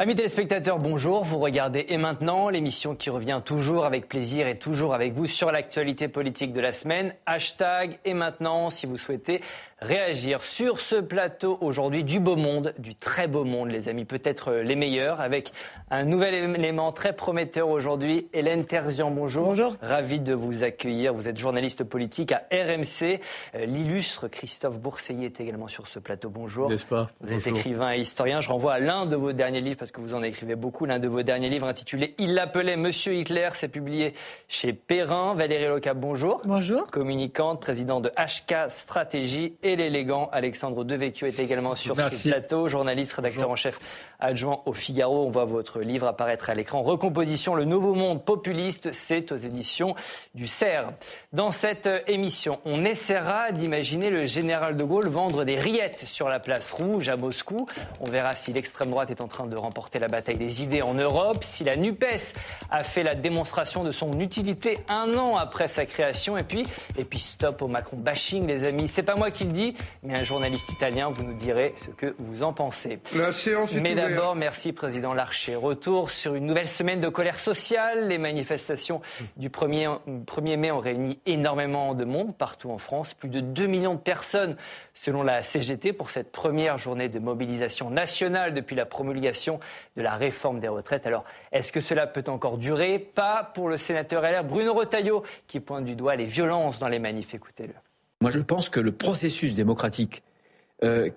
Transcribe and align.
Amis 0.00 0.14
téléspectateurs, 0.14 0.78
bonjour. 0.78 1.24
Vous 1.24 1.36
regardez 1.36 1.84
Et 1.90 1.98
maintenant, 1.98 2.48
l'émission 2.48 2.94
qui 2.94 3.10
revient 3.10 3.42
toujours 3.44 3.84
avec 3.84 4.08
plaisir 4.08 4.46
et 4.46 4.56
toujours 4.56 4.94
avec 4.94 5.12
vous 5.12 5.26
sur 5.26 5.52
l'actualité 5.52 6.08
politique 6.08 6.54
de 6.54 6.60
la 6.62 6.72
semaine. 6.72 7.14
Hashtag 7.26 7.98
Et 8.06 8.14
maintenant, 8.14 8.70
si 8.70 8.86
vous 8.86 8.96
souhaitez 8.96 9.42
réagir 9.80 10.42
sur 10.42 10.80
ce 10.80 10.96
plateau 10.96 11.58
aujourd'hui 11.60 12.04
du 12.04 12.20
beau 12.20 12.36
monde, 12.36 12.74
du 12.78 12.94
très 12.94 13.28
beau 13.28 13.44
monde, 13.44 13.70
les 13.70 13.88
amis, 13.88 14.04
peut-être 14.04 14.52
les 14.52 14.76
meilleurs, 14.76 15.20
avec 15.20 15.52
un 15.90 16.04
nouvel 16.04 16.34
élément 16.34 16.92
très 16.92 17.14
prometteur 17.14 17.68
aujourd'hui. 17.68 18.28
Hélène 18.32 18.64
Terzian, 18.64 19.10
bonjour. 19.10 19.46
Bonjour. 19.46 19.76
Ravi 19.80 20.20
de 20.20 20.34
vous 20.34 20.64
accueillir. 20.64 21.14
Vous 21.14 21.28
êtes 21.28 21.38
journaliste 21.38 21.84
politique 21.84 22.32
à 22.32 22.44
RMC. 22.52 23.20
Euh, 23.54 23.64
l'illustre 23.64 24.28
Christophe 24.28 24.78
Bourseillet 24.78 25.26
est 25.26 25.40
également 25.40 25.68
sur 25.68 25.88
ce 25.88 25.98
plateau. 25.98 26.28
Bonjour. 26.28 26.68
N'est-ce 26.68 26.86
pas? 26.86 27.08
Vous 27.20 27.32
êtes 27.32 27.46
écrivain 27.46 27.92
et 27.92 27.98
historien. 27.98 28.40
Je 28.40 28.48
renvoie 28.48 28.74
à 28.74 28.78
l'un 28.78 29.06
de 29.06 29.16
vos 29.16 29.32
derniers 29.32 29.60
livres, 29.60 29.78
parce 29.78 29.90
que 29.90 30.00
vous 30.00 30.14
en 30.14 30.22
écrivez 30.22 30.56
beaucoup, 30.56 30.84
l'un 30.84 30.98
de 30.98 31.08
vos 31.08 31.22
derniers 31.22 31.48
livres 31.48 31.66
intitulé 31.66 32.14
Il 32.18 32.34
l'appelait 32.34 32.76
Monsieur 32.76 33.14
Hitler. 33.14 33.48
C'est 33.52 33.68
publié 33.68 34.14
chez 34.46 34.72
Perrin. 34.72 35.34
Valérie 35.34 35.68
Loca, 35.68 35.94
bonjour. 35.94 36.42
Bonjour. 36.44 36.86
Communicante, 36.86 37.60
président 37.60 38.00
de 38.00 38.10
HK 38.10 38.70
Stratégie 38.70 39.56
et 39.62 39.69
l'élégant 39.76 40.28
Alexandre 40.32 40.84
Devecchio 40.84 41.26
est 41.26 41.38
également 41.38 41.74
sur 41.74 41.96
ce 41.96 42.28
plateau, 42.28 42.68
journaliste, 42.68 43.12
rédacteur 43.12 43.50
en 43.50 43.56
chef 43.56 43.78
adjoint 44.20 44.62
au 44.66 44.72
Figaro. 44.72 45.26
On 45.26 45.30
voit 45.30 45.44
votre 45.44 45.80
livre 45.80 46.06
apparaître 46.06 46.50
à 46.50 46.54
l'écran. 46.54 46.82
Recomposition, 46.82 47.54
le 47.54 47.64
nouveau 47.64 47.94
monde 47.94 48.24
populiste, 48.24 48.92
c'est 48.92 49.32
aux 49.32 49.36
éditions 49.36 49.94
du 50.34 50.46
CERF. 50.46 50.86
Dans 51.32 51.50
cette 51.50 51.88
émission, 52.06 52.58
on 52.64 52.84
essaiera 52.84 53.52
d'imaginer 53.52 54.10
le 54.10 54.26
général 54.26 54.76
de 54.76 54.84
Gaulle 54.84 55.08
vendre 55.08 55.44
des 55.44 55.58
rillettes 55.58 56.04
sur 56.06 56.28
la 56.28 56.40
place 56.40 56.72
rouge 56.72 57.08
à 57.08 57.16
Moscou. 57.16 57.66
On 58.00 58.10
verra 58.10 58.34
si 58.34 58.52
l'extrême 58.52 58.90
droite 58.90 59.10
est 59.10 59.20
en 59.20 59.28
train 59.28 59.46
de 59.46 59.56
remporter 59.56 59.98
la 59.98 60.08
bataille 60.08 60.36
des 60.36 60.62
idées 60.62 60.82
en 60.82 60.94
Europe, 60.94 61.44
si 61.44 61.64
la 61.64 61.76
NUPES 61.76 62.34
a 62.70 62.82
fait 62.82 63.02
la 63.02 63.14
démonstration 63.14 63.84
de 63.84 63.92
son 63.92 64.18
utilité 64.20 64.78
un 64.88 65.14
an 65.16 65.36
après 65.36 65.68
sa 65.68 65.86
création. 65.86 66.36
Et 66.36 66.42
puis, 66.42 66.64
et 66.96 67.04
puis 67.04 67.18
stop 67.18 67.62
au 67.62 67.68
Macron 67.68 67.96
bashing, 67.96 68.46
les 68.46 68.66
amis. 68.66 68.88
C'est 68.88 69.02
pas 69.02 69.16
moi 69.16 69.30
qui 69.30 69.44
le 69.44 69.52
dis, 69.52 69.76
mais 70.02 70.16
un 70.16 70.24
journaliste 70.24 70.70
italien. 70.72 71.10
Vous 71.10 71.22
nous 71.22 71.36
direz 71.36 71.74
ce 71.76 71.90
que 71.90 72.14
vous 72.18 72.42
en 72.42 72.52
pensez. 72.52 72.98
La 73.14 73.32
séance 73.32 73.74
est 73.74 73.80
Mais 73.80 73.94
d'abord, 74.10 74.34
merci 74.34 74.72
Président 74.72 75.14
Larcher. 75.14 75.54
Retour 75.54 76.10
sur 76.10 76.34
une 76.34 76.46
nouvelle 76.46 76.68
semaine 76.68 77.00
de 77.00 77.08
colère 77.08 77.38
sociale. 77.38 78.08
Les 78.08 78.18
manifestations 78.18 79.00
du 79.36 79.48
1er, 79.48 79.98
1er 80.26 80.56
mai 80.56 80.70
ont 80.70 80.78
réuni 80.78 81.18
énormément 81.26 81.94
de 81.94 82.04
monde 82.04 82.36
partout 82.36 82.70
en 82.70 82.78
France. 82.78 83.14
Plus 83.14 83.28
de 83.28 83.40
2 83.40 83.66
millions 83.66 83.94
de 83.94 84.00
personnes 84.00 84.56
selon 84.94 85.22
la 85.22 85.42
CGT 85.42 85.92
pour 85.92 86.10
cette 86.10 86.32
première 86.32 86.78
journée 86.78 87.08
de 87.08 87.18
mobilisation 87.18 87.90
nationale 87.90 88.54
depuis 88.54 88.76
la 88.76 88.86
promulgation 88.86 89.60
de 89.96 90.02
la 90.02 90.14
réforme 90.14 90.60
des 90.60 90.68
retraites. 90.68 91.06
Alors, 91.06 91.24
est-ce 91.52 91.72
que 91.72 91.80
cela 91.80 92.06
peut 92.06 92.24
encore 92.28 92.58
durer? 92.58 92.98
Pas 92.98 93.50
pour 93.54 93.68
le 93.68 93.76
sénateur 93.76 94.22
LR 94.22 94.44
Bruno 94.44 94.74
Retailleau 94.74 95.22
qui 95.46 95.60
pointe 95.60 95.84
du 95.84 95.94
doigt 95.94 96.16
les 96.16 96.26
violences 96.26 96.78
dans 96.78 96.88
les 96.88 96.98
manifs. 96.98 97.34
Écoutez-le. 97.34 97.74
Moi, 98.20 98.30
je 98.30 98.40
pense 98.40 98.68
que 98.68 98.80
le 98.80 98.92
processus 98.92 99.54
démocratique 99.54 100.22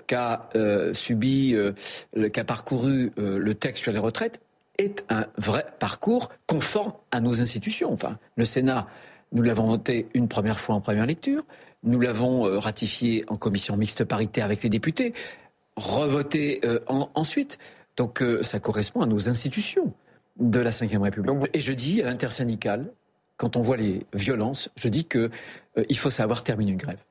qu'a 0.08 0.50
euh, 0.56 0.94
subi, 0.94 1.54
euh, 1.56 1.74
qu'a 2.30 2.44
parcouru 2.44 3.12
euh, 3.18 3.38
le 3.38 3.54
texte 3.54 3.84
sur 3.84 3.92
les 3.92 4.00
retraites 4.00 4.42
est 4.78 5.06
un 5.10 5.26
vrai 5.38 5.66
parcours 5.80 6.32
conforme 6.48 6.94
à 7.12 7.22
nos 7.22 7.42
institutions. 7.42 7.94
Enfin, 7.94 8.18
le 8.36 8.46
Sénat, 8.46 8.88
nous 9.32 9.42
l'avons 9.44 9.66
voté 9.66 10.08
une 10.14 10.28
première 10.28 10.60
fois 10.60 10.76
en 10.76 10.82
première 10.82 11.06
lecture, 11.06 11.44
nous 11.84 12.00
l'avons 12.00 12.48
euh, 12.48 12.60
ratifié 12.60 13.24
en 13.28 13.36
commission 13.36 13.78
mixte 13.78 14.04
paritaire 14.04 14.46
avec 14.46 14.64
les 14.64 14.70
députés, 14.70 15.14
revoté 15.76 16.60
euh, 16.66 16.80
en, 16.88 17.10
ensuite. 17.16 17.58
Donc, 17.96 18.24
ça 18.42 18.60
correspond 18.60 19.02
à 19.02 19.06
nos 19.06 19.30
institutions 19.30 19.94
de 20.40 20.60
la 20.60 20.72
Ve 20.72 21.00
République. 21.00 21.36
Et 21.54 21.60
je 21.60 21.74
dis 21.74 22.02
à 22.02 22.06
l'intersyndicale, 22.06 22.92
quand 23.38 23.56
on 23.56 23.62
voit 23.62 23.78
les 23.78 24.08
violences, 24.16 24.70
je 24.76 24.90
dis 24.90 25.06
qu'il 25.06 25.30
il 25.90 25.98
faut 26.00 26.10
savoir 26.10 26.44
terminer 26.44 26.72
une 26.72 26.78
grève. 26.78 27.04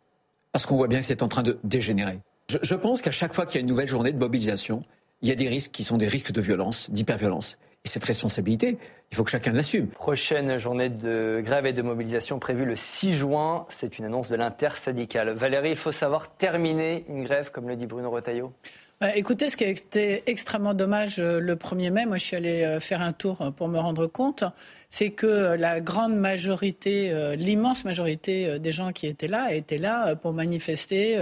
Parce 0.50 0.66
qu'on 0.66 0.76
voit 0.76 0.88
bien 0.88 0.98
que 0.98 1.06
c'est 1.06 1.22
en 1.22 1.28
train 1.28 1.44
de 1.44 1.56
dégénérer. 1.62 2.18
Je, 2.50 2.58
je 2.62 2.74
pense 2.74 3.02
qu'à 3.02 3.10
chaque 3.10 3.34
fois 3.34 3.46
qu'il 3.46 3.56
y 3.56 3.58
a 3.58 3.60
une 3.60 3.68
nouvelle 3.68 3.88
journée 3.88 4.12
de 4.12 4.18
mobilisation, 4.18 4.82
il 5.22 5.28
y 5.28 5.32
a 5.32 5.36
des 5.36 5.48
risques 5.48 5.70
qui 5.70 5.84
sont 5.84 5.96
des 5.96 6.08
risques 6.08 6.32
de 6.32 6.40
violence, 6.40 6.90
d'hyperviolence. 6.90 7.58
Et 7.84 7.88
cette 7.88 8.04
responsabilité, 8.04 8.78
il 9.10 9.16
faut 9.16 9.24
que 9.24 9.30
chacun 9.30 9.52
l'assume. 9.52 9.88
Prochaine 9.88 10.56
journée 10.58 10.88
de 10.88 11.42
grève 11.44 11.66
et 11.66 11.72
de 11.72 11.82
mobilisation 11.82 12.38
prévue 12.38 12.64
le 12.64 12.76
6 12.76 13.16
juin. 13.16 13.66
C'est 13.70 13.98
une 13.98 14.04
annonce 14.04 14.28
de 14.28 14.36
l'intersyndicale. 14.36 15.30
Valérie, 15.30 15.70
il 15.70 15.76
faut 15.76 15.90
savoir 15.90 16.36
terminer 16.36 17.04
une 17.08 17.24
grève, 17.24 17.50
comme 17.50 17.68
le 17.68 17.76
dit 17.76 17.86
Bruno 17.86 18.10
Retailleau 18.10 18.52
bah, 19.00 19.16
écoutez, 19.16 19.50
ce 19.50 19.56
qui 19.56 19.64
a 19.64 19.68
été 19.68 20.22
extrêmement 20.30 20.74
dommage 20.74 21.18
euh, 21.18 21.40
le 21.40 21.56
1er 21.56 21.90
mai, 21.90 22.06
moi 22.06 22.18
je 22.18 22.24
suis 22.24 22.36
allé 22.36 22.62
euh, 22.62 22.78
faire 22.78 23.02
un 23.02 23.12
tour 23.12 23.42
euh, 23.42 23.50
pour 23.50 23.66
me 23.66 23.76
rendre 23.76 24.06
compte, 24.06 24.44
c'est 24.90 25.10
que 25.10 25.56
la 25.56 25.80
grande 25.80 26.14
majorité, 26.14 27.12
l'immense 27.36 27.84
majorité 27.84 28.60
des 28.60 28.70
gens 28.70 28.92
qui 28.92 29.08
étaient 29.08 29.26
là 29.26 29.52
étaient 29.52 29.78
là 29.78 30.14
pour 30.14 30.32
manifester 30.32 31.18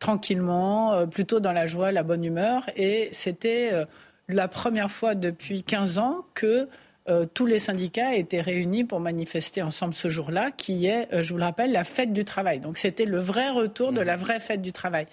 tranquillement, 0.00 1.06
plutôt 1.06 1.38
dans 1.38 1.52
la 1.52 1.68
joie, 1.68 1.92
la 1.92 2.02
bonne 2.02 2.24
humeur. 2.24 2.64
Et 2.74 3.08
c'était 3.12 3.70
la 4.28 4.48
première 4.48 4.90
fois 4.90 5.14
depuis 5.14 5.62
15 5.62 5.98
ans 5.98 6.24
que 6.34 6.68
tous 7.34 7.46
les 7.46 7.58
syndicats 7.58 8.14
étaient 8.14 8.40
réunis 8.40 8.84
pour 8.84 8.98
manifester 8.98 9.62
ensemble 9.62 9.94
ce 9.94 10.08
jour-là, 10.08 10.50
qui 10.52 10.86
est, 10.86 11.22
je 11.22 11.32
vous 11.32 11.38
le 11.38 11.44
rappelle, 11.44 11.70
la 11.72 11.84
fête 11.84 12.12
du 12.12 12.24
travail. 12.24 12.60
Donc 12.60 12.78
c'était 12.78 13.04
le 13.04 13.18
vrai 13.18 13.50
retour 13.50 13.92
de 13.92 14.00
la 14.00 14.16
vraie 14.16 14.40
fête 14.40 14.62
du 14.62 14.72
travail. 14.72 15.06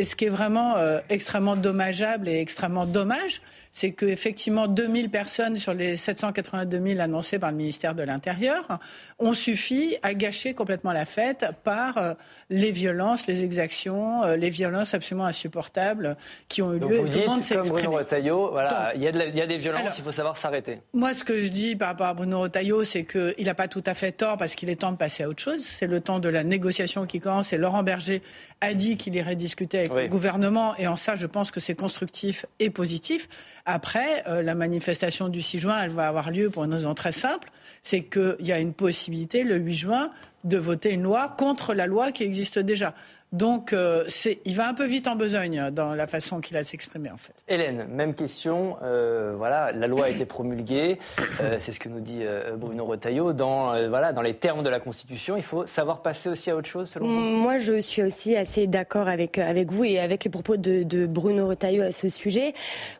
Et 0.00 0.04
ce 0.04 0.16
qui 0.16 0.24
est 0.24 0.30
vraiment 0.30 0.78
euh, 0.78 1.00
extrêmement 1.10 1.56
dommageable 1.56 2.26
et 2.26 2.40
extrêmement 2.40 2.86
dommage, 2.86 3.42
c'est 3.70 3.92
qu'effectivement 3.92 4.66
2000 4.66 5.10
personnes 5.10 5.58
sur 5.58 5.74
les 5.74 5.96
782 5.96 6.80
000 6.88 7.00
annoncées 7.00 7.38
par 7.38 7.50
le 7.50 7.56
ministère 7.58 7.94
de 7.94 8.02
l'Intérieur 8.02 8.78
ont 9.18 9.32
suffi 9.32 9.96
à 10.02 10.14
gâcher 10.14 10.54
complètement 10.54 10.92
la 10.92 11.04
fête 11.04 11.44
par 11.62 11.98
euh, 11.98 12.14
les 12.48 12.70
violences, 12.70 13.26
les 13.26 13.44
exactions, 13.44 14.24
euh, 14.24 14.36
les 14.36 14.48
violences 14.50 14.94
absolument 14.94 15.26
insupportables 15.26 16.16
qui 16.48 16.62
ont 16.62 16.74
eu 16.74 16.80
Donc 16.80 16.90
lieu. 16.90 16.96
Vous 16.98 17.08
Tout 17.08 17.18
le 17.18 17.26
monde 17.26 17.42
comme 17.48 17.68
Bruno. 17.68 17.90
Retailleau, 17.90 18.50
voilà, 18.50 18.90
il 18.94 19.02
y, 19.02 19.06
a 19.06 19.10
y 19.10 19.46
des 19.46 19.58
violences, 19.58 19.80
alors- 19.80 19.94
il 19.98 20.02
faut 20.02 20.12
savoir 20.12 20.36
s'arrêter. 20.36 20.78
Moi, 20.94 21.12
ce 21.12 21.24
que 21.24 21.42
je 21.42 21.50
dis 21.50 21.76
par 21.76 21.88
rapport 21.88 22.06
à 22.06 22.14
Bruno 22.14 22.40
Retailleau, 22.40 22.84
c'est 22.84 23.04
qu'il 23.04 23.44
n'a 23.44 23.54
pas 23.54 23.68
tout 23.68 23.84
à 23.86 23.94
fait 23.94 24.12
tort 24.12 24.36
parce 24.36 24.54
qu'il 24.54 24.70
est 24.70 24.76
temps 24.76 24.92
de 24.92 24.96
passer 24.96 25.24
à 25.24 25.28
autre 25.28 25.42
chose. 25.42 25.62
C'est 25.62 25.86
le 25.86 26.00
temps 26.00 26.18
de 26.18 26.28
la 26.28 26.42
négociation 26.42 27.06
qui 27.06 27.20
commence 27.20 27.52
et 27.52 27.58
Laurent 27.58 27.82
Berger 27.82 28.22
a 28.60 28.74
dit 28.74 28.96
qu'il 28.96 29.14
irait 29.14 29.36
discuter 29.36 29.78
avec 29.78 29.89
Oui. 29.90 30.02
le 30.02 30.08
gouvernement 30.08 30.76
et 30.76 30.86
en 30.86 30.96
ça, 30.96 31.16
je 31.16 31.26
pense 31.26 31.50
que 31.50 31.60
c'est 31.60 31.74
constructif 31.74 32.46
et 32.58 32.70
positif. 32.70 33.28
Après, 33.66 34.26
euh, 34.28 34.42
la 34.42 34.54
manifestation 34.54 35.28
du 35.28 35.42
6 35.42 35.58
juin, 35.58 35.82
elle 35.82 35.90
va 35.90 36.08
avoir 36.08 36.30
lieu 36.30 36.50
pour 36.50 36.64
une 36.64 36.74
raison 36.74 36.94
très 36.94 37.12
simple, 37.12 37.50
c'est 37.82 38.02
qu'il 38.02 38.36
y 38.40 38.52
a 38.52 38.58
une 38.58 38.72
possibilité 38.72 39.44
le 39.44 39.56
8 39.56 39.74
juin 39.74 40.10
de 40.44 40.58
voter 40.58 40.92
une 40.92 41.02
loi 41.02 41.34
contre 41.36 41.74
la 41.74 41.86
loi 41.86 42.12
qui 42.12 42.22
existe 42.22 42.58
déjà. 42.58 42.94
Donc, 43.32 43.72
euh, 43.72 44.04
il 44.44 44.56
va 44.56 44.68
un 44.68 44.74
peu 44.74 44.86
vite 44.86 45.06
en 45.06 45.14
besogne 45.14 45.70
dans 45.70 45.94
la 45.94 46.06
façon 46.08 46.40
qu'il 46.40 46.56
a 46.56 46.62
de 46.62 46.66
s'exprimer, 46.66 47.10
en 47.12 47.16
fait. 47.16 47.32
Hélène, 47.46 47.86
même 47.88 48.14
question. 48.14 48.76
euh, 48.82 49.34
voilà, 49.36 49.70
la 49.70 49.86
loi 49.86 50.06
a 50.06 50.08
été 50.08 50.26
promulguée. 50.26 50.98
euh, 51.40 51.52
c'est 51.60 51.70
ce 51.70 51.78
que 51.78 51.88
nous 51.88 52.00
dit 52.00 52.20
euh, 52.22 52.56
Bruno 52.56 52.84
Retailleau. 52.86 53.32
Dans, 53.32 53.72
euh, 53.72 53.88
voilà, 53.88 54.12
dans 54.12 54.22
les 54.22 54.34
termes 54.34 54.64
de 54.64 54.68
la 54.68 54.80
Constitution, 54.80 55.36
il 55.36 55.44
faut 55.44 55.64
savoir 55.64 56.02
passer 56.02 56.28
aussi 56.28 56.50
à 56.50 56.56
autre 56.56 56.68
chose, 56.68 56.90
selon 56.90 57.06
vous? 57.06 57.12
Moi, 57.12 57.58
je 57.58 57.80
suis 57.80 58.02
aussi 58.02 58.34
assez 58.34 58.66
d'accord 58.66 59.06
avec, 59.06 59.38
avec 59.38 59.70
vous 59.70 59.84
et 59.84 60.00
avec 60.00 60.24
les 60.24 60.30
propos 60.30 60.56
de, 60.56 60.82
de 60.82 61.06
Bruno 61.06 61.46
Retailleau 61.46 61.82
à 61.84 61.92
ce 61.92 62.08
sujet. 62.08 62.52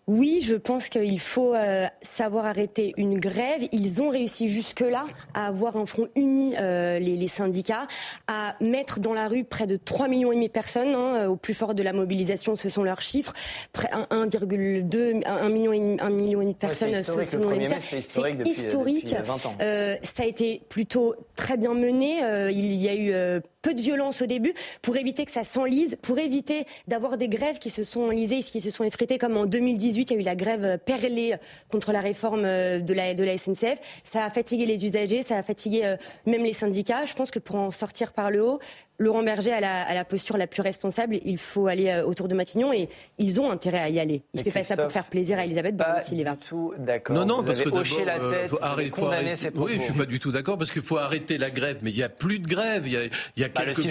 Oui, 0.06 0.40
je 0.44 0.54
pense 0.54 0.88
qu'il 0.88 1.18
faut 1.18 1.54
euh, 1.56 1.86
savoir 2.02 2.46
arrêter 2.46 2.94
une 2.96 3.18
grève. 3.18 3.62
Ils 3.72 4.00
ont 4.00 4.10
réussi 4.10 4.48
jusque-là 4.48 5.06
à 5.34 5.48
avoir 5.48 5.76
un 5.76 5.86
front 5.86 6.06
uni, 6.14 6.54
euh, 6.60 7.00
les, 7.00 7.16
les 7.16 7.28
syndicats, 7.28 7.88
à 8.28 8.54
mettre 8.60 9.00
dans 9.00 9.12
la 9.14 9.26
rue 9.26 9.42
près 9.42 9.66
de 9.66 9.76
3 9.76 10.06
millions 10.06 10.19
et 10.32 10.34
demi 10.34 10.46
de 10.48 10.52
personnes. 10.52 10.94
hein, 10.94 11.26
au 11.28 11.36
plus 11.36 11.54
fort 11.54 11.74
de 11.74 11.82
la 11.82 11.92
mobilisation, 11.92 12.56
ce 12.56 12.68
sont 12.68 12.82
leurs 12.82 13.00
chiffres. 13.02 13.32
Près 13.72 13.88
1,2, 14.10 15.20
1 15.26 15.48
million, 15.48 15.72
et 15.72 15.78
demi- 15.80 15.96
1 16.00 16.10
million 16.10 16.40
et 16.40 16.44
demi 16.44 16.54
de 16.54 16.58
Ouais, 16.58 16.68
personnes 16.68 16.90
1er 16.92 17.46
mai, 17.48 17.58
médias. 17.58 17.76
c'est 17.80 17.98
historique 17.98 18.38
depuis, 18.38 18.54
C'est 18.54 18.66
historique. 18.66 19.04
depuis 19.06 19.22
20 19.26 19.46
ans. 19.46 19.54
Euh, 19.62 19.96
ça 20.02 20.22
a 20.22 20.26
été 20.26 20.62
plutôt 20.68 21.14
très 21.36 21.56
bien 21.56 21.74
mené. 21.74 22.22
Euh, 22.22 22.50
il 22.50 22.72
y 22.74 22.88
a 22.88 22.94
eu 22.94 23.12
euh, 23.12 23.40
peu 23.62 23.74
de 23.74 23.80
violence 23.80 24.22
au 24.22 24.26
début 24.26 24.54
pour 24.82 24.96
éviter 24.96 25.24
que 25.24 25.30
ça 25.30 25.44
s'enlise, 25.44 25.96
pour 26.02 26.18
éviter 26.18 26.64
d'avoir 26.88 27.16
des 27.16 27.28
grèves 27.28 27.58
qui 27.58 27.70
se 27.70 27.84
sont 27.84 28.02
enlisées, 28.02 28.40
qui 28.40 28.60
se 28.60 28.70
sont 28.70 28.84
effritées, 28.84 29.18
comme 29.18 29.36
en 29.36 29.46
2018, 29.46 30.10
il 30.10 30.14
y 30.14 30.16
a 30.16 30.20
eu 30.20 30.24
la 30.24 30.36
grève 30.36 30.78
perlée 30.84 31.34
contre 31.70 31.92
la 31.92 32.00
réforme 32.00 32.44
euh, 32.44 32.80
de 32.80 32.94
la, 32.94 33.14
de 33.14 33.24
la 33.24 33.36
SNCF. 33.36 33.78
Ça 34.04 34.24
a 34.24 34.30
fatigué 34.30 34.66
les 34.66 34.84
usagers, 34.84 35.22
ça 35.22 35.36
a 35.36 35.42
fatigué 35.42 35.82
euh, 35.84 35.96
même 36.26 36.42
les 36.42 36.52
syndicats. 36.52 37.04
Je 37.04 37.14
pense 37.14 37.30
que 37.30 37.38
pour 37.38 37.56
en 37.56 37.70
sortir 37.70 38.12
par 38.12 38.30
le 38.30 38.42
haut, 38.42 38.58
Laurent 38.98 39.22
Berger 39.22 39.52
a 39.52 39.60
la, 39.60 39.82
a 39.82 39.94
la 39.94 40.04
posture 40.04 40.36
la 40.36 40.46
plus 40.46 40.60
responsable. 40.60 41.18
Il 41.24 41.38
faut 41.38 41.66
aller 41.68 41.88
euh, 41.88 42.04
autour 42.04 42.28
de 42.28 42.34
Matignon 42.34 42.70
et 42.72 42.88
ils 43.16 43.40
ont 43.40 43.50
intérêt 43.50 43.78
à 43.80 43.88
y 43.88 43.98
aller. 43.98 44.22
Il 44.34 44.40
ne 44.40 44.44
fait 44.44 44.50
pas 44.50 44.62
ça 44.62 44.76
pour 44.76 44.92
faire 44.92 45.06
plaisir 45.06 45.38
à 45.38 45.44
Elisabeth 45.46 45.74
Borne 45.76 46.02
s'il 46.02 46.18
y 46.18 46.24
va. 46.24 46.32
du 46.32 46.46
tout 46.46 46.74
d'accord. 46.78 47.16
Non, 47.16 47.24
non, 47.24 47.36
Vous 47.38 47.44
parce 47.44 47.60
avez 47.60 47.70
que 47.70 47.76
hoché 47.76 48.04
la 48.04 48.14
d'abord, 48.18 48.28
euh, 48.28 48.40
tête, 48.42 48.48
faut 48.50 48.58
arrêter- 48.62 48.90
faut 48.94 49.06
arrêter-. 49.06 49.50
Oui, 49.54 49.72
je 49.76 49.80
suis 49.80 49.92
pas 49.94 50.04
du 50.04 50.18
tout 50.20 50.32
d'accord 50.32 50.58
parce 50.58 50.70
qu'il 50.70 50.82
faut 50.82 50.98
arrêter 50.98 51.38
la 51.38 51.50
grève, 51.50 51.78
mais 51.82 51.90
il 51.90 51.96
y 51.96 52.02
a 52.02 52.10
plus 52.10 52.40
de 52.40 52.46
grève. 52.46 52.86
Il 52.86 52.92
y 52.92 52.96
a, 52.98 53.04
il 53.04 53.40
y 53.40 53.44
a 53.44 53.48
bah, 53.54 53.64
quelques 53.64 53.84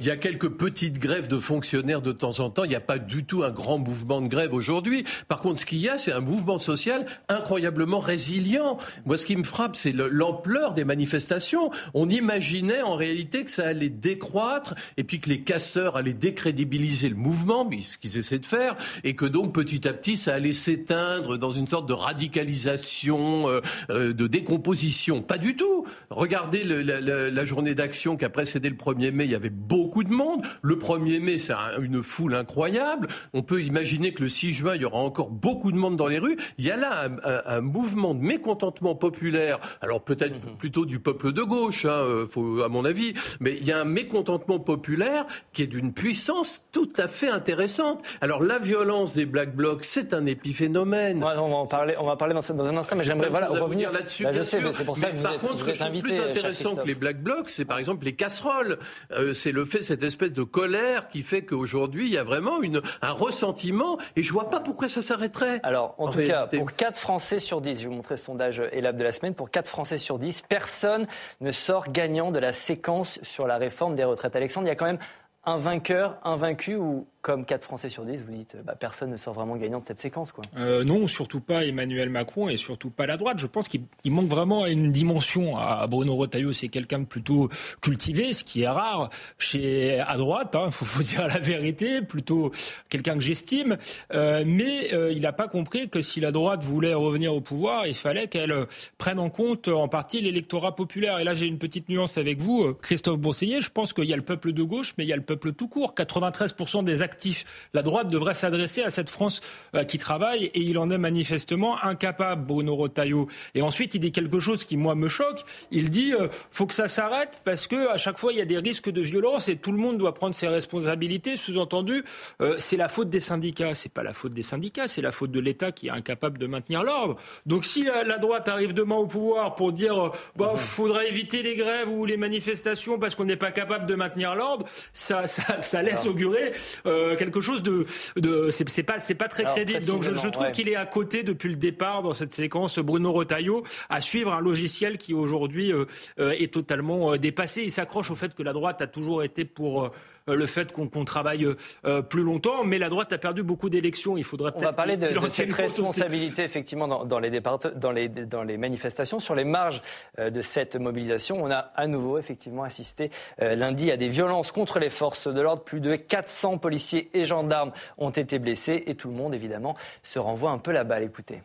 il 0.00 0.06
y 0.06 0.10
a 0.10 0.16
quelques 0.16 0.48
petites 0.48 0.98
grèves 0.98 1.28
de 1.28 1.38
fonctionnaires 1.38 2.02
de 2.02 2.12
temps 2.12 2.40
en 2.40 2.50
temps. 2.50 2.64
Il 2.64 2.70
n'y 2.70 2.76
a 2.76 2.80
pas 2.80 2.98
du 2.98 3.24
tout 3.24 3.42
un 3.44 3.50
grand 3.50 3.78
mouvement 3.78 4.20
de 4.20 4.28
grève 4.28 4.54
aujourd'hui. 4.54 5.04
Par 5.28 5.40
contre, 5.40 5.60
ce 5.60 5.66
qu'il 5.66 5.78
y 5.78 5.88
a, 5.88 5.98
c'est 5.98 6.12
un 6.12 6.20
mouvement 6.20 6.58
social 6.58 7.06
incroyablement 7.28 8.00
résilient. 8.00 8.78
Moi, 9.06 9.16
ce 9.16 9.24
qui 9.24 9.36
me 9.36 9.44
frappe, 9.44 9.76
c'est 9.76 9.92
l'ampleur 9.92 10.72
des 10.72 10.84
manifestations. 10.84 11.70
On 11.94 12.08
imaginait 12.08 12.82
en 12.82 12.94
réalité 12.94 13.44
que 13.44 13.50
ça 13.50 13.66
allait 13.66 13.88
décroître 13.88 14.74
et 14.96 15.04
puis 15.04 15.20
que 15.20 15.28
les 15.28 15.40
casseurs 15.42 15.96
allaient 15.96 16.12
décrédibiliser 16.12 17.08
le 17.08 17.16
mouvement, 17.16 17.68
ce 17.80 17.98
qu'ils 17.98 18.16
essaient 18.16 18.38
de 18.38 18.46
faire, 18.46 18.74
et 19.04 19.14
que 19.14 19.24
donc 19.24 19.52
petit 19.52 19.86
à 19.88 19.92
petit, 19.92 20.16
ça 20.16 20.34
allait 20.34 20.52
s'éteindre 20.52 21.38
dans 21.38 21.50
une 21.50 21.66
sorte 21.66 21.88
de 21.88 21.92
radicalisation, 21.92 23.48
euh, 23.48 23.60
euh, 23.90 24.12
de 24.12 24.26
décomposition. 24.26 25.22
Pas 25.22 25.38
du 25.38 25.56
tout. 25.56 25.77
Regardez 26.10 26.64
le, 26.64 26.82
la, 26.82 27.00
la, 27.00 27.44
journée 27.44 27.74
d'action 27.74 28.16
qui 28.16 28.24
a 28.24 28.28
précédé 28.28 28.68
le 28.68 28.76
1er 28.76 29.10
mai, 29.10 29.24
il 29.24 29.30
y 29.30 29.34
avait 29.34 29.50
beaucoup 29.50 30.04
de 30.04 30.12
monde. 30.12 30.42
Le 30.62 30.76
1er 30.76 31.20
mai, 31.20 31.38
c'est 31.38 31.54
une 31.80 32.02
foule 32.02 32.34
incroyable. 32.34 33.08
On 33.32 33.42
peut 33.42 33.62
imaginer 33.62 34.12
que 34.12 34.22
le 34.22 34.28
6 34.28 34.52
juin, 34.52 34.74
il 34.74 34.82
y 34.82 34.84
aura 34.84 34.98
encore 34.98 35.30
beaucoup 35.30 35.72
de 35.72 35.76
monde 35.76 35.96
dans 35.96 36.06
les 36.06 36.18
rues. 36.18 36.36
Il 36.58 36.64
y 36.64 36.70
a 36.70 36.76
là 36.76 37.08
un, 37.46 37.60
mouvement 37.60 38.14
de 38.14 38.20
mécontentement 38.20 38.94
populaire, 38.94 39.58
alors 39.80 40.02
peut-être 40.02 40.34
mhm. 40.34 40.56
plutôt 40.56 40.86
du 40.86 41.00
peuple 41.00 41.32
de 41.32 41.42
gauche, 41.42 41.84
hein, 41.84 41.90
euh, 41.90 42.26
faut, 42.30 42.62
à 42.62 42.68
mon 42.68 42.84
avis, 42.84 43.14
mais 43.40 43.56
il 43.56 43.66
y 43.66 43.72
a 43.72 43.80
un 43.80 43.84
mécontentement 43.84 44.58
populaire 44.58 45.26
qui 45.52 45.62
est 45.62 45.66
d'une 45.66 45.92
puissance 45.92 46.68
tout 46.72 46.88
à 46.96 47.08
fait 47.08 47.28
intéressante. 47.28 48.02
Alors 48.20 48.42
la 48.42 48.58
violence 48.58 49.14
des 49.14 49.26
Black 49.26 49.54
Blocs, 49.54 49.84
c'est 49.84 50.12
un 50.12 50.26
épiphénomène. 50.26 51.22
on 51.22 51.26
va 51.26 51.40
en 51.40 51.66
parler, 51.66 51.94
on 51.98 52.06
va 52.06 52.16
parler 52.16 52.34
dans, 52.34 52.62
un 52.62 52.76
instant, 52.76 52.96
mais 52.96 53.04
j'aimerais 53.04 53.28
voilà, 53.28 53.48
revenir 53.48 53.92
là-dessus. 53.92 54.24
Bah, 54.24 54.32
je 54.32 54.42
sais, 54.42 54.60
mais 54.60 54.72
c'est 54.72 54.84
pour 54.84 54.96
ça 54.96 55.10
que 55.10 55.22
par 55.22 55.38
contre, 55.38 55.58
ce 55.58 55.64
que 55.64 55.74
je 55.74 55.77
trouve 55.78 56.02
plus 56.02 56.18
intéressant 56.18 56.76
que 56.76 56.86
les 56.86 56.94
Black 56.94 57.22
Blocs, 57.22 57.50
c'est 57.50 57.64
par 57.64 57.78
exemple 57.78 58.04
les 58.04 58.14
casseroles. 58.14 58.78
Euh, 59.12 59.32
c'est 59.32 59.52
le 59.52 59.64
fait, 59.64 59.82
cette 59.82 60.02
espèce 60.02 60.32
de 60.32 60.42
colère 60.42 61.08
qui 61.08 61.22
fait 61.22 61.44
qu'aujourd'hui, 61.44 62.06
il 62.06 62.12
y 62.12 62.18
a 62.18 62.24
vraiment 62.24 62.62
une, 62.62 62.80
un 63.02 63.12
ressentiment, 63.12 63.98
et 64.16 64.22
je 64.22 64.32
vois 64.32 64.50
pas 64.50 64.60
pourquoi 64.60 64.88
ça 64.88 65.02
s'arrêterait. 65.02 65.60
Alors, 65.62 65.94
en, 65.98 66.08
tout 66.08 66.26
cas, 66.26 66.46
pour 66.46 66.72
4 66.72 66.98
Français 66.98 67.38
sur 67.38 67.60
10, 67.60 67.74
je 67.74 67.82
vais 67.82 67.88
vous 67.88 67.94
montrer 67.94 68.14
le 68.14 68.20
sondage 68.20 68.62
ELAB 68.72 68.96
de 68.96 69.04
la 69.04 69.12
semaine, 69.12 69.34
pour 69.34 69.50
4 69.50 69.68
Français 69.68 69.98
sur 69.98 70.18
10, 70.18 70.42
personne 70.48 71.06
ne 71.40 71.50
sort 71.50 71.90
gagnant 71.90 72.30
de 72.30 72.38
la 72.38 72.52
séquence 72.52 73.18
sur 73.22 73.46
la 73.46 73.58
réforme 73.58 73.96
des 73.96 74.04
retraites. 74.04 74.36
Alexandre, 74.36 74.66
il 74.66 74.70
y 74.70 74.72
a 74.72 74.76
quand 74.76 74.86
même 74.86 74.98
un 75.44 75.56
vainqueur, 75.56 76.18
un 76.24 76.36
vaincu 76.36 76.76
ou 76.76 77.06
comme 77.28 77.44
4 77.44 77.62
Français 77.62 77.90
sur 77.90 78.06
10, 78.06 78.24
vous 78.24 78.32
dites 78.32 78.56
bah, 78.64 78.74
personne 78.74 79.10
ne 79.10 79.18
sort 79.18 79.34
vraiment 79.34 79.56
gagnant 79.56 79.80
de 79.80 79.84
cette 79.84 79.98
séquence 79.98 80.32
quoi. 80.32 80.42
Euh, 80.56 80.82
non, 80.82 81.06
surtout 81.06 81.40
pas 81.40 81.66
Emmanuel 81.66 82.08
Macron 82.08 82.48
et 82.48 82.56
surtout 82.56 82.88
pas 82.88 83.06
la 83.06 83.18
droite. 83.18 83.36
Je 83.38 83.46
pense 83.46 83.68
qu'il 83.68 83.82
manque 84.06 84.28
vraiment 84.28 84.64
une 84.64 84.90
dimension 84.90 85.58
à 85.58 85.86
Bruno 85.88 86.16
Retailleau. 86.16 86.54
C'est 86.54 86.68
quelqu'un 86.68 87.00
de 87.00 87.04
plutôt 87.04 87.50
cultivé, 87.82 88.32
ce 88.32 88.44
qui 88.44 88.62
est 88.62 88.68
rare 88.68 89.10
chez 89.36 90.00
à 90.00 90.16
droite. 90.16 90.52
Il 90.54 90.56
hein, 90.56 90.70
faut, 90.70 90.86
faut, 90.86 91.02
dire 91.02 91.26
la 91.26 91.38
vérité. 91.38 92.00
Plutôt 92.00 92.50
quelqu'un 92.88 93.12
que 93.12 93.20
j'estime. 93.20 93.76
Euh, 94.14 94.44
mais 94.46 94.94
euh, 94.94 95.12
il 95.12 95.20
n'a 95.20 95.34
pas 95.34 95.48
compris 95.48 95.90
que 95.90 96.00
si 96.00 96.20
la 96.20 96.32
droite 96.32 96.62
voulait 96.62 96.94
revenir 96.94 97.34
au 97.34 97.42
pouvoir, 97.42 97.86
il 97.86 97.92
fallait 97.92 98.28
qu'elle 98.28 98.54
prenne 98.96 99.18
en 99.18 99.28
compte 99.28 99.68
en 99.68 99.88
partie 99.88 100.22
l'électorat 100.22 100.74
populaire. 100.74 101.18
Et 101.18 101.24
là, 101.24 101.34
j'ai 101.34 101.44
une 101.44 101.58
petite 101.58 101.90
nuance 101.90 102.16
avec 102.16 102.40
vous, 102.40 102.72
Christophe 102.72 103.18
Bourseillet. 103.18 103.60
Je 103.60 103.70
pense 103.70 103.92
qu'il 103.92 104.06
y 104.06 104.14
a 104.14 104.16
le 104.16 104.22
peuple 104.22 104.54
de 104.54 104.62
gauche, 104.62 104.94
mais 104.96 105.04
il 105.04 105.08
y 105.08 105.12
a 105.12 105.16
le 105.16 105.20
peuple 105.20 105.52
tout 105.52 105.68
court. 105.68 105.94
93% 105.94 106.84
des 106.84 107.02
actifs. 107.18 107.68
La 107.74 107.82
droite 107.82 108.08
devrait 108.08 108.34
s'adresser 108.34 108.82
à 108.82 108.90
cette 108.90 109.10
France 109.10 109.40
euh, 109.74 109.82
qui 109.82 109.98
travaille 109.98 110.44
et 110.44 110.60
il 110.60 110.78
en 110.78 110.88
est 110.88 110.98
manifestement 110.98 111.82
incapable, 111.82 112.46
Bruno 112.46 112.76
Rotaillot. 112.76 113.26
Et 113.56 113.62
ensuite, 113.62 113.96
il 113.96 114.00
dit 114.00 114.12
quelque 114.12 114.38
chose 114.38 114.64
qui, 114.64 114.76
moi, 114.76 114.94
me 114.94 115.08
choque. 115.08 115.42
Il 115.72 115.90
dit 115.90 116.12
euh, 116.14 116.28
faut 116.52 116.66
que 116.66 116.74
ça 116.74 116.86
s'arrête 116.86 117.40
parce 117.44 117.66
que 117.66 117.90
à 117.90 117.98
chaque 117.98 118.18
fois, 118.18 118.32
il 118.32 118.38
y 118.38 118.40
a 118.40 118.44
des 118.44 118.58
risques 118.58 118.90
de 118.90 119.00
violence 119.00 119.48
et 119.48 119.56
tout 119.56 119.72
le 119.72 119.78
monde 119.78 119.98
doit 119.98 120.14
prendre 120.14 120.34
ses 120.34 120.46
responsabilités. 120.46 121.36
Sous-entendu, 121.36 122.04
euh, 122.40 122.54
c'est 122.60 122.76
la 122.76 122.88
faute 122.88 123.10
des 123.10 123.20
syndicats. 123.20 123.74
C'est 123.74 123.92
pas 123.92 124.04
la 124.04 124.12
faute 124.12 124.32
des 124.32 124.44
syndicats, 124.44 124.86
c'est 124.86 125.02
la 125.02 125.10
faute 125.10 125.32
de 125.32 125.40
l'État 125.40 125.72
qui 125.72 125.88
est 125.88 125.90
incapable 125.90 126.38
de 126.38 126.46
maintenir 126.46 126.84
l'ordre. 126.84 127.16
Donc, 127.46 127.64
si 127.64 127.82
la, 127.82 128.18
droite 128.18 128.48
arrive 128.48 128.74
demain 128.74 128.96
au 128.96 129.06
pouvoir 129.06 129.56
pour 129.56 129.72
dire 129.72 130.12
bah, 130.36 130.52
faudrait 130.56 131.08
éviter 131.08 131.42
les 131.42 131.56
grèves 131.56 131.88
ou 131.88 132.04
les 132.04 132.16
manifestations 132.16 132.98
parce 132.98 133.14
qu'on 133.16 133.24
n'est 133.24 133.36
pas 133.36 133.50
capable 133.50 133.86
de 133.86 133.94
maintenir 133.94 134.34
l'ordre, 134.36 134.66
ça, 134.92 135.26
ça, 135.26 135.62
ça, 135.62 135.82
laisse 135.82 136.06
augurer 136.06 136.52
euh, 136.98 137.16
quelque 137.16 137.40
chose 137.40 137.62
de, 137.62 137.86
de 138.16 138.50
c'est 138.50 138.82
pas 138.82 138.98
c'est 138.98 139.14
pas 139.14 139.28
très 139.28 139.44
crédible. 139.44 139.84
Donc 139.84 140.02
je, 140.02 140.12
je 140.12 140.28
trouve 140.28 140.50
qu'il 140.50 140.68
est 140.68 140.76
à 140.76 140.86
côté 140.86 141.22
depuis 141.22 141.48
le 141.48 141.56
départ 141.56 142.02
dans 142.02 142.12
cette 142.12 142.32
séquence 142.32 142.78
Bruno 142.78 143.12
Retailleau 143.12 143.64
à 143.88 144.00
suivre 144.00 144.32
un 144.32 144.40
logiciel 144.40 144.98
qui 144.98 145.14
aujourd'hui 145.14 145.72
euh, 145.72 145.84
euh, 146.18 146.32
est 146.32 146.52
totalement 146.52 147.16
dépassé. 147.16 147.62
Il 147.62 147.72
s'accroche 147.72 148.10
au 148.10 148.14
fait 148.14 148.34
que 148.34 148.42
la 148.42 148.52
droite 148.52 148.82
a 148.82 148.86
toujours 148.86 149.22
été 149.22 149.44
pour 149.44 149.84
euh, 149.84 149.88
le 150.34 150.46
fait 150.46 150.72
qu'on 150.72 151.04
travaille 151.04 151.46
euh, 151.84 152.02
plus 152.02 152.22
longtemps, 152.22 152.64
mais 152.64 152.78
la 152.78 152.88
droite 152.88 153.12
a 153.12 153.18
perdu 153.18 153.42
beaucoup 153.42 153.70
d'élections. 153.70 154.16
Il 154.16 154.24
faudrait 154.24 154.52
peut-être. 154.52 154.62
On 154.62 154.66
va 154.66 154.72
parler 154.72 154.96
de, 154.96 155.06
cette 155.30 155.52
responsabilité 155.52 156.42
effectivement 156.42 156.88
dans, 156.88 157.18
les 157.18 157.40
dans, 157.76 157.92
les, 157.92 158.08
dans 158.08 158.42
les 158.42 158.56
manifestations, 158.56 159.20
sur 159.20 159.34
les 159.34 159.44
marges 159.44 159.80
euh, 160.18 160.30
de 160.30 160.42
cette 160.42 160.76
mobilisation. 160.76 161.42
On 161.42 161.50
a 161.50 161.58
à 161.58 161.86
nouveau 161.86 162.18
effectivement 162.18 162.62
assisté 162.62 163.10
lundi 163.40 163.90
à 163.90 163.96
des 163.96 164.08
violences 164.08 164.52
contre 164.52 164.78
les 164.78 164.90
forces 164.90 165.28
de 165.28 165.40
l'ordre. 165.40 165.62
Plus 165.62 165.80
de 165.80 165.96
400 165.96 166.58
policiers 166.58 167.10
et 167.14 167.24
gendarmes 167.24 167.72
ont 167.96 168.10
été 168.10 168.38
blessés 168.38 168.84
et 168.86 168.94
tout 168.94 169.08
le 169.08 169.14
monde 169.14 169.34
évidemment 169.34 169.76
se 170.02 170.18
renvoie 170.18 170.50
un 170.50 170.58
peu 170.58 170.72
la 170.72 170.84
balle. 170.84 171.04
Écoutez. 171.04 171.42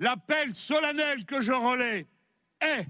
L'appel 0.00 0.54
solennel 0.54 1.24
que 1.24 1.40
je 1.40 1.52
relais 1.52 2.06
est 2.60 2.86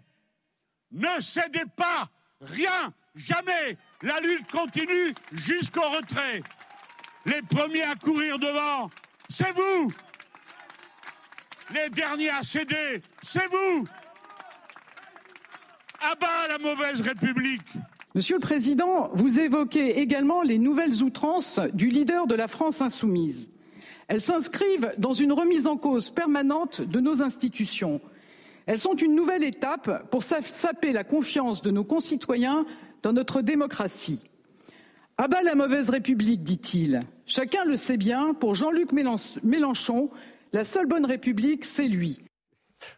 ne 0.92 1.20
cédez 1.20 1.64
pas 1.76 2.08
rien 2.40 2.92
Jamais 3.18 3.76
La 4.02 4.20
lutte 4.20 4.48
continue 4.52 5.12
jusqu'au 5.32 5.82
retrait. 5.82 6.40
Les 7.26 7.42
premiers 7.42 7.82
à 7.82 7.96
courir 7.96 8.38
devant, 8.38 8.90
c'est 9.28 9.52
vous 9.52 9.92
Les 11.74 11.90
derniers 11.90 12.30
à 12.30 12.44
céder, 12.44 13.02
c'est 13.24 13.46
vous 13.50 13.84
Abat 16.00 16.48
la 16.48 16.58
mauvaise 16.58 17.00
République 17.00 17.62
Monsieur 18.14 18.36
le 18.36 18.40
Président, 18.40 19.10
vous 19.14 19.40
évoquez 19.40 19.98
également 19.98 20.42
les 20.42 20.58
nouvelles 20.58 21.02
outrances 21.02 21.58
du 21.74 21.88
leader 21.88 22.28
de 22.28 22.36
la 22.36 22.46
France 22.46 22.80
insoumise. 22.80 23.50
Elles 24.06 24.20
s'inscrivent 24.20 24.92
dans 24.98 25.12
une 25.12 25.32
remise 25.32 25.66
en 25.66 25.76
cause 25.76 26.10
permanente 26.10 26.80
de 26.80 27.00
nos 27.00 27.20
institutions. 27.20 28.00
Elles 28.66 28.78
sont 28.78 28.94
une 28.94 29.14
nouvelle 29.14 29.44
étape 29.44 30.08
pour 30.10 30.22
saper 30.22 30.92
la 30.92 31.02
confiance 31.02 31.62
de 31.62 31.70
nos 31.70 31.84
concitoyens 31.84 32.64
dans 33.02 33.12
notre 33.12 33.42
démocratie. 33.42 34.28
À 35.16 35.28
bas 35.28 35.42
la 35.42 35.54
mauvaise 35.54 35.90
République, 35.90 36.42
dit-il. 36.42 37.02
Chacun 37.26 37.64
le 37.64 37.76
sait 37.76 37.96
bien, 37.96 38.34
pour 38.34 38.54
Jean-Luc 38.54 38.92
Mélenchon, 38.92 40.10
la 40.52 40.64
seule 40.64 40.86
bonne 40.86 41.04
République, 41.04 41.64
c'est 41.64 41.88
lui. 41.88 42.20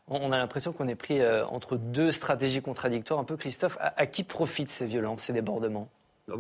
On 0.09 0.31
a 0.33 0.39
l'impression 0.39 0.73
qu'on 0.73 0.89
est 0.89 0.95
pris 0.95 1.21
euh, 1.21 1.47
entre 1.47 1.77
deux 1.77 2.13
stratégies 2.13 2.61
contradictoires. 2.61 3.19
Un 3.19 3.25
peu, 3.25 3.37
Christophe, 3.37 3.79
à 3.81 4.07
qui 4.07 4.25
profitent 4.25 4.71
ces 4.71 4.85
violences, 4.85 5.23
ces 5.23 5.33
débordements? 5.33 5.89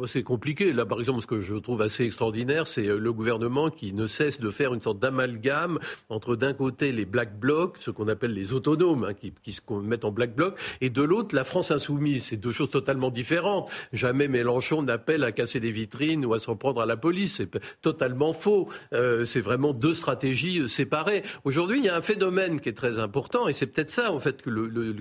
C'est 0.06 0.22
compliqué. 0.22 0.72
Là, 0.72 0.86
par 0.86 0.98
exemple, 1.00 1.20
ce 1.20 1.26
que 1.26 1.40
je 1.40 1.54
trouve 1.54 1.82
assez 1.82 2.04
extraordinaire, 2.04 2.66
c'est 2.66 2.86
euh, 2.86 2.98
le 2.98 3.12
gouvernement 3.12 3.70
qui 3.70 3.92
ne 3.92 4.06
cesse 4.06 4.40
de 4.40 4.50
faire 4.50 4.74
une 4.74 4.80
sorte 4.80 4.98
d'amalgame 4.98 5.78
entre 6.08 6.36
d'un 6.36 6.52
côté 6.52 6.92
les 6.92 7.04
black 7.04 7.38
blocs, 7.38 7.76
ce 7.78 7.90
qu'on 7.90 8.08
appelle 8.08 8.32
les 8.32 8.52
autonomes, 8.52 9.04
hein, 9.04 9.14
qui, 9.14 9.52
se 9.52 9.60
mettent 9.72 10.04
en 10.04 10.12
black 10.12 10.34
bloc, 10.34 10.58
et 10.80 10.90
de 10.90 11.02
l'autre 11.02 11.34
la 11.34 11.44
France 11.44 11.70
insoumise. 11.70 12.24
C'est 12.24 12.36
deux 12.36 12.52
choses 12.52 12.70
totalement 12.70 13.10
différentes. 13.10 13.70
Jamais 13.92 14.28
Mélenchon 14.28 14.82
n'appelle 14.82 15.24
à 15.24 15.32
casser 15.32 15.60
des 15.60 15.70
vitrines 15.70 16.24
ou 16.24 16.34
à 16.34 16.38
s'en 16.38 16.56
prendre 16.56 16.80
à 16.80 16.86
la 16.86 16.96
police. 16.96 17.36
C'est 17.36 17.50
totalement 17.82 18.32
faux. 18.32 18.68
Euh, 18.92 19.24
c'est 19.24 19.40
vraiment 19.40 19.72
deux 19.72 19.94
stratégies 19.94 20.60
euh, 20.60 20.68
séparées. 20.68 21.22
Aujourd'hui, 21.44 21.78
il 21.78 21.84
y 21.84 21.88
a 21.88 21.96
un 21.96 22.02
phénomène 22.02 22.60
qui 22.60 22.68
est 22.68 22.74
très 22.74 22.98
important, 22.98 23.48
et 23.48 23.52
c'est 23.52 23.66
peut-être 23.66 23.90
ça, 23.90 24.12
en 24.12 24.20
fait, 24.20 24.42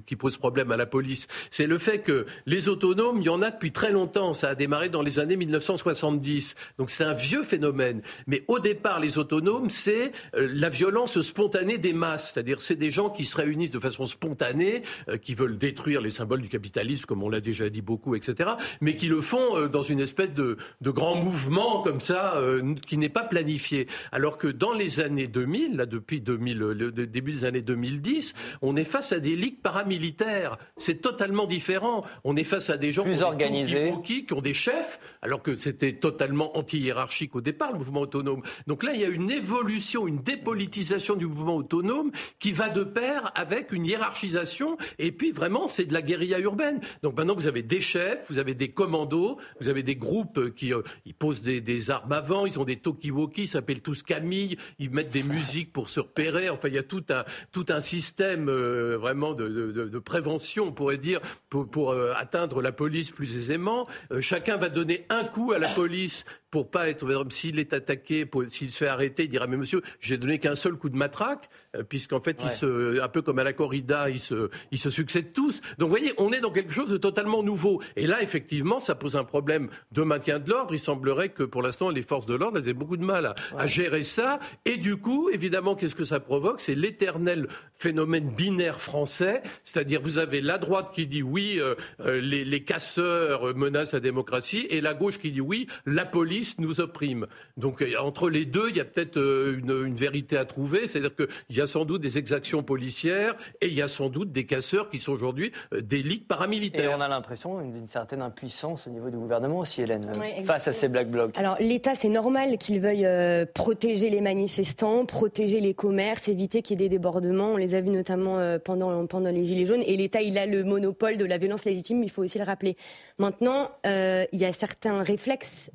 qui 0.06 0.16
pose 0.16 0.38
problème 0.38 0.72
à 0.72 0.78
la 0.78 0.86
police. 0.86 1.28
C'est 1.52 1.68
le 1.68 1.78
fait 1.78 2.00
que 2.00 2.26
les 2.46 2.70
autonomes, 2.70 3.20
il 3.22 3.26
y 3.26 3.30
en 3.30 3.42
a 3.42 3.52
depuis 3.52 3.72
très 3.72 3.92
longtemps. 3.92 4.34
Ça 4.34 4.50
a 4.50 4.56
démarré 4.70 4.90
dans 4.90 5.02
les 5.02 5.18
années 5.18 5.36
1970. 5.36 6.56
Donc 6.78 6.92
c'est 6.92 7.04
un 7.04 7.14
vieux 7.14 7.42
phénomène. 7.42 8.04
Mais 8.28 8.44
au 8.48 8.60
départ, 8.60 9.00
les 9.00 9.18
autonomes, 9.18 9.72
c'est 9.72 10.12
euh, 10.36 10.48
la 10.54 10.70
violence 10.70 11.20
spontanée 11.22 11.80
des 11.80 11.92
masses. 11.92 12.34
C'est-à-dire 12.34 12.62
c'est 12.62 12.76
des 12.76 12.92
gens 12.92 13.10
qui 13.10 13.26
se 13.26 13.36
réunissent 13.36 13.72
de 13.72 13.80
façon 13.80 14.06
spontanée, 14.06 14.84
euh, 15.10 15.18
qui 15.18 15.34
veulent 15.34 15.58
détruire 15.58 16.02
les 16.02 16.12
symboles 16.12 16.42
du 16.42 16.50
capitalisme, 16.50 17.06
comme 17.08 17.24
on 17.24 17.30
l'a 17.30 17.42
déjà 17.42 17.68
dit 17.72 17.82
beaucoup, 17.82 18.14
etc. 18.14 18.52
Mais 18.80 18.96
qui 18.96 19.08
le 19.08 19.22
font 19.22 19.58
euh, 19.58 19.68
dans 19.68 19.82
une 19.82 20.02
espèce 20.02 20.34
de, 20.36 20.58
de 20.82 20.92
grand 20.92 21.16
mouvement 21.16 21.82
comme 21.82 22.00
ça, 22.00 22.40
qui 22.86 22.98
n'est 22.98 23.10
pas 23.10 23.24
planifié. 23.24 23.88
Alors 24.12 24.38
que 24.38 24.48
dans 24.48 24.74
les 24.74 25.00
années 25.00 25.28
2000, 25.28 25.78
là 25.78 25.88
depuis 25.88 26.22
2000, 26.22 26.58
le 26.60 26.92
début 26.92 27.32
des 27.32 27.46
années 27.46 27.62
2010, 27.64 28.36
on 28.62 28.76
est 28.76 28.84
face 28.84 29.14
à 29.14 29.20
des 29.20 29.36
ligues 29.36 29.62
paramilitaires. 29.62 30.58
C'est 30.78 31.02
totalement 31.02 31.48
différent. 31.48 32.06
On 32.24 32.36
est 32.36 32.44
face 32.44 32.70
à 32.70 32.78
des 32.78 32.92
gens 32.92 33.04
plus 33.04 33.24
organisés, 33.24 33.94
qui 34.04 34.26
ont 34.32 34.42
des 34.42 34.54
chefs, 34.60 34.98
alors 35.22 35.42
que 35.42 35.56
c'était 35.56 35.94
totalement 35.94 36.58
anti-hiérarchique 36.58 37.36
au 37.36 37.42
départ, 37.42 37.72
le 37.72 37.80
mouvement 37.80 38.02
autonome. 38.02 38.42
Donc 38.68 38.84
là, 38.84 38.94
il 38.94 39.02
y 39.02 39.06
a 39.06 39.10
une 39.10 39.30
évolution, 39.30 40.08
une 40.08 40.22
dépolitisation 40.22 41.16
du 41.16 41.26
mouvement 41.26 41.58
autonome 41.58 42.12
qui 42.40 42.52
va 42.52 42.70
de 42.70 42.84
pair 42.84 43.32
avec 43.36 43.72
une 43.72 43.86
hiérarchisation. 43.86 44.78
Et 44.98 45.12
puis 45.12 45.32
vraiment, 45.32 45.68
c'est 45.68 45.86
de 45.86 45.94
la 45.94 46.02
guérilla 46.02 46.40
urbaine. 46.40 46.80
Donc 47.04 47.18
maintenant, 47.18 47.36
vous 47.36 47.48
avez 47.48 47.64
des 47.64 47.82
chefs, 47.82 48.30
vous 48.30 48.40
avez 48.40 48.54
des 48.54 48.70
commandos, 48.72 49.38
vous 49.60 49.68
avez 49.68 49.84
des 49.84 49.96
groupes 49.96 50.54
qui 50.56 50.74
euh, 50.74 50.82
posent 51.18 51.42
des, 51.42 51.62
des, 51.62 51.90
armes 51.90 52.12
avant, 52.12 52.46
ils 52.46 52.60
ont 52.60 52.66
des 52.66 52.78
talkie-walkie, 52.78 53.44
ils 53.44 53.48
s'appellent 53.48 53.82
tous 53.82 54.04
Camille, 54.04 54.58
ils 54.80 54.90
mettent 54.90 55.12
des 55.12 55.24
musiques 55.24 55.74
pour 55.74 55.90
se 55.90 56.00
repérer. 56.00 56.50
Enfin, 56.50 56.70
il 56.70 56.76
y 56.76 56.80
a 56.80 56.84
tout 56.84 57.04
un, 57.10 57.26
tout 57.52 57.66
un 57.70 57.82
système 57.82 58.50
euh, 58.50 58.98
vraiment 58.98 59.34
de, 59.34 60.00
prévention, 60.00 60.66
on 60.66 60.72
pourrait 60.72 60.98
dire, 60.98 61.20
pour, 61.50 61.70
pour 61.70 61.92
euh, 61.92 62.14
atteindre 62.16 62.62
la 62.62 62.72
police 62.72 63.12
plus 63.12 63.36
aisément. 63.36 63.88
chacun 64.22 64.56
va 64.56 64.70
donner 64.70 65.06
un 65.10 65.24
coup 65.24 65.52
à 65.52 65.60
la 65.60 65.70
police 65.70 66.26
pour 66.52 66.72
pas 66.72 66.90
être, 66.90 67.06
s'il 67.30 67.60
est 67.60 67.74
attaqué, 67.74 68.30
s'il 68.48 68.72
se 68.72 68.78
fait 68.78 68.88
arrêter, 68.88 69.24
il 69.24 69.30
dira 69.30 69.48
mais 69.48 69.58
monsieur, 69.58 69.82
j'ai 70.00 70.18
donné 70.18 70.40
qu'un 70.40 70.56
seul 70.56 70.74
coup 70.74 70.90
de 70.90 70.96
matraque, 70.96 71.50
euh, 71.76 71.84
puisqu'en 71.84 72.22
fait, 72.22 72.42
il 72.44 72.50
se, 72.50 73.00
un 73.02 73.08
peu 73.08 73.22
comme 73.22 73.40
à 73.40 73.44
la 73.44 73.54
corrida, 73.54 74.10
ils 74.10 74.20
se, 74.20 74.50
ils 74.72 74.80
se 74.80 74.90
succèdent 74.90 75.34
tous. 75.34 75.62
Donc 75.78 75.90
vous 75.90 75.96
voyez, 75.96 76.14
on 76.18 76.32
est 76.32 76.40
dans 76.40 76.52
quelque 76.52 76.74
chose 76.74 76.90
de 76.90 76.98
totalement 76.98 77.44
nouveau. 77.44 77.82
Et 77.96 78.08
là, 78.08 78.24
effectivement, 78.24 78.80
ça 78.80 78.96
pose 78.96 79.16
un 79.16 79.24
problème 79.24 79.70
de 79.92 80.02
maintien 80.02 80.40
de 80.40 80.50
l'ordre. 80.50 80.74
Il 80.74 80.80
semblerait 80.80 81.30
que 81.30 81.44
pour 81.44 81.62
l'instant, 81.62 81.90
les 81.90 82.02
forces 82.02 82.26
de 82.26 82.36
l'ordre, 82.36 82.58
elles 82.58 82.70
aient 82.70 82.74
beaucoup 82.74 82.98
de 82.98 83.06
mal 83.06 83.36
à, 83.56 83.68
gérer 83.68 84.04
ça. 84.04 84.40
Et 84.66 84.78
du 84.78 84.98
coup, 84.98 85.30
évidemment, 85.30 85.76
qu'est-ce 85.76 85.96
que 85.96 86.06
ça 86.06 86.20
provoque? 86.20 86.62
C'est 86.62 86.76
l'éternel 86.76 87.48
phénomène 87.76 88.30
binaire 88.30 88.82
français, 88.82 89.44
c'est-à-dire 89.64 90.02
vous 90.02 90.18
avez 90.18 90.42
la 90.42 90.58
droite 90.58 90.90
qui 90.94 91.06
dit 91.06 91.22
oui, 91.22 91.58
euh, 91.60 91.76
euh, 92.02 92.20
les, 92.20 92.44
les 92.44 92.64
casseurs 92.64 93.56
menacent 93.56 93.94
la 93.94 94.00
démocratie, 94.00 94.66
et 94.70 94.82
la 94.82 94.96
gauche 94.96 95.20
qui 95.20 95.32
dit 95.32 95.42
oui, 95.42 95.68
la 95.86 96.06
police 96.06 96.39
nous 96.60 96.80
opprime. 96.80 97.28
Donc 97.58 97.82
euh, 97.82 97.94
entre 98.02 98.30
les 98.30 98.46
deux, 98.46 98.70
il 98.70 98.78
y 98.78 98.80
a 98.80 98.86
peut-être 98.86 99.18
euh, 99.18 99.60
une, 99.60 99.96
vérité 99.96 100.38
à 100.38 100.46
trouver. 100.46 100.88
C'est-à-dire 100.88 101.16
qu'il 101.16 101.58
y 101.58 101.62
a 101.62 101.68
sans 101.68 101.86
doute 101.86 102.02
des 102.02 102.18
exactions 102.18 102.64
policières 102.64 103.36
et 103.62 103.68
il 103.68 103.74
y 103.74 103.82
a 103.82 103.88
sans 103.88 104.10
doute 104.10 104.32
des 104.32 104.46
casseurs 104.46 104.90
qui 104.90 104.98
sont 104.98 105.12
aujourd'hui 105.12 105.52
euh, 105.74 105.82
des 105.82 106.02
ligues 106.02 106.28
paramilitaires. 106.28 106.92
Et 106.92 106.96
on 106.96 107.02
a 107.02 107.08
l'impression 107.08 107.62
d'une 107.62 107.88
certaine 107.88 108.22
impuissance 108.22 108.88
au 108.88 108.90
niveau 108.90 109.10
du 109.10 109.18
gouvernement 109.18 109.60
aussi, 109.60 109.82
Hélène, 109.82 110.10
face 110.46 110.68
à 110.68 110.74
ces 110.74 110.88
black 110.88 111.10
blocs. 111.10 111.38
Alors 111.38 111.58
l'État, 111.60 111.96
c'est 111.96 112.10
normal 112.10 112.58
qu'il 112.58 112.80
veuille 112.80 113.08
protéger 113.54 114.10
les 114.10 114.22
manifestants, 114.22 115.06
protéger 115.06 115.60
les 115.60 115.74
commerces, 115.74 116.28
éviter 116.28 116.62
qu'il 116.62 116.80
y 116.80 116.86
ait 116.86 116.90
des 116.90 116.96
débordements. 116.96 117.54
On 117.54 117.58
les 117.58 117.76
a 117.76 117.82
vus 117.82 117.90
notamment 117.90 118.40
pendant, 118.64 119.06
pendant 119.08 119.32
les 119.32 119.46
Gilets 119.46 119.66
jaunes. 119.66 119.84
Et 119.86 119.98
l'État, 119.98 120.22
il 120.22 120.38
a 120.38 120.46
le 120.46 120.64
monopole 120.64 121.18
de 121.18 121.26
la 121.26 121.38
violence 121.38 121.66
légitime, 121.66 122.04
il 122.04 122.10
faut 122.10 122.24
aussi 122.24 122.38
le 122.38 122.46
rappeler. 122.46 122.76
Maintenant, 123.18 123.72
il 123.86 124.40
y 124.40 124.46
a 124.46 124.52
certains 124.52 125.04
réflexes 125.04 125.72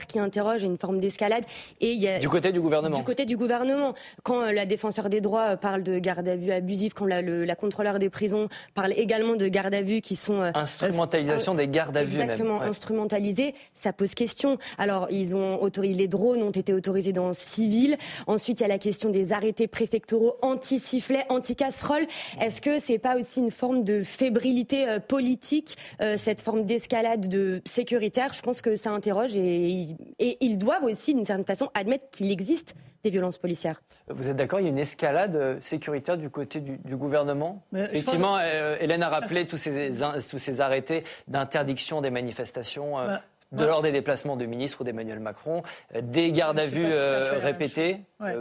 qui 0.00 0.18
interroge 0.18 0.62
une 0.62 0.78
forme 0.78 1.00
d'escalade. 1.00 1.44
Et 1.80 1.92
il 1.92 2.00
y 2.00 2.08
a, 2.08 2.18
du 2.18 2.28
côté 2.28 2.52
du 2.52 2.60
gouvernement. 2.60 2.96
Du 2.96 3.04
côté 3.04 3.24
du 3.24 3.36
gouvernement. 3.36 3.94
Quand 4.22 4.42
euh, 4.42 4.52
la 4.52 4.66
défenseur 4.66 5.08
des 5.08 5.20
droits 5.20 5.50
euh, 5.50 5.56
parle 5.56 5.82
de 5.82 5.98
garde 5.98 6.26
à 6.28 6.36
vue 6.36 6.52
abusive, 6.52 6.94
quand 6.94 7.06
la, 7.06 7.22
le, 7.22 7.44
la 7.44 7.54
contrôleur 7.54 7.98
des 7.98 8.10
prisons 8.10 8.48
parle 8.74 8.92
également 8.96 9.36
de 9.36 9.46
garde 9.48 9.74
à 9.74 9.82
vue 9.82 10.00
qui 10.00 10.16
sont... 10.16 10.40
Euh, 10.40 10.50
Instrumentalisation 10.54 11.54
des 11.54 11.68
gardes 11.68 11.96
à 11.96 12.04
vue 12.04 12.20
Exactement, 12.20 12.60
instrumentalisées, 12.60 13.54
ça 13.74 13.92
pose 13.92 14.14
question. 14.14 14.58
Alors, 14.78 15.08
ils 15.10 15.34
ont 15.34 15.60
autorisé, 15.62 15.94
les 15.94 16.08
drones 16.08 16.42
ont 16.42 16.50
été 16.50 16.72
autorisés 16.72 17.12
dans 17.12 17.32
civil. 17.32 17.96
Ensuite, 18.26 18.60
il 18.60 18.62
y 18.62 18.66
a 18.66 18.68
la 18.68 18.78
question 18.78 19.10
des 19.10 19.32
arrêtés 19.32 19.66
préfectoraux 19.66 20.36
anti-sifflet, 20.42 21.24
anti-casserole. 21.28 22.06
Est-ce 22.40 22.60
que 22.60 22.78
c'est 22.78 22.98
pas 22.98 23.16
aussi 23.16 23.40
une 23.40 23.50
forme 23.50 23.84
de 23.84 24.02
fébrilité 24.02 24.86
politique, 25.08 25.76
cette 26.16 26.40
forme 26.40 26.64
d'escalade 26.64 27.28
de 27.28 27.60
sécuritaire? 27.64 28.32
Je 28.32 28.42
pense 28.42 28.62
que 28.62 28.76
ça 28.76 28.90
interroge 28.90 29.34
et 29.34 29.81
et, 30.18 30.38
ils 30.40 30.58
doivent 30.58 30.84
aussi, 30.84 31.14
d'une 31.14 31.24
certaine 31.24 31.46
façon, 31.46 31.70
admettre 31.74 32.10
qu'il 32.10 32.30
existe 32.30 32.74
des 33.02 33.10
violences 33.10 33.38
policières. 33.38 33.82
Vous 34.08 34.28
êtes 34.28 34.36
d'accord 34.36 34.60
Il 34.60 34.64
y 34.64 34.66
a 34.66 34.70
une 34.70 34.78
escalade 34.78 35.36
euh, 35.36 35.58
sécuritaire 35.62 36.16
du 36.16 36.28
côté 36.28 36.60
du, 36.60 36.96
gouvernement? 36.96 37.62
Effectivement, 37.74 38.36
euh, 38.38 38.76
Hélène 38.80 39.02
a 39.02 39.08
rappelé 39.08 39.46
tous 39.46 39.56
ces, 39.56 39.90
tous 40.28 40.38
ces 40.38 40.60
arrêtés 40.60 41.04
d'interdiction 41.28 42.00
des 42.00 42.10
manifestations. 42.10 42.98
Euh, 42.98 43.06
bah, 43.06 43.22
de 43.52 43.64
l'ordre 43.64 43.84
des 43.84 43.92
déplacements 43.92 44.36
de 44.36 44.46
ministres 44.46 44.80
ou 44.80 44.84
d'Emmanuel 44.84 45.20
Macron, 45.20 45.62
des 46.00 46.32
gardes 46.32 46.58
à 46.58 46.66
vue 46.66 46.92
répétés, 47.40 48.00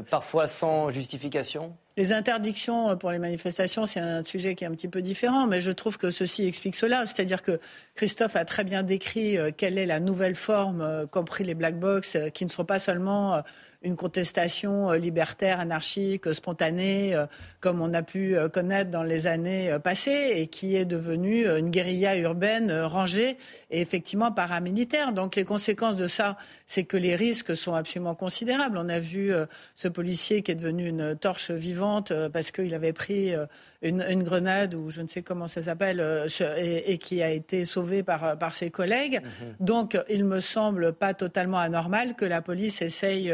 parfois 0.10 0.48
sans 0.48 0.90
justification. 0.92 1.76
Les 1.98 2.14
interdictions 2.14 2.96
pour 2.98 3.12
les 3.12 3.20
manifestations, 3.20 3.86
c'est 3.86 4.00
un 4.00 4.24
sujet 4.24 4.56
qui 4.56 4.64
est 4.64 4.68
un 4.68 4.72
petit 4.72 4.88
peu 4.88 5.02
différent, 5.02 5.46
mais 5.46 5.60
je 5.60 5.72
trouve 5.72 5.98
que 5.98 6.10
ceci 6.10 6.48
explique 6.48 6.76
cela. 6.76 7.06
C'est-à-dire 7.06 7.42
que 7.42 7.60
Christophe 7.96 8.38
a 8.38 8.46
très 8.46 8.64
bien 8.64 8.82
décrit 8.82 9.38
quelle 9.58 9.78
est 9.78 9.86
la 9.86 10.00
nouvelle 10.00 10.36
forme, 10.36 11.06
compris 11.12 11.44
les 11.44 11.54
black 11.54 11.78
box, 11.78 12.18
qui 12.34 12.46
ne 12.46 12.50
sont 12.50 12.66
pas 12.66 12.80
seulement 12.80 13.44
une 13.84 13.96
contestation 13.96 14.92
euh, 14.92 14.98
libertaire, 14.98 15.60
anarchique, 15.60 16.32
spontanée, 16.34 17.16
euh, 17.16 17.26
comme 17.60 17.82
on 17.82 17.94
a 17.94 18.04
pu 18.04 18.36
euh, 18.36 18.48
connaître 18.48 18.92
dans 18.92 19.04
les 19.04 19.28
années 19.28 19.76
passées, 19.84 20.34
et 20.36 20.48
qui 20.48 20.76
est 20.76 20.86
devenue 20.86 21.48
une 21.48 21.70
guérilla 21.70 22.16
urbaine 22.18 22.72
rangée 22.72 23.38
et 23.70 23.82
effectivement 23.82 24.32
paramilitaire. 24.32 25.14
Donc 25.14 25.36
les 25.36 25.46
conséquences 25.46 25.96
de 25.96 26.08
ça, 26.08 26.38
c'est 26.68 26.84
que 26.84 26.98
les 26.98 27.16
risques 27.16 27.58
sont 27.58 27.74
absolument 27.74 28.16
considérables. 28.16 28.78
On 28.78 28.90
a 28.90 29.00
vu 29.00 29.34
ce 29.76 29.88
policier 29.88 30.42
qui 30.42 30.52
est 30.52 30.56
devenu 30.56 30.88
une 30.88 31.16
torche 31.16 31.52
vivante 31.52 32.14
parce 32.32 32.52
qu'il 32.52 32.74
avait 32.74 32.94
pris 32.94 33.34
une, 33.82 34.24
grenade 34.24 34.76
ou 34.76 34.90
je 34.90 35.02
ne 35.02 35.08
sais 35.08 35.22
comment 35.22 35.48
ça 35.48 35.64
s'appelle 35.64 36.28
et, 36.58 36.98
qui 36.98 37.22
a 37.24 37.30
été 37.30 37.66
sauvé 37.66 38.04
par, 38.04 38.38
par 38.38 38.54
ses 38.54 38.70
collègues. 38.70 39.22
Mm-hmm. 39.22 39.66
Donc 39.66 39.98
il 40.10 40.26
me 40.26 40.40
semble 40.40 40.94
pas 40.94 41.14
totalement 41.14 41.60
anormal 41.60 42.16
que 42.16 42.26
la 42.26 42.42
police 42.42 42.82
essaye 42.82 43.34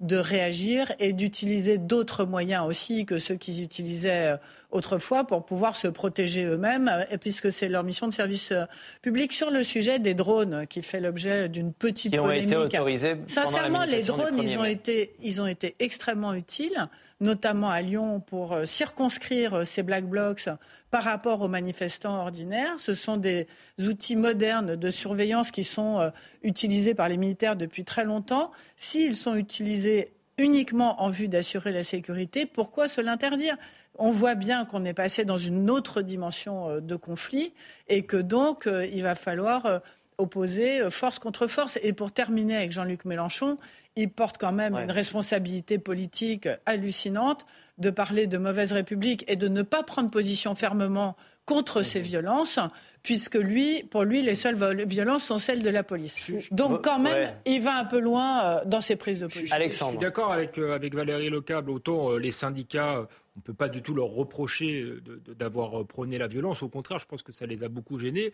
de 0.00 0.16
réagir 0.16 0.92
et 0.98 1.14
d'utiliser 1.14 1.78
d'autres 1.78 2.26
moyens 2.26 2.66
aussi 2.66 3.06
que 3.06 3.16
ceux 3.16 3.36
qu'ils 3.36 3.62
utilisaient 3.62 4.32
euh, 4.32 4.36
autrefois 4.70 5.24
pour 5.26 5.46
pouvoir 5.46 5.74
se 5.74 5.88
protéger 5.88 6.44
eux-mêmes, 6.44 6.88
euh, 6.88 7.16
puisque 7.18 7.50
c'est 7.50 7.68
leur 7.68 7.82
mission 7.82 8.06
de 8.06 8.12
service 8.12 8.52
euh, 8.52 8.64
public. 9.00 9.32
Sur 9.32 9.50
le 9.50 9.64
sujet 9.64 9.98
des 9.98 10.12
drones, 10.12 10.66
qui 10.66 10.82
fait 10.82 11.00
l'objet 11.00 11.48
d'une 11.48 11.72
petite 11.72 12.12
Qui 12.12 12.18
ont 12.18 12.30
été 12.30 12.56
autorisés 12.56 13.16
Sincèrement, 13.26 13.84
les 13.84 14.02
drones, 14.02 14.38
ils 14.38 14.58
ont, 14.58 14.64
été, 14.64 15.14
ils 15.22 15.40
ont 15.40 15.46
été 15.46 15.74
extrêmement 15.80 16.34
utiles, 16.34 16.88
notamment 17.20 17.70
à 17.70 17.80
Lyon, 17.80 18.20
pour 18.20 18.56
circonscrire 18.64 19.66
ces 19.66 19.82
black 19.82 20.06
blocs 20.06 20.48
par 20.90 21.04
rapport 21.04 21.40
aux 21.42 21.48
manifestants 21.48 22.20
ordinaires. 22.20 22.74
Ce 22.78 22.94
sont 22.94 23.16
des 23.16 23.46
outils 23.80 24.16
modernes 24.16 24.76
de 24.76 24.90
surveillance 24.90 25.50
qui 25.50 25.64
sont 25.64 25.98
euh, 25.98 26.10
utilisés 26.42 26.94
par 26.94 27.08
les 27.08 27.16
militaires 27.16 27.56
depuis 27.56 27.84
très 27.84 28.04
longtemps. 28.04 28.50
S'ils 28.76 29.16
sont 29.16 29.34
utilisés 29.34 30.12
uniquement 30.38 31.02
en 31.02 31.10
vue 31.10 31.28
d'assurer 31.28 31.72
la 31.72 31.84
sécurité, 31.84 32.46
pourquoi 32.46 32.88
se 32.88 33.00
l'interdire? 33.00 33.56
On 33.98 34.10
voit 34.10 34.34
bien 34.34 34.64
qu'on 34.64 34.84
est 34.84 34.94
passé 34.94 35.24
dans 35.24 35.38
une 35.38 35.70
autre 35.70 36.02
dimension 36.02 36.70
euh, 36.70 36.80
de 36.80 36.96
conflit 36.96 37.52
et 37.88 38.02
que 38.06 38.16
donc 38.16 38.66
euh, 38.66 38.86
il 38.86 39.02
va 39.02 39.14
falloir 39.14 39.82
opposer 40.18 40.90
force 40.90 41.18
contre 41.18 41.46
force. 41.46 41.78
Et 41.82 41.92
pour 41.92 42.10
terminer 42.10 42.56
avec 42.56 42.72
Jean-Luc 42.72 43.04
Mélenchon, 43.04 43.58
il 43.96 44.10
porte 44.10 44.36
quand 44.38 44.52
même 44.52 44.76
une 44.76 44.90
responsabilité 44.90 45.78
politique 45.78 46.48
hallucinante 46.66 47.46
de 47.78 47.90
parler 47.90 48.26
de 48.26 48.38
mauvaise 48.38 48.72
république 48.72 49.24
et 49.28 49.36
de 49.36 49.48
ne 49.48 49.62
pas 49.62 49.82
prendre 49.82 50.10
position 50.10 50.54
fermement 50.54 51.16
contre 51.46 51.82
ces 51.82 52.00
violences, 52.00 52.58
puisque 53.06 53.36
lui, 53.36 53.84
pour 53.84 54.02
lui, 54.02 54.20
les 54.20 54.34
seules 54.34 54.56
violences 54.84 55.24
sont 55.24 55.38
celles 55.38 55.62
de 55.62 55.70
la 55.70 55.84
police. 55.84 56.28
Donc 56.50 56.82
quand 56.82 56.98
même, 56.98 57.32
il 57.46 57.62
va 57.62 57.78
un 57.78 57.84
peu 57.84 58.00
loin 58.00 58.42
euh, 58.42 58.64
dans 58.66 58.80
ses 58.80 58.96
prises 58.96 59.20
de 59.20 59.26
position. 59.26 59.54
Alexandre. 59.54 59.92
Je 59.92 59.98
suis 59.98 60.04
d'accord 60.04 60.32
avec, 60.32 60.58
euh, 60.58 60.74
avec 60.74 60.92
Valérie 60.92 61.30
Lecable. 61.30 61.70
Autant 61.70 62.10
euh, 62.10 62.18
les 62.18 62.32
syndicats 62.32 63.06
on 63.36 63.40
ne 63.40 63.42
peut 63.42 63.54
pas 63.54 63.68
du 63.68 63.82
tout 63.82 63.92
leur 63.92 64.06
reprocher 64.06 64.94
d'avoir 65.38 65.84
prôné 65.84 66.16
la 66.16 66.26
violence. 66.26 66.62
Au 66.62 66.70
contraire, 66.70 66.98
je 66.98 67.04
pense 67.04 67.22
que 67.22 67.32
ça 67.32 67.44
les 67.44 67.64
a 67.64 67.68
beaucoup 67.68 67.98
gênés. 67.98 68.32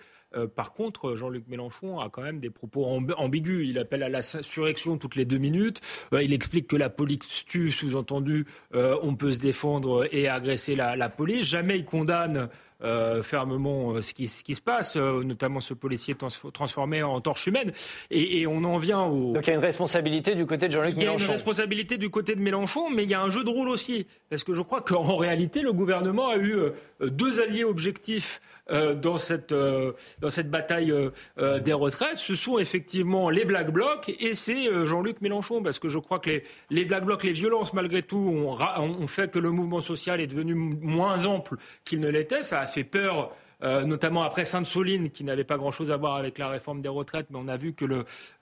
par 0.55 0.75
contre, 0.75 1.17
Jean-Luc 1.17 1.49
Mélenchon 1.49 1.99
a 1.99 2.09
quand 2.09 2.23
même 2.23 2.39
des 2.39 2.51
propos 2.51 2.87
ambigus. 2.87 3.69
Il 3.69 3.81
appelle 3.81 4.05
à 4.05 4.09
la 4.09 4.23
surrection 4.23 4.99
toutes 4.99 5.17
les 5.17 5.25
deux 5.25 5.39
minutes. 5.39 5.81
il 6.13 6.33
explique 6.33 6.69
que 6.69 6.77
la 6.77 6.89
police 6.89 7.45
tue, 7.47 7.73
sous-entendu, 7.73 8.47
on 8.73 9.17
peut 9.17 9.33
se 9.33 9.41
défendre 9.41 10.07
et 10.13 10.29
agresser 10.29 10.77
la, 10.77 10.95
la 10.95 11.09
police. 11.09 11.49
Jamais 11.49 11.79
il 11.79 11.85
condamne 11.85 12.49
euh, 12.85 13.23
fermement 13.23 13.93
euh, 13.93 14.03
ce 14.03 14.13
qui, 14.13 14.29
ce 14.29 14.43
qui, 14.43 14.55
se 14.55 14.61
passe, 14.61 14.97
euh, 14.97 15.23
notamment 15.23 15.61
ce 15.61 15.75
policier 15.75 16.17
transformé 16.53 17.03
en 17.03 17.21
torche 17.21 17.47
humaine. 17.47 17.73
Et, 18.11 18.41
et, 18.41 18.47
on 18.47 18.65
en 18.65 18.79
vient 18.79 19.03
au. 19.03 19.33
Donc 19.33 19.47
il 19.47 19.51
y 19.51 19.53
a 19.53 19.57
une 19.57 19.61
responsabilité 19.61 20.35
du 20.35 20.47
côté 20.47 20.69
de 20.69 20.73
Jean-Luc 20.73 20.97
Mélenchon. 20.97 21.19
Il 21.19 21.21
y 21.21 21.25
a 21.25 21.27
une 21.27 21.33
responsabilité 21.33 21.97
du 21.97 22.11
côté 22.11 22.35
de 22.35 22.41
Mélenchon, 22.41 22.91
mais 22.91 23.05
il 23.05 23.11
y 23.11 23.15
a 23.15 23.23
un 23.23 23.31
jeu 23.31 23.45
de 23.45 23.51
rôle 23.51 23.69
aussi. 23.69 24.07
Parce 24.31 24.45
que 24.45 24.53
je 24.55 24.63
crois 24.63 24.81
qu'en 24.81 25.17
réalité, 25.17 25.63
le 25.63 25.73
gouvernement 25.73 26.29
a 26.29 26.39
eu 26.39 26.57
deux 27.01 27.41
alliés 27.41 27.65
objectifs 27.65 28.41
dans, 28.71 29.19
cette, 29.19 29.53
euh, 29.53 29.93
dans 30.21 30.31
cette 30.31 30.51
bataille 30.51 30.93
euh, 30.93 31.61
des 31.61 31.73
retraites, 31.73 32.19
ce 32.19 32.35
sont 32.35 32.59
effectivement 32.59 33.31
les 33.31 33.45
Black 33.45 33.71
Blocs 33.71 34.11
et 34.21 34.35
c'est 34.35 34.87
Jean-Luc 34.87 35.21
Mélenchon, 35.21 35.63
parce 35.63 35.79
que 35.79 35.89
je 35.89 35.99
crois 35.99 36.19
que 36.19 36.31
les, 36.31 36.45
les 36.71 36.85
Black 36.85 37.05
Blocs, 37.05 37.25
les 37.25 37.33
violences 37.33 37.73
malgré 37.73 38.03
tout, 38.03 38.17
ont, 38.17 38.59
ont, 38.59 39.07
fait 39.07 39.31
que 39.31 39.39
le 39.39 39.51
mouvement 39.51 39.81
social 39.81 40.21
est 40.21 40.27
devenu 40.27 40.55
moins 40.55 41.25
ample 41.25 41.57
qu'il 41.85 42.01
ne 42.01 42.09
l'était. 42.09 42.43
Ça 42.43 42.61
a 42.61 42.67
fait 42.67 42.85
peur 42.85 43.35
euh, 43.63 43.85
notamment 43.85 44.23
après 44.23 44.45
Sainte-Soline, 44.45 45.11
qui 45.11 45.25
n'avait 45.25 45.45
pas 45.45 45.57
grand-chose 45.57 45.91
à 45.91 45.97
voir 45.97 46.17
avec 46.17 46.39
la 46.39 46.49
réforme 46.49 46.81
des 46.81 46.89
retraites, 46.89 47.27
mais 47.31 47.39
on 47.41 47.49
a 47.49 47.57
vu 47.57 47.73
que 47.73 47.85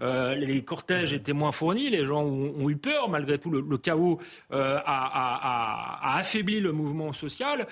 euh, 0.01 0.35
les 0.35 0.63
cortèges 0.63 1.13
étaient 1.13 1.33
moins 1.33 1.53
fournis, 1.53 1.91
les 1.91 2.05
gens 2.05 2.23
ont, 2.23 2.69
eu 2.69 2.77
peur, 2.77 3.09
malgré 3.09 3.39
tout, 3.39 3.51
le, 3.51 3.79
chaos 3.79 4.19
euh, 4.53 4.79
a, 4.85 6.17
affaibli 6.17 6.61
le 6.61 6.73
mouvement 6.73 7.13
social. 7.13 7.67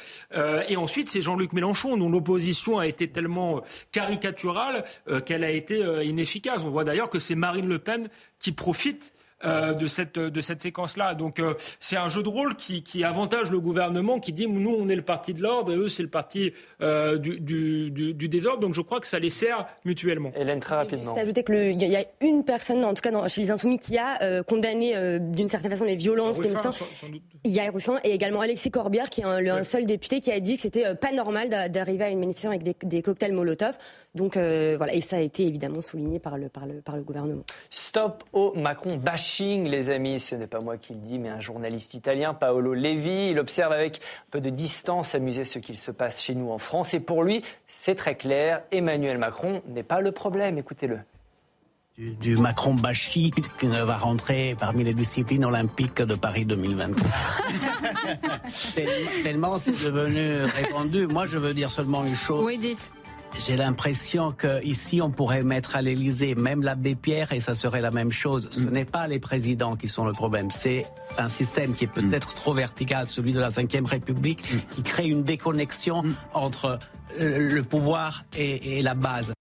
et 0.68 0.76
ensuite, 0.76 1.08
c'est 1.08 1.22
Jean-Luc 1.22 1.52
Mélenchon, 1.52 1.96
dont 1.96 2.10
l'opposition 2.10 2.78
a 2.78 2.86
été 2.86 3.08
tellement 3.08 3.62
caricaturale 3.92 4.84
qu'elle 5.24 5.44
a 5.44 5.50
été 5.50 5.82
inefficace. 6.04 6.62
On 6.64 6.70
voit 6.70 6.84
d'ailleurs 6.84 7.10
que 7.10 7.18
c'est 7.18 7.34
Marine 7.34 7.68
Le 7.68 7.78
Pen 7.78 8.08
qui 8.38 8.52
profite 8.52 9.12
euh, 9.44 9.72
de 9.72 9.86
cette, 9.86 10.18
de 10.18 10.40
cette 10.40 10.60
séquence-là. 10.60 11.14
Donc 11.14 11.38
euh, 11.38 11.54
c'est 11.78 11.96
un 11.96 12.08
jeu 12.08 12.24
de 12.24 12.28
rôle 12.28 12.56
qui, 12.56 12.82
qui, 12.82 13.04
avantage 13.04 13.52
le 13.52 13.60
gouvernement, 13.60 14.18
qui 14.18 14.32
dit 14.32 14.48
nous 14.48 14.74
on 14.76 14.88
est 14.88 14.96
le 14.96 15.02
parti 15.02 15.32
de 15.32 15.40
l'ordre 15.40 15.72
et 15.72 15.76
eux 15.76 15.88
c'est 15.88 16.02
le 16.02 16.08
parti 16.08 16.52
euh, 16.82 17.18
du, 17.18 17.38
du, 17.38 17.92
du, 17.92 18.28
désordre. 18.28 18.58
Donc 18.58 18.74
je 18.74 18.80
crois 18.80 18.98
que 18.98 19.06
ça 19.06 19.20
les 19.20 19.30
sert 19.30 19.64
mutuellement. 19.84 20.32
Hélène, 20.34 20.58
très 20.58 20.74
rapidement. 20.74 21.14
Juste 21.14 21.18
ajouter 21.18 21.44
qu'il 21.44 21.80
y, 21.80 21.96
a 21.96 22.04
une 22.20 22.44
personne, 22.44 22.84
en 22.84 22.94
tout 22.94 23.00
cas 23.00 23.12
dans, 23.12 23.28
chez 23.28 23.42
les 23.42 23.52
Insoumis, 23.52 23.78
qui 23.78 23.96
a 23.96 24.42
condamné 24.42 25.20
d'une 25.20 25.48
certaine 25.48 25.70
façon 25.70 25.84
les 25.84 25.94
violences. 25.94 26.40
Ruffin, 26.40 26.70
Il 27.44 27.52
y 27.52 27.60
a 27.60 27.70
Ruffin 27.70 28.00
et 28.02 28.10
également 28.10 28.40
Alexis 28.40 28.72
Corbière, 28.72 29.08
qui 29.08 29.20
est 29.20 29.24
un, 29.24 29.62
seul 29.62 29.86
député 29.86 30.20
qui 30.20 30.32
a 30.32 30.40
dit 30.40 30.56
que 30.56 30.62
c'était 30.62 30.96
pas 30.96 31.12
normal 31.12 31.48
d'arriver 31.70 32.06
à 32.06 32.10
une 32.10 32.18
manifestation 32.18 32.50
avec 32.50 32.64
des, 32.64 32.74
des 32.82 33.02
cocktails 33.02 33.32
Molotov. 33.32 33.78
Donc 34.14 34.36
voilà, 34.36 34.94
et 34.94 35.00
ça 35.00 35.16
a 35.16 35.20
été 35.20 35.46
évidemment 35.46 35.80
souligné 35.80 36.18
par 36.18 36.38
le, 36.38 36.48
par 36.48 36.66
le, 36.66 36.80
par 36.80 36.96
le 36.96 37.02
gouvernement. 37.02 37.44
Stop 37.70 38.24
au 38.32 38.52
Macron 38.54 38.96
bashing, 38.96 39.68
les 39.68 39.90
amis. 39.90 40.20
Ce 40.20 40.34
n'est 40.34 40.46
pas 40.46 40.60
moi 40.60 40.76
qui 40.76 40.94
le 40.94 41.00
dis, 41.00 41.18
mais 41.18 41.28
un 41.28 41.40
journaliste 41.40 41.94
italien, 41.94 42.34
Paolo 42.34 42.74
Levi. 42.74 43.30
Il 43.30 43.38
observe 43.38 43.72
avec 43.72 43.98
un 43.98 44.30
peu 44.30 44.40
de 44.40 44.50
distance, 44.50 45.14
amusé 45.14 45.44
ce 45.44 45.58
qu'il 45.58 45.78
se 45.78 45.90
passe 45.90 46.22
chez 46.22 46.34
nous 46.34 46.50
en 46.50 46.58
France. 46.58 46.94
Et 46.94 47.00
pour 47.00 47.22
lui, 47.22 47.42
c'est 47.66 47.94
très 47.94 48.16
clair, 48.16 48.62
Emmanuel 48.72 49.18
Macron 49.18 49.62
n'est 49.68 49.82
pas 49.82 50.00
le 50.00 50.12
problème. 50.12 50.58
Écoutez-le. 50.58 50.98
Du, 51.98 52.36
Macron 52.36 52.74
bashing 52.74 53.32
qui 53.58 53.66
va 53.66 53.96
rentrer 53.96 54.54
parmi 54.56 54.84
les 54.84 54.94
disciplines 54.94 55.44
olympiques 55.44 56.00
de 56.00 56.14
Paris 56.14 56.44
2023. 56.44 57.10
tellement 59.24 59.58
c'est 59.58 59.72
devenu 59.72 60.44
répandu. 60.44 61.08
Moi, 61.08 61.26
je 61.26 61.38
veux 61.38 61.54
dire 61.54 61.72
seulement 61.72 62.04
une 62.04 62.14
chose. 62.14 62.44
Oui, 62.44 62.56
dites. 62.56 62.92
J'ai 63.36 63.56
l'impression 63.56 64.32
qu'ici, 64.32 65.00
on 65.00 65.10
pourrait 65.10 65.42
mettre 65.42 65.76
à 65.76 65.82
l'Élysée 65.82 66.34
même 66.34 66.62
l'abbé 66.62 66.94
Pierre 66.94 67.32
et 67.32 67.40
ça 67.40 67.54
serait 67.54 67.80
la 67.80 67.90
même 67.90 68.10
chose. 68.10 68.48
Ce 68.50 68.60
mm. 68.60 68.70
n'est 68.70 68.84
pas 68.84 69.06
les 69.06 69.20
présidents 69.20 69.76
qui 69.76 69.88
sont 69.88 70.04
le 70.04 70.12
problème, 70.12 70.50
c'est 70.50 70.86
un 71.18 71.28
système 71.28 71.74
qui 71.74 71.84
est 71.84 71.92
peut-être 71.92 72.34
trop 72.34 72.54
vertical, 72.54 73.08
celui 73.08 73.32
de 73.32 73.40
la 73.40 73.48
Ve 73.48 73.86
République, 73.86 74.42
mm. 74.52 74.74
qui 74.74 74.82
crée 74.82 75.06
une 75.06 75.22
déconnexion 75.22 76.02
mm. 76.02 76.14
entre 76.34 76.78
euh, 77.20 77.52
le 77.54 77.62
pouvoir 77.62 78.24
et 78.36 78.82
la 78.82 78.94
base. 78.94 79.32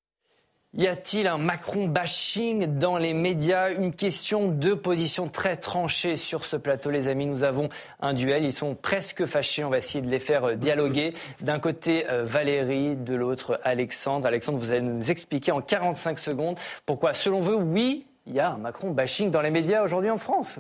Y 0.78 0.86
a-t-il 0.86 1.26
un 1.26 1.40
Macron 1.40 1.88
bashing 1.88 2.78
dans 2.78 3.00
les 3.00 3.16
médias? 3.16 3.72
Une 3.72 3.92
question, 3.92 4.48
de 4.48 4.76
position 4.76 5.28
très 5.28 5.58
tranchées 5.58 6.16
sur 6.16 6.46
ce 6.46 6.56
plateau, 6.56 6.92
les 6.92 7.08
amis. 7.08 7.26
Nous 7.26 7.44
avons 7.44 7.70
un 8.00 8.14
duel. 8.14 8.46
Ils 8.46 8.54
sont 8.54 8.76
presque 8.76 9.26
fâchés. 9.26 9.64
On 9.64 9.72
va 9.72 9.80
essayer 9.80 10.04
de 10.04 10.10
les 10.10 10.20
faire 10.20 10.44
euh, 10.44 10.54
dialoguer. 10.54 11.16
D'un 11.42 11.58
côté, 11.58 12.08
euh, 12.12 12.26
Valérie, 12.26 12.96
de 12.96 13.16
l'autre, 13.16 13.60
Alexandre. 13.64 14.28
Alexandre, 14.28 14.60
vous 14.60 14.70
allez 14.70 14.82
nous 14.82 15.10
expliquer 15.10 15.52
en 15.52 15.62
45 15.62 16.20
secondes 16.20 16.60
pourquoi, 16.86 17.16
selon 17.16 17.40
vous, 17.40 17.56
oui, 17.56 18.06
il 18.28 18.36
y 18.36 18.40
a 18.40 18.52
un 18.52 18.58
Macron 18.58 18.92
bashing 18.92 19.32
dans 19.32 19.42
les 19.42 19.50
médias 19.50 19.84
aujourd'hui 19.84 20.12
en 20.12 20.20
France. 20.20 20.60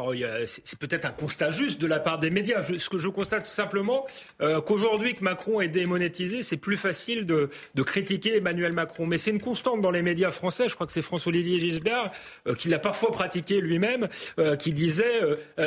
Oh, 0.00 0.12
c'est 0.46 0.78
peut-être 0.78 1.06
un 1.06 1.10
constat 1.10 1.50
juste 1.50 1.80
de 1.80 1.88
la 1.88 1.98
part 1.98 2.20
des 2.20 2.30
médias. 2.30 2.62
ce 2.62 2.88
que 2.88 3.00
je 3.00 3.08
constate 3.08 3.48
simplement, 3.48 4.06
euh, 4.40 4.60
qu'aujourd'hui 4.60 5.16
que 5.16 5.24
Macron 5.24 5.60
est 5.60 5.68
démonétisé, 5.68 6.44
c'est 6.44 6.56
plus 6.56 6.76
facile 6.76 7.26
de, 7.26 7.50
critiquer 7.82 8.36
Emmanuel 8.36 8.74
Macron. 8.74 9.06
Mais 9.06 9.18
c'est 9.18 9.32
une 9.32 9.42
constante 9.42 9.80
dans 9.80 9.90
les 9.90 10.02
médias 10.02 10.30
français. 10.30 10.68
Je 10.68 10.76
crois 10.76 10.86
que 10.86 10.92
c'est 10.92 11.02
François-Olivier 11.02 11.58
Gisbert 11.58 12.04
euh, 12.46 12.54
qui 12.54 12.68
l'a 12.68 12.78
parfois 12.78 13.10
pratiqué 13.10 13.60
lui-même, 13.60 14.06
euh, 14.38 14.54
qui 14.54 14.72
disait 14.72 15.20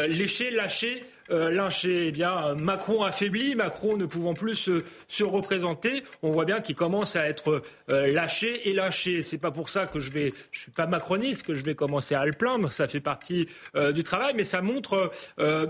lécher, 0.07 0.49
lâcher. 0.49 1.01
Euh, 1.31 1.49
lynché. 1.49 2.07
Eh 2.07 2.11
bien, 2.11 2.55
Macron 2.61 3.03
affaibli, 3.03 3.55
Macron 3.55 3.95
ne 3.95 4.05
pouvant 4.05 4.33
plus 4.33 4.69
se, 5.07 5.23
représenter, 5.23 6.03
on 6.23 6.29
voit 6.29 6.45
bien 6.45 6.59
qu'il 6.59 6.75
commence 6.75 7.15
à 7.15 7.27
être 7.27 7.61
euh, 7.91 8.11
lâché 8.11 8.69
et 8.69 8.73
lâché. 8.73 9.21
C'est 9.21 9.37
pas 9.37 9.51
pour 9.51 9.69
ça 9.69 9.85
que 9.85 9.99
je 9.99 10.11
vais, 10.11 10.31
je 10.51 10.59
suis 10.59 10.71
pas 10.71 10.87
macroniste, 10.87 11.45
que 11.45 11.55
je 11.55 11.63
vais 11.63 11.75
commencer 11.75 12.15
à 12.15 12.25
le 12.25 12.31
plaindre. 12.31 12.71
Ça 12.71 12.87
fait 12.87 12.99
partie 12.99 13.47
euh, 13.75 13.93
du 13.93 14.03
travail, 14.03 14.33
mais 14.35 14.43
ça 14.43 14.61
montre 14.61 15.11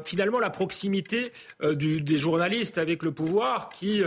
finalement 0.05 0.39
la 0.39 0.49
proximité 0.49 1.31
des 1.61 2.19
journalistes 2.19 2.77
avec 2.77 3.03
le 3.03 3.11
pouvoir, 3.11 3.69
qui 3.69 4.01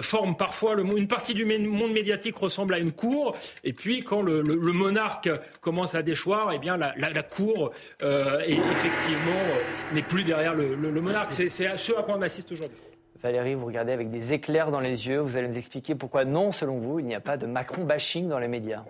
forment 0.00 0.36
parfois 0.36 0.76
une 0.96 1.08
partie 1.08 1.34
du 1.34 1.44
monde 1.44 1.92
médiatique 1.92 2.36
ressemble 2.36 2.74
à 2.74 2.78
une 2.78 2.92
cour, 2.92 3.36
et 3.62 3.72
puis 3.72 4.00
quand 4.00 4.22
le, 4.22 4.42
monarque 4.72 5.30
commence 5.60 5.94
à 5.94 6.02
déchoir, 6.02 6.50
eh 6.54 6.58
bien 6.58 6.76
la, 6.76 7.22
cour 7.22 7.72
est 8.02 8.58
effectivement 8.72 9.44
n'est 9.92 10.02
plus 10.02 10.24
derrière 10.24 10.54
le, 10.54 10.93
monarque. 11.00 11.32
C'est 11.32 11.48
ce 11.48 11.98
à 11.98 12.02
quoi 12.02 12.16
on 12.16 12.22
assiste 12.22 12.50
aujourd'hui. 12.52 12.78
Valérie, 13.22 13.54
vous 13.54 13.66
regardez 13.66 13.92
avec 13.92 14.10
des 14.10 14.34
éclairs 14.34 14.70
dans 14.70 14.80
les 14.80 15.06
yeux. 15.06 15.18
Vous 15.18 15.36
allez 15.36 15.48
nous 15.48 15.56
expliquer 15.56 15.94
pourquoi 15.94 16.26
non, 16.26 16.52
selon 16.52 16.78
vous, 16.78 16.98
il 16.98 17.06
n'y 17.06 17.14
a 17.14 17.20
pas 17.20 17.38
de 17.38 17.46
Macron 17.46 17.84
bashing 17.84 18.28
dans 18.28 18.38
les 18.38 18.48
médias. 18.48 18.84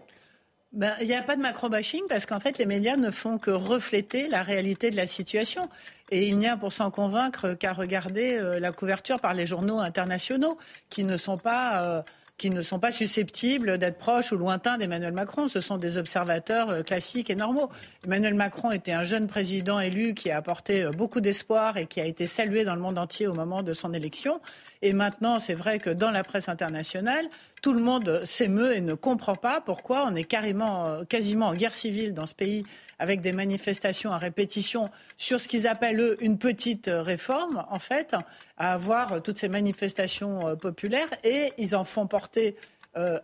Ben, 0.72 0.92
il 1.00 1.06
n'y 1.06 1.14
a 1.14 1.22
pas 1.22 1.36
de 1.36 1.40
Macron 1.40 1.68
bashing 1.68 2.02
parce 2.08 2.26
qu'en 2.26 2.40
fait, 2.40 2.58
les 2.58 2.66
médias 2.66 2.96
ne 2.96 3.12
font 3.12 3.38
que 3.38 3.52
refléter 3.52 4.26
la 4.26 4.42
réalité 4.42 4.90
de 4.90 4.96
la 4.96 5.06
situation. 5.06 5.62
Et 6.10 6.26
il 6.26 6.36
n'y 6.36 6.48
a 6.48 6.56
pour 6.56 6.72
s'en 6.72 6.90
convaincre 6.90 7.54
qu'à 7.54 7.72
regarder 7.72 8.34
euh, 8.34 8.58
la 8.58 8.72
couverture 8.72 9.20
par 9.20 9.34
les 9.34 9.46
journaux 9.46 9.78
internationaux 9.78 10.58
qui 10.90 11.04
ne 11.04 11.16
sont 11.16 11.36
pas. 11.36 11.84
Euh, 11.86 12.02
qui 12.36 12.50
ne 12.50 12.62
sont 12.62 12.80
pas 12.80 12.90
susceptibles 12.90 13.78
d'être 13.78 13.98
proches 13.98 14.32
ou 14.32 14.36
lointains 14.36 14.76
d'Emmanuel 14.76 15.12
Macron. 15.12 15.48
Ce 15.48 15.60
sont 15.60 15.76
des 15.76 15.98
observateurs 15.98 16.70
euh, 16.70 16.82
classiques 16.82 17.30
et 17.30 17.36
normaux. 17.36 17.70
Emmanuel 18.04 18.34
Macron 18.34 18.72
était 18.72 18.92
un 18.92 19.04
jeune 19.04 19.28
président 19.28 19.78
élu 19.78 20.14
qui 20.14 20.30
a 20.30 20.36
apporté 20.38 20.82
euh, 20.82 20.90
beaucoup 20.90 21.20
d'espoir 21.20 21.76
et 21.76 21.86
qui 21.86 22.00
a 22.00 22.06
été 22.06 22.26
salué 22.26 22.64
dans 22.64 22.74
le 22.74 22.80
monde 22.80 22.98
entier 22.98 23.28
au 23.28 23.34
moment 23.34 23.62
de 23.62 23.72
son 23.72 23.94
élection. 23.94 24.40
Et 24.82 24.92
maintenant, 24.92 25.38
c'est 25.38 25.54
vrai 25.54 25.78
que 25.78 25.90
dans 25.90 26.10
la 26.10 26.22
presse 26.22 26.48
internationale, 26.48 27.26
tout 27.64 27.72
le 27.72 27.82
monde 27.82 28.20
s'émeut 28.26 28.76
et 28.76 28.82
ne 28.82 28.92
comprend 28.92 29.34
pas 29.34 29.62
pourquoi 29.62 30.04
on 30.06 30.14
est 30.16 30.24
carrément, 30.24 30.86
euh, 30.86 31.04
quasiment 31.04 31.46
en 31.46 31.54
guerre 31.54 31.72
civile 31.72 32.12
dans 32.12 32.26
ce 32.26 32.34
pays 32.34 32.62
avec 32.98 33.22
des 33.22 33.32
manifestations 33.32 34.12
à 34.12 34.18
répétition 34.18 34.84
sur 35.16 35.40
ce 35.40 35.48
qu'ils 35.48 35.66
appellent, 35.66 35.98
eux, 35.98 36.16
une 36.20 36.36
petite 36.36 36.88
euh, 36.88 37.00
réforme, 37.00 37.64
en 37.70 37.78
fait, 37.78 38.14
à 38.58 38.74
avoir 38.74 39.22
toutes 39.22 39.38
ces 39.38 39.48
manifestations 39.48 40.46
euh, 40.46 40.56
populaires 40.56 41.08
et 41.24 41.48
ils 41.56 41.74
en 41.74 41.84
font 41.84 42.06
porter, 42.06 42.54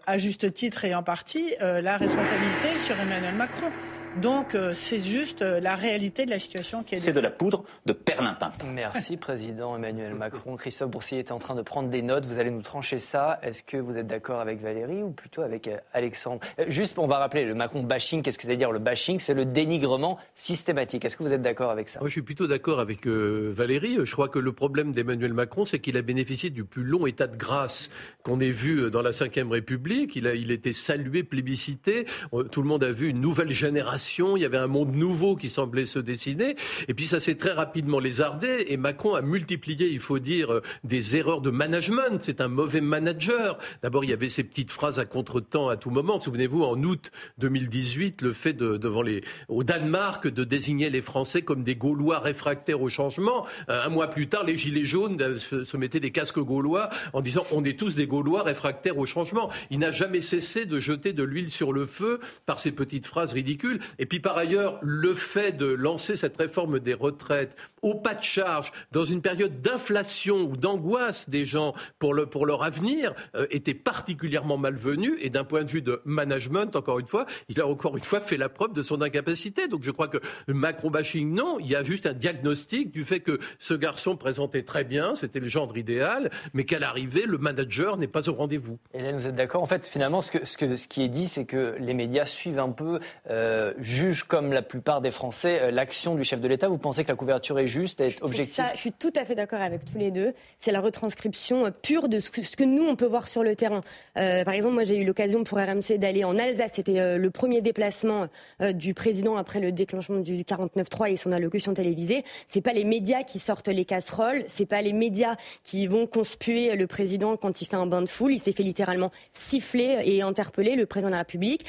à 0.07 0.19
juste 0.19 0.53
titre 0.53 0.85
et 0.85 0.95
en 0.97 1.05
partie, 1.05 1.55
la 1.61 1.97
responsabilité 1.97 2.75
sur 2.87 2.99
Emmanuel 2.99 3.37
Macron. 3.37 3.71
Donc 4.17 4.57
euh, 4.57 4.73
c'est 4.75 4.99
juste 4.99 5.41
euh, 5.41 5.61
la 5.61 5.77
réalité 5.77 6.25
de 6.25 6.31
la 6.31 6.41
situation 6.41 6.83
qui 6.83 6.97
est. 6.97 6.99
C'est 6.99 7.13
de 7.13 7.21
la 7.21 7.31
poudre 7.31 7.65
de 7.87 7.93
perlimpin. 7.93 8.51
Merci 8.67 9.17
président 9.17 9.77
Emmanuel 9.77 10.15
Macron. 10.15 10.57
Christophe 10.57 10.91
Boursier 10.91 11.21
est 11.21 11.31
en 11.31 11.39
train 11.39 11.55
de 11.55 11.63
prendre 11.63 11.91
des 11.91 12.03
notes. 12.03 12.27
Vous 12.27 12.39
allez 12.41 12.51
nous 12.51 12.63
trancher 12.63 12.99
ça. 12.99 13.39
Est-ce 13.43 13.63
que 13.63 13.77
vous 13.77 13.97
êtes 13.97 14.09
d'accord 14.09 14.41
avec 14.41 14.61
Valérie 14.61 15.05
ou 15.05 15.11
plutôt 15.11 15.43
avec 15.43 15.69
euh, 15.69 15.77
Alexandre? 15.93 16.41
Juste, 16.67 16.99
on 16.99 17.07
va 17.07 17.19
rappeler 17.19 17.45
le 17.45 17.55
Macron 17.55 17.85
bashing. 17.85 18.23
Qu'est-ce 18.23 18.37
que 18.37 18.43
ça 18.43 18.49
veut 18.49 18.57
dire 18.57 18.73
le 18.73 18.81
bashing? 18.81 19.21
C'est 19.21 19.33
le 19.33 19.45
dénigrement 19.45 20.19
systématique. 20.35 21.05
Est-ce 21.05 21.17
que 21.17 21.23
vous 21.23 21.33
êtes 21.33 21.43
d'accord 21.43 21.71
avec 21.71 21.89
ça? 21.89 22.01
Moi, 22.01 22.09
je 22.09 22.15
suis 22.15 22.23
plutôt 22.23 22.49
d'accord 22.49 22.81
avec 22.81 23.07
Valérie. 23.07 23.99
Je 24.03 24.13
crois 24.13 24.29
que 24.29 24.41
le 24.41 24.53
problème 24.53 24.91
d'Emmanuel 24.91 25.35
Macron, 25.35 25.65
c'est 25.65 25.79
qu'il 25.79 25.97
a 25.97 26.03
bénéficié 26.03 26.51
du 26.51 26.65
plus 26.65 26.83
long 26.83 27.07
état 27.07 27.29
de 27.29 27.37
grâce 27.37 27.91
qu'on 28.25 28.41
ait 28.41 28.51
vu 28.51 28.91
dans 28.91 29.03
la 29.03 29.11
Ve 29.11 29.51
République. 29.51 30.17
Il 30.17 30.27
a, 30.27 30.35
il 30.35 30.51
était 30.51 30.73
salué, 30.73 31.23
plébiscité. 31.23 32.07
Tout 32.51 32.63
le 32.63 32.69
monde 32.69 32.83
a 32.83 32.91
vu 32.91 33.09
une 33.09 33.21
nouvelle 33.21 33.53
génération 33.53 34.00
il 34.37 34.43
y 34.43 34.45
avait 34.45 34.59
un 34.59 34.67
monde 34.67 34.95
nouveau 34.95 35.37
qui 35.37 35.51
semblait 35.51 35.87
se 35.87 35.99
dessiner. 35.99 36.57
Et 36.89 36.95
puis 36.95 37.07
ça 37.07 37.21
s'est 37.21 37.37
très 37.37 37.53
rapidement 37.53 37.99
lézardé 37.99 38.67
et 38.69 38.77
Macron 38.77 39.15
a 39.15 39.23
multiplié, 39.23 39.89
il 39.89 40.01
faut 40.01 40.19
dire, 40.19 40.53
euh, 40.53 40.63
des 40.85 41.17
erreurs 41.17 41.41
de 41.41 41.51
management. 41.51 42.21
C'est 42.21 42.41
un 42.41 42.49
mauvais 42.49 42.81
manager. 42.81 43.59
D'abord, 43.83 44.05
il 44.05 44.11
y 44.11 44.13
avait 44.13 44.29
ces 44.29 44.45
petites 44.45 44.71
phrases 44.71 44.99
à 44.99 45.05
contretemps 45.05 45.69
à 45.69 45.77
tout 45.77 45.91
moment. 45.91 46.21
Souvenez-vous, 46.21 46.63
en 46.63 46.83
août 46.83 47.11
2018, 47.39 48.23
le 48.23 48.33
fait 48.33 48.53
de, 48.53 48.77
devant 48.77 49.03
les, 49.03 49.23
au 49.49 49.65
Danemark 49.65 50.27
de 50.27 50.45
désigner 50.45 50.91
les 50.91 51.03
Français 51.03 51.43
comme 51.43 51.63
des 51.63 51.77
Gaulois 51.77 52.19
réfractaires 52.19 52.81
au 52.83 52.89
changement. 52.89 53.47
Euh, 53.69 53.85
un 53.85 53.89
mois 53.89 54.09
plus 54.09 54.29
tard, 54.29 54.45
les 54.45 54.57
Gilets 54.57 54.85
jaunes 54.85 55.21
euh, 55.21 55.39
se, 55.39 55.77
mettaient 55.77 56.01
des 56.01 56.13
casques 56.13 56.41
gaulois 56.41 56.91
en 57.13 57.21
disant 57.21 57.45
on 57.53 57.65
est 57.65 57.79
tous 57.79 57.95
des 57.95 58.07
Gaulois 58.07 58.43
réfractaires 58.43 58.99
au 58.99 59.07
changement. 59.07 59.51
Il 59.71 59.79
n'a 59.79 59.91
jamais 59.91 60.23
cessé 60.23 60.67
de 60.67 60.79
jeter 60.79 61.13
de 61.13 61.23
l'huile 61.23 61.51
sur 61.51 61.73
le 61.73 61.85
feu 61.85 62.21
par 62.47 62.59
ces 62.59 62.73
petites 62.73 63.07
phrases 63.07 63.33
ridicules. 63.33 63.81
Et 63.99 64.07
puis 64.07 64.21
par 64.21 64.37
ailleurs, 64.37 64.79
le 64.83 65.15
fait 65.15 65.53
de 65.53 65.67
lancer 65.67 66.17
cette 66.17 66.37
réforme 66.37 66.79
des 66.81 66.95
retraites 66.95 67.57
au 67.83 67.95
pas 67.95 68.15
de 68.15 68.23
charge, 68.23 68.73
dans 68.93 69.05
une 69.05 69.23
période 69.23 69.63
d'inflation 69.63 70.43
ou 70.43 70.57
d'angoisse 70.57 71.31
des 71.31 71.45
gens 71.45 71.73
pour, 71.99 72.13
le, 72.13 72.27
pour 72.27 72.45
leur 72.45 72.63
avenir, 72.63 73.15
euh, 73.35 73.47
était 73.51 73.75
particulièrement 73.75 74.59
malvenu. 74.59 75.17
Et 75.21 75.31
d'un 75.31 75.45
point 75.45 75.65
de 75.65 75.71
vue 75.71 75.83
de 75.83 76.03
management, 76.05 76.77
encore 76.77 76.99
une 76.99 77.07
fois, 77.07 77.27
il 77.49 77.61
a 77.61 77.67
encore 77.67 77.97
une 77.97 78.05
fois 78.05 78.21
fait 78.21 78.37
la 78.37 78.49
preuve 78.49 78.75
de 78.75 78.83
son 78.83 79.01
incapacité. 79.01 79.67
Donc 79.67 79.83
je 79.83 79.91
crois 79.91 80.09
que 80.09 80.19
macro-bashing, 80.49 81.33
non, 81.33 81.59
il 81.59 81.69
y 81.69 81.75
a 81.75 81.83
juste 81.83 82.07
un 82.07 82.13
diagnostic 82.13 82.91
du 82.91 83.05
fait 83.05 83.21
que 83.21 83.39
ce 83.59 83.75
garçon 83.75 84.17
présentait 84.17 84.63
très 84.63 84.85
bien, 84.85 85.15
c'était 85.15 85.41
le 85.41 85.49
genre 85.49 85.77
idéal, 85.77 86.31
mais 86.53 86.65
qu'à 86.65 86.79
l'arrivée, 86.79 87.25
le 87.27 87.39
manager 87.39 87.97
n'est 87.97 88.09
pas 88.09 88.29
au 88.29 88.35
rendez-vous. 88.35 88.79
Hélène, 88.93 89.17
vous 89.17 89.27
êtes 89.27 89.35
d'accord? 89.35 89.63
En 89.63 89.67
fait, 89.67 89.87
finalement, 89.87 90.21
ce, 90.23 90.31
que, 90.31 90.45
ce, 90.45 90.57
que, 90.57 90.77
ce 90.77 90.89
qui 90.89 91.03
est 91.03 91.09
dit, 91.09 91.27
c'est 91.27 91.45
que 91.45 91.77
les 91.79 91.95
médias 91.95 92.27
suivent 92.27 92.59
un 92.59 92.71
peu, 92.71 93.01
euh, 93.31 93.73
jugent 93.83 94.25
comme 94.25 94.53
la 94.53 94.63
plupart 94.63 95.01
des 95.01 95.11
Français 95.11 95.61
euh, 95.61 95.71
l'action 95.71 96.15
du 96.15 96.25
chef 96.25 96.41
de 96.41 96.49
l'État. 96.49 96.69
Vous 96.69 96.79
pensez 96.79 97.05
que 97.05 97.09
la 97.09 97.17
couverture 97.17 97.59
est 97.59 97.67
juste, 97.67 98.01
est 98.01 98.23
objective 98.23 98.65
Je 98.75 98.79
suis 98.79 98.93
tout 98.93 99.13
à 99.17 99.25
fait 99.25 99.35
d'accord 99.35 99.61
avec 99.61 99.85
tous 99.85 99.99
les 99.99 100.11
deux. 100.11 100.33
C'est 100.59 100.73
la 100.73 100.81
retranscription 100.81 101.67
euh, 101.67 101.71
pure 101.71 102.09
de 102.09 102.21
ce 102.21 102.31
que, 102.31 102.43
ce 102.43 102.57
que, 102.57 102.65
nous, 102.65 102.85
on 102.85 102.97
peut 102.97 103.07
voir 103.07 103.29
sur 103.29 103.43
le 103.43 103.57
terrain. 103.57 103.83
Euh, 104.17 104.45
par 104.45 104.55
exemple, 104.55 104.75
moi, 104.75 104.85
j'ai 104.85 104.99
eu 104.99 105.05
l'occasion 105.05 105.45
pour 105.45 105.59
RMC 105.59 105.99
d'aller 105.99 106.25
en 106.25 106.39
Alsace. 106.39 106.73
C'était 106.75 107.19
le 107.19 107.31
premier 107.31 107.61
déplacement 107.61 108.29
du 108.75 108.95
président 108.95 109.37
après 109.37 109.61
le 109.61 109.73
déclenchement 109.73 110.19
du 110.19 110.43
49.3 110.43 111.13
et 111.13 111.17
son 111.17 111.33
allocution 111.33 111.75
télévisée. 111.75 112.25
C'est 112.47 112.61
pas 112.61 112.73
les 112.73 112.85
médias 112.85 113.23
qui 113.23 113.39
sortent 113.39 113.69
les 113.69 113.85
casseroles, 113.85 114.45
c'est 114.47 114.67
pas 114.67 114.83
les 114.83 114.93
médias 114.93 115.37
qui 115.65 115.87
vont 115.87 116.07
conspuer 116.07 116.77
le 116.77 116.87
président 116.87 117.37
quand 117.37 117.61
il 117.61 117.67
fait 117.67 117.77
un 117.77 117.87
bain 117.87 118.03
de 118.03 118.09
foule. 118.09 118.33
Il 118.33 118.41
s'est 118.41 118.53
fait 118.53 118.63
littéralement 118.63 119.11
siffler 119.33 119.99
et 120.05 120.23
interpeller 120.23 120.77
le 120.77 120.87
président 120.87 121.09
de 121.09 121.15
la 121.15 121.19
République. 121.19 121.65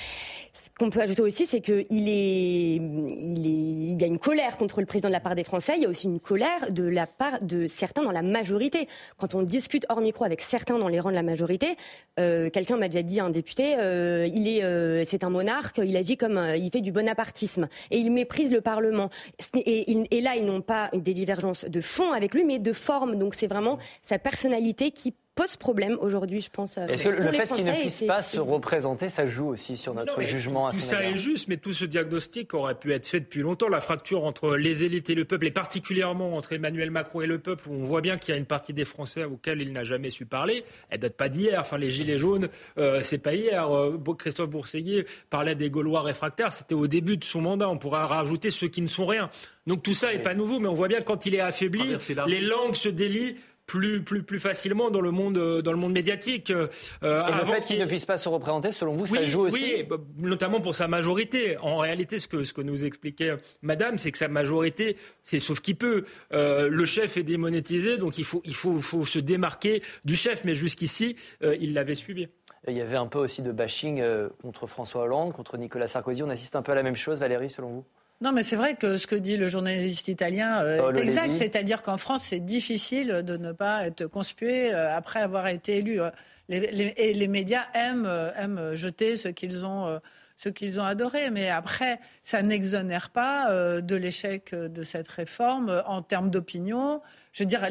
Ce 0.54 0.70
qu'on 0.78 0.90
peut 0.90 1.02
ajouter 1.02 1.22
aussi, 1.22 1.46
c'est 1.46 1.62
qu'il 1.62 2.01
il 2.10 4.02
y 4.02 4.04
a 4.04 4.08
une 4.08 4.20
colère 4.20 4.58
contre 4.58 4.80
le 4.80 4.86
président 4.86 5.10
de 5.10 5.14
la 5.14 5.20
part 5.20 5.36
des 5.36 5.44
Français. 5.44 5.74
Il 5.78 5.84
y 5.84 5.86
a 5.86 5.90
aussi 5.90 6.08
une 6.08 6.20
colère 6.20 6.72
de 6.72 6.84
la 6.84 7.08
part 7.08 7.42
de 7.42 7.68
certains 7.68 8.04
dans 8.04 8.12
la 8.12 8.22
majorité. 8.22 8.88
Quand 9.18 9.36
on 9.36 9.42
discute 9.44 9.86
hors 9.90 10.02
micro 10.02 10.26
avec 10.26 10.42
certains 10.42 10.78
dans 10.78 10.88
les 10.88 11.00
rangs 11.00 11.10
de 11.10 11.16
la 11.16 11.24
majorité, 11.24 11.76
euh, 12.20 12.50
quelqu'un 12.50 12.78
m'a 12.78 12.88
déjà 12.88 13.04
dit, 13.04 13.20
un 13.20 13.30
député, 13.30 13.76
euh, 13.80 14.28
il 14.34 14.48
est, 14.48 14.64
euh, 14.64 15.04
c'est 15.06 15.24
un 15.24 15.30
monarque. 15.30 15.80
Il 15.84 15.96
agit 15.98 16.18
comme, 16.18 16.42
il 16.56 16.70
fait 16.72 16.82
du 16.82 16.92
bonapartisme 16.92 17.68
et 17.90 17.98
il 17.98 18.12
méprise 18.12 18.52
le 18.52 18.62
Parlement. 18.62 19.10
Et, 19.56 19.92
et, 19.92 20.18
et 20.18 20.22
là, 20.22 20.36
ils 20.36 20.46
n'ont 20.46 20.62
pas 20.62 20.90
des 20.94 21.14
divergences 21.14 21.66
de 21.66 21.82
fond 21.82 22.12
avec 22.12 22.34
lui, 22.34 22.44
mais 22.44 22.60
de 22.60 22.74
forme. 22.74 23.18
Donc 23.18 23.36
c'est 23.36 23.48
vraiment 23.48 23.78
sa 24.02 24.20
personnalité 24.20 24.92
qui 24.92 25.14
pose 25.36 25.56
problème 25.56 25.98
aujourd'hui, 26.02 26.42
je 26.42 26.50
pense. 26.50 26.78
Euh, 26.78 26.88
Est-ce 26.88 27.06
que 27.06 27.10
le 27.10 27.32
fait 27.32 27.48
qu'il 27.54 27.66
ne 27.66 27.72
puisse 27.82 28.04
pas 28.06 28.22
se 28.22 28.40
représenter, 28.40 29.10
ça 29.10 29.28
joue 29.28 29.48
aussi 29.48 29.78
sur 29.78 29.94
notre 29.94 30.20
non, 30.20 30.28
jugement 30.28 30.68
à 30.68 30.72
Tout 30.72 30.80
ça 30.80 31.04
est 31.04 31.18
juste, 31.18 31.48
mais 31.48 31.58
tout 31.58 31.74
ce 31.74 31.86
diagnostic 31.86 32.54
aurait 32.54 32.76
pu 32.76 32.92
être 32.94 33.08
fait 33.08 33.22
depuis 33.22 33.42
longtemps. 33.42 33.70
La 33.70 33.82
fracture 33.82 34.26
entre 34.26 34.56
les 34.56 34.84
élites 34.84 35.10
et 35.10 35.16
le 35.16 35.26
peuple, 35.26 35.48
et 35.48 35.52
particulièrement 35.52 36.36
entre 36.36 36.54
Emmanuel 36.54 36.92
Macron 36.92 37.22
et 37.22 37.28
le 37.28 37.40
peuple, 37.40 37.70
où 37.70 37.74
on 37.74 37.84
voit 37.84 38.02
bien 38.02 38.18
qu'il 38.18 38.34
y 38.34 38.36
a 38.36 38.40
une 38.40 38.46
partie 38.46 38.74
des 38.74 38.86
Français 38.86 39.24
auxquels 39.24 39.62
il 39.62 39.72
n'a 39.72 39.84
jamais 39.84 40.10
su 40.10 40.26
parler. 40.26 40.64
Elle 40.90 41.00
date 41.00 41.16
pas 41.16 41.30
d'hier. 41.30 41.60
Enfin, 41.60 41.78
les 41.78 41.92
gilets 41.92 42.18
jaunes, 42.18 42.50
euh, 42.78 43.00
c'est 43.02 43.18
pas 43.18 43.34
hier. 43.34 43.72
Euh, 43.72 43.98
Christophe 44.18 44.50
Bourseguier 44.50 45.06
parlait 45.30 45.56
des 45.56 45.70
Gaulois 45.70 46.02
réfractaires. 46.02 46.52
C'était 46.52 46.76
au 46.76 46.88
début 46.88 47.18
de 47.18 47.24
son 47.24 47.42
mandat. 47.42 47.70
On 47.70 47.78
pourrait 47.78 48.04
rajouter 48.04 48.52
ceux 48.52 48.68
qui 48.68 48.82
ne 48.82 48.88
sont 48.88 49.06
rien. 49.06 49.30
Donc 49.68 49.84
tout 49.84 49.94
ça 49.94 50.14
est 50.14 50.20
pas 50.20 50.34
nouveau, 50.34 50.60
mais 50.60 50.68
on 50.68 50.74
voit 50.74 50.88
bien 50.88 51.02
quand 51.02 51.26
il 51.26 51.36
est 51.36 51.40
affaibli, 51.40 51.96
les 52.28 52.42
langues 52.42 52.74
se 52.74 52.90
délient 52.90 53.36
plus, 53.72 54.04
plus, 54.04 54.22
plus 54.22 54.40
facilement 54.42 54.90
dans 54.92 55.00
le 55.00 55.12
monde, 55.12 55.38
euh, 55.38 55.62
dans 55.62 55.72
le 55.72 55.78
monde 55.78 55.94
médiatique. 55.94 56.52
Euh, 56.52 56.68
Et 57.04 57.32
le 57.32 57.46
fait 57.46 57.62
qu'il 57.62 57.80
ne 57.80 57.86
puisse 57.86 58.06
pas 58.06 58.18
se 58.18 58.28
représenter, 58.28 58.74
selon 58.74 58.96
vous, 58.96 59.06
oui, 59.06 59.20
ça 59.20 59.26
joue 59.26 59.42
aussi 59.44 59.64
Oui, 59.64 59.84
bah, 59.90 59.96
notamment 60.18 60.60
pour 60.60 60.76
sa 60.76 60.90
majorité. 60.90 61.58
En 61.60 61.78
réalité, 61.78 62.20
ce 62.20 62.28
que, 62.28 62.44
ce 62.44 62.52
que 62.52 62.60
nous 62.60 62.84
expliquait 62.84 63.38
Madame, 63.62 63.98
c'est 63.98 64.12
que 64.12 64.18
sa 64.18 64.28
majorité, 64.28 64.98
c'est 65.24 65.40
sauf 65.40 65.62
qu'il 65.62 65.78
peut. 65.78 66.04
Euh, 66.34 66.68
le 66.68 66.86
chef 66.86 67.16
est 67.16 67.24
démonétisé, 67.24 67.98
donc 67.98 68.18
il 68.18 68.26
faut, 68.26 68.42
il 68.44 68.56
faut, 68.56 68.78
faut 68.80 69.06
se 69.06 69.20
démarquer 69.20 69.82
du 70.04 70.18
chef. 70.18 70.44
Mais 70.44 70.54
jusqu'ici, 70.54 71.16
euh, 71.42 71.56
il 71.62 71.74
l'avait 71.74 71.96
suivi. 71.96 72.28
Il 72.68 72.76
y 72.76 72.82
avait 72.82 72.98
un 72.98 73.08
peu 73.08 73.20
aussi 73.20 73.42
de 73.42 73.54
bashing 73.54 74.04
contre 74.42 74.68
François 74.68 75.04
Hollande, 75.04 75.32
contre 75.32 75.58
Nicolas 75.58 75.88
Sarkozy. 75.88 76.24
On 76.24 76.30
assiste 76.30 76.58
un 76.58 76.62
peu 76.62 76.74
à 76.74 76.76
la 76.76 76.84
même 76.84 76.98
chose, 76.98 77.20
Valérie, 77.20 77.50
selon 77.50 77.70
vous? 77.70 77.86
Non, 78.22 78.32
mais 78.32 78.44
c'est 78.44 78.56
vrai 78.56 78.76
que 78.76 78.98
ce 78.98 79.08
que 79.08 79.16
dit 79.16 79.36
le 79.36 79.50
journaliste 79.50 80.08
italien 80.08 80.62
euh, 80.62 80.94
est 80.94 81.02
exact. 81.02 81.34
C'est-à-dire 81.34 81.82
qu'en 81.82 81.98
France, 81.98 82.26
c'est 82.30 82.40
difficile 82.40 83.24
de 83.26 83.36
ne 83.36 83.52
pas 83.52 83.86
être 83.88 84.06
conspué 84.06 84.74
euh, 84.74 84.96
après 84.96 85.22
avoir 85.22 85.48
été 85.48 85.78
élu. 85.78 86.00
Les, 86.48 86.60
les, 86.72 86.94
et 86.98 87.14
les 87.14 87.28
médias 87.28 87.64
aiment, 87.74 88.06
euh, 88.06 88.32
aiment 88.38 88.76
jeter 88.76 89.18
ce 89.18 89.28
qu'ils 89.28 89.66
ont. 89.66 89.88
Euh, 89.88 90.00
ce 90.42 90.50
qu'ils 90.50 90.80
ont 90.80 90.86
adoré. 90.86 91.30
Mais 91.30 91.50
après, 91.50 92.00
ça 92.24 92.42
n'exonère 92.42 93.12
pas 93.12 93.52
euh, 93.52 93.82
de 93.82 93.96
l'échec 93.96 94.56
de 94.56 94.84
cette 94.84 95.08
réforme 95.08 95.70
euh, 95.70 95.84
en 95.86 96.02
termes 96.02 96.32
d'opinion. 96.32 97.02
Je 97.34 97.44
veux 97.44 97.48
dire, 97.48 97.66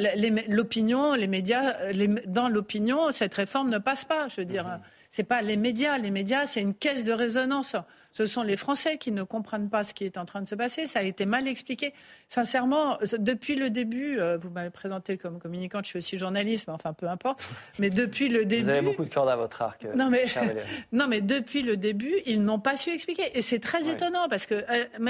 l'opinion, 0.48 1.14
les 1.14 1.26
médias, 1.26 1.92
les, 1.92 2.08
dans 2.26 2.48
l'opinion, 2.48 3.12
cette 3.12 3.34
réforme 3.34 3.68
ne 3.68 3.78
passe 3.78 4.06
pas. 4.06 4.26
Je 4.28 4.36
veux 4.40 4.46
dire, 4.46 4.66
mmh. 4.66 4.80
c'est 5.10 5.24
pas 5.24 5.42
les 5.42 5.58
médias. 5.58 5.98
Les 5.98 6.10
médias, 6.10 6.46
c'est 6.46 6.62
une 6.62 6.72
caisse 6.72 7.04
de 7.04 7.12
résonance. 7.12 7.76
Ce 8.10 8.26
sont 8.26 8.42
les 8.42 8.56
Français 8.56 8.96
qui 8.96 9.12
ne 9.12 9.22
comprennent 9.22 9.68
pas 9.68 9.84
ce 9.84 9.92
qui 9.92 10.04
est 10.04 10.16
en 10.16 10.24
train 10.24 10.40
de 10.40 10.48
se 10.48 10.54
passer. 10.54 10.86
Ça 10.86 11.00
a 11.00 11.02
été 11.02 11.26
mal 11.26 11.46
expliqué. 11.46 11.92
Sincèrement, 12.26 12.98
depuis 13.18 13.54
le 13.54 13.68
début, 13.68 14.18
euh, 14.18 14.38
vous 14.38 14.48
m'avez 14.48 14.70
présenté 14.70 15.18
comme 15.18 15.38
communicante, 15.38 15.84
je 15.84 15.90
suis 15.90 15.98
aussi 15.98 16.16
journaliste, 16.16 16.66
mais 16.68 16.74
enfin 16.74 16.94
peu 16.94 17.08
importe. 17.08 17.46
Mais 17.78 17.90
depuis 17.90 18.30
le 18.30 18.46
début, 18.46 18.62
vous 18.62 18.70
avez 18.70 18.80
beaucoup 18.80 19.04
de 19.04 19.12
cordes 19.12 19.28
à 19.28 19.36
votre 19.36 19.60
arc. 19.60 19.86
Non 19.94 20.08
mais 20.08 20.24
non 20.92 21.06
mais 21.06 21.20
depuis 21.20 21.60
le 21.60 21.76
début, 21.76 22.14
ils 22.24 22.42
n'ont 22.42 22.58
pas 22.58 22.78
su 22.78 22.90
expliquer. 22.90 23.36
Et 23.38 23.42
c'est 23.42 23.60
très 23.60 23.82
ouais. 23.82 23.92
étonnant 23.92 24.28
parce 24.28 24.46
que 24.46 24.64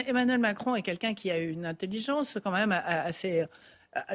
Emmanuel 0.09 0.39
Macron 0.39 0.75
est 0.75 0.83
quelqu'un 0.83 1.15
qui 1.15 1.31
a 1.31 1.39
une 1.39 1.65
intelligence 1.65 2.37
quand 2.43 2.51
même 2.51 2.73
assez 2.73 3.47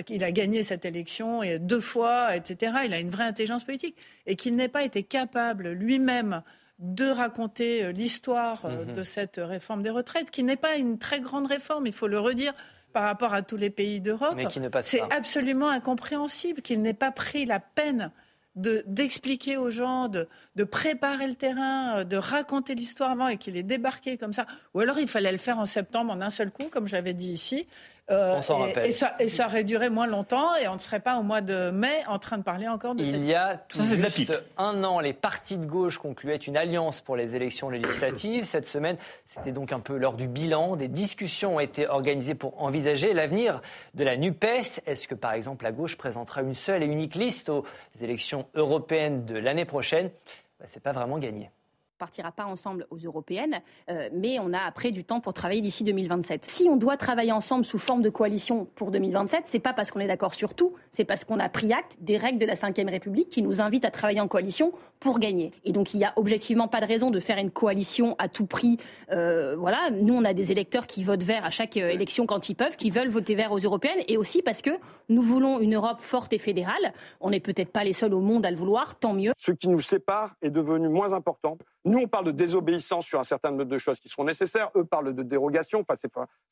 qu'il 0.06 0.24
a 0.24 0.32
gagné 0.32 0.64
cette 0.64 0.86
élection 0.86 1.44
et 1.44 1.60
deux 1.60 1.82
fois, 1.82 2.36
etc. 2.36 2.74
Il 2.86 2.94
a 2.94 3.00
une 3.00 3.10
vraie 3.10 3.26
intelligence 3.26 3.64
politique 3.64 3.98
et 4.26 4.36
qu'il 4.36 4.56
n'ait 4.56 4.70
pas 4.70 4.84
été 4.84 5.04
capable 5.04 5.70
lui-même 5.70 6.42
de 6.80 7.06
raconter 7.06 7.92
l'histoire 7.94 8.66
mm-hmm. 8.66 8.94
de 8.96 9.04
cette 9.04 9.40
réforme 9.42 9.82
des 9.82 9.90
retraites, 9.90 10.32
qui 10.32 10.44
n'est 10.44 10.58
pas 10.58 10.76
une 10.76 10.98
très 10.98 11.22
grande 11.22 11.48
réforme, 11.48 11.88
il 11.88 11.94
faut 11.94 12.08
le 12.08 12.20
redire 12.20 12.54
par 12.96 13.04
rapport 13.04 13.34
à 13.34 13.42
tous 13.42 13.58
les 13.58 13.70
pays 13.70 14.00
d'Europe. 14.00 14.40
C'est 14.82 15.02
absolument 15.12 15.68
incompréhensible 15.68 16.62
qu'il 16.62 16.82
n'ait 16.82 16.94
pas 16.94 17.12
pris 17.12 17.46
la 17.46 17.60
peine 17.60 18.10
d'expliquer 18.56 19.58
aux 19.58 19.70
gens, 19.70 20.08
de, 20.08 20.30
de, 20.56 20.64
préparer 20.64 21.28
le 21.28 21.36
terrain, 21.36 22.06
de 22.06 22.16
raconter 22.16 22.74
l'histoire 22.74 23.12
avant 23.12 23.28
et 23.28 23.36
qu'il 23.36 23.58
ait 23.58 23.64
débarqué 23.64 24.18
comme 24.18 24.32
ça. 24.32 24.46
Ou 24.74 24.80
alors 24.80 24.98
il 24.98 25.10
fallait 25.10 25.34
le 25.34 25.38
faire 25.38 25.60
en 25.60 25.66
septembre 25.66 26.14
en 26.14 26.22
un 26.22 26.30
seul 26.30 26.52
coup, 26.52 26.70
comme 26.72 26.88
j'avais 26.88 27.14
dit 27.14 27.32
ici. 27.32 27.68
Euh, 28.12 28.40
et, 28.76 28.90
et, 28.90 28.92
ça, 28.92 29.16
et, 29.20 29.30
ça, 29.30 29.48
aurait 29.48 29.64
duré 29.64 29.90
moins 29.90 30.06
longtemps 30.06 30.56
et 30.62 30.68
on 30.68 30.76
ne 30.76 30.80
serait 30.80 31.00
pas 31.00 31.18
au 31.18 31.24
mois 31.24 31.42
de 31.42 31.72
mai 31.72 32.04
en 32.08 32.20
train 32.20 32.38
de 32.38 32.44
parler 32.44 32.68
encore 32.68 32.94
de 32.94 33.04
Il 33.04 33.10
cette... 33.10 33.26
y 33.26 33.34
a 33.34 33.58
tout 33.58 33.80
ça, 33.80 33.96
juste 33.96 34.44
un 34.60 34.84
an, 34.84 35.00
les 35.00 35.14
partis 35.14 35.58
de 35.58 35.66
gauche 35.66 35.98
concluaient 35.98 36.36
une 36.36 36.56
alliance 36.56 37.02
pour 37.02 37.16
les 37.16 37.36
élections 37.36 37.68
législatives. 37.68 38.44
Cette 38.44 38.68
semaine, 38.68 38.98
c'était 39.26 39.52
donc 39.52 39.72
un 39.72 39.80
peu 39.80 39.98
l'heure 39.98 40.14
du 40.14 40.28
bilan. 40.28 40.76
Des 40.76 40.88
discussions 40.88 41.56
ont 41.56 41.60
été 41.60 41.88
organisées 41.88 42.36
pour 42.36 42.62
envisager 42.62 43.12
l'avenir 43.14 43.60
de 43.96 44.04
la 44.04 44.18
NUPES. 44.18 44.82
Est-ce 44.86 45.08
que, 45.08 45.16
par 45.16 45.34
exemple, 45.34 45.64
la 45.64 45.72
gauche 45.72 45.98
présentera 45.98 46.42
une 46.42 46.54
seule 46.54 46.84
et 46.84 46.88
unique 46.88 47.16
liste 47.16 47.50
aux 47.50 47.66
élections 48.00 48.46
européennes 48.54 49.26
de 49.26 49.36
l'année 49.36 49.66
prochaine? 49.66 50.12
Ben, 50.60 50.68
C'est 50.72 50.84
pas 50.84 50.92
vraiment 50.92 51.18
gagné 51.18 51.50
partira 51.98 52.32
pas 52.32 52.46
ensemble 52.46 52.88
aux 52.90 52.98
européennes, 52.98 53.62
euh, 53.90 54.10
mais 54.14 54.40
on 54.40 54.54
a 54.54 54.60
après 54.60 54.92
du 54.92 55.04
temps 55.04 55.20
pour 55.20 55.34
travailler 55.34 55.62
d'ici 55.62 55.84
2027. 55.84 56.44
Si 56.46 56.68
on 56.70 56.76
doit 56.76 56.98
travailler 56.98 57.32
ensemble 57.32 57.66
sous 57.66 57.78
forme 57.78 58.02
de 58.02 58.10
coalition 58.10 58.66
pour 58.76 58.92
2027, 58.92 59.44
c'est 59.46 59.60
pas 59.60 59.74
parce 59.74 59.92
qu'on 59.92 60.00
est 60.00 60.08
d'accord 60.08 60.34
sur 60.34 60.54
tout, 60.54 60.74
c'est 60.92 61.06
parce 61.06 61.24
qu'on 61.26 61.40
a 61.40 61.50
pris 61.50 61.72
acte 61.74 61.98
des 62.02 62.18
règles 62.18 62.40
de 62.40 62.46
la 62.46 62.56
Ve 62.56 62.90
République 62.90 63.30
qui 63.30 63.42
nous 63.42 63.62
invitent 63.62 63.86
à 63.86 63.92
travailler 63.92 64.20
en 64.20 64.28
coalition 64.28 64.74
pour 65.00 65.20
gagner. 65.20 65.52
Et 65.64 65.72
donc 65.72 65.94
il 65.94 66.00
y 66.00 66.04
a 66.04 66.14
objectivement 66.16 66.68
pas 66.68 66.82
de 66.82 66.86
raison 66.86 67.12
de 67.12 67.20
faire 67.20 67.38
une 67.38 67.52
coalition 67.52 68.16
à 68.20 68.28
tout 68.28 68.46
prix. 68.46 68.78
Euh, 69.12 69.56
voilà, 69.58 69.90
nous 69.92 70.16
on 70.16 70.26
a 70.26 70.34
des 70.34 70.52
électeurs 70.52 70.88
qui 70.88 71.04
votent 71.04 71.24
vert 71.24 71.46
à 71.46 71.50
chaque 71.50 71.78
euh, 71.78 71.90
élection 71.90 72.26
quand 72.26 72.50
ils 72.50 72.56
peuvent, 72.56 72.76
qui 72.76 72.90
veulent 72.90 73.10
voter 73.10 73.36
vert 73.36 73.52
aux 73.52 73.60
européennes, 73.60 74.04
et 74.08 74.18
aussi 74.18 74.42
parce 74.42 74.62
que 74.62 74.72
nous 75.10 75.22
voulons 75.22 75.60
une 75.60 75.76
Europe 75.76 76.02
forte 76.02 76.34
et 76.34 76.38
fédérale. 76.38 76.94
On 77.22 77.30
n'est 77.30 77.40
peut-être 77.40 77.72
pas 77.72 77.84
les 77.84 77.94
seuls 77.94 78.14
au 78.14 78.22
monde 78.22 78.46
à 78.46 78.52
le 78.52 78.58
vouloir, 78.58 78.96
tant 78.96 79.14
mieux. 79.14 79.32
Ce 79.38 79.52
qui 79.52 79.70
nous 79.70 79.80
sépare 79.80 80.36
est 80.42 80.50
devenu 80.50 80.90
moins 80.90 81.14
important. 81.14 81.58
Nous, 81.86 82.00
on 82.00 82.08
parle 82.08 82.26
de 82.26 82.32
désobéissance 82.32 83.06
sur 83.06 83.20
un 83.20 83.24
certain 83.24 83.52
nombre 83.52 83.66
de 83.66 83.78
choses 83.78 84.00
qui 84.00 84.10
seront 84.10 84.24
nécessaires. 84.24 84.72
Eux 84.76 84.84
parlent 84.84 85.14
de 85.14 85.24
dérogation. 85.24 85.86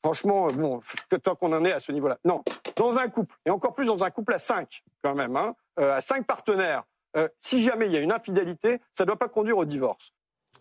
Franchement, 0.02 0.46
bon, 0.46 0.80
tant 1.22 1.34
qu'on 1.34 1.52
en 1.52 1.64
est 1.64 1.72
à 1.72 1.80
ce 1.80 1.90
niveau-là. 1.90 2.18
Non. 2.24 2.42
Dans 2.76 2.96
un 2.96 3.08
couple, 3.08 3.36
et 3.44 3.50
encore 3.50 3.74
plus 3.74 3.86
dans 3.86 4.02
un 4.04 4.10
couple 4.10 4.34
à 4.34 4.38
cinq, 4.38 4.82
quand 5.02 5.14
même, 5.14 5.36
hein, 5.36 5.54
euh, 5.80 5.96
à 5.96 6.00
cinq 6.00 6.24
partenaires, 6.24 6.84
euh, 7.16 7.28
si 7.38 7.62
jamais 7.62 7.86
il 7.86 7.92
y 7.92 7.96
a 7.96 8.00
une 8.00 8.12
infidélité, 8.12 8.80
ça 8.92 9.04
ne 9.04 9.08
doit 9.08 9.18
pas 9.18 9.28
conduire 9.28 9.58
au 9.58 9.64
divorce. 9.64 10.12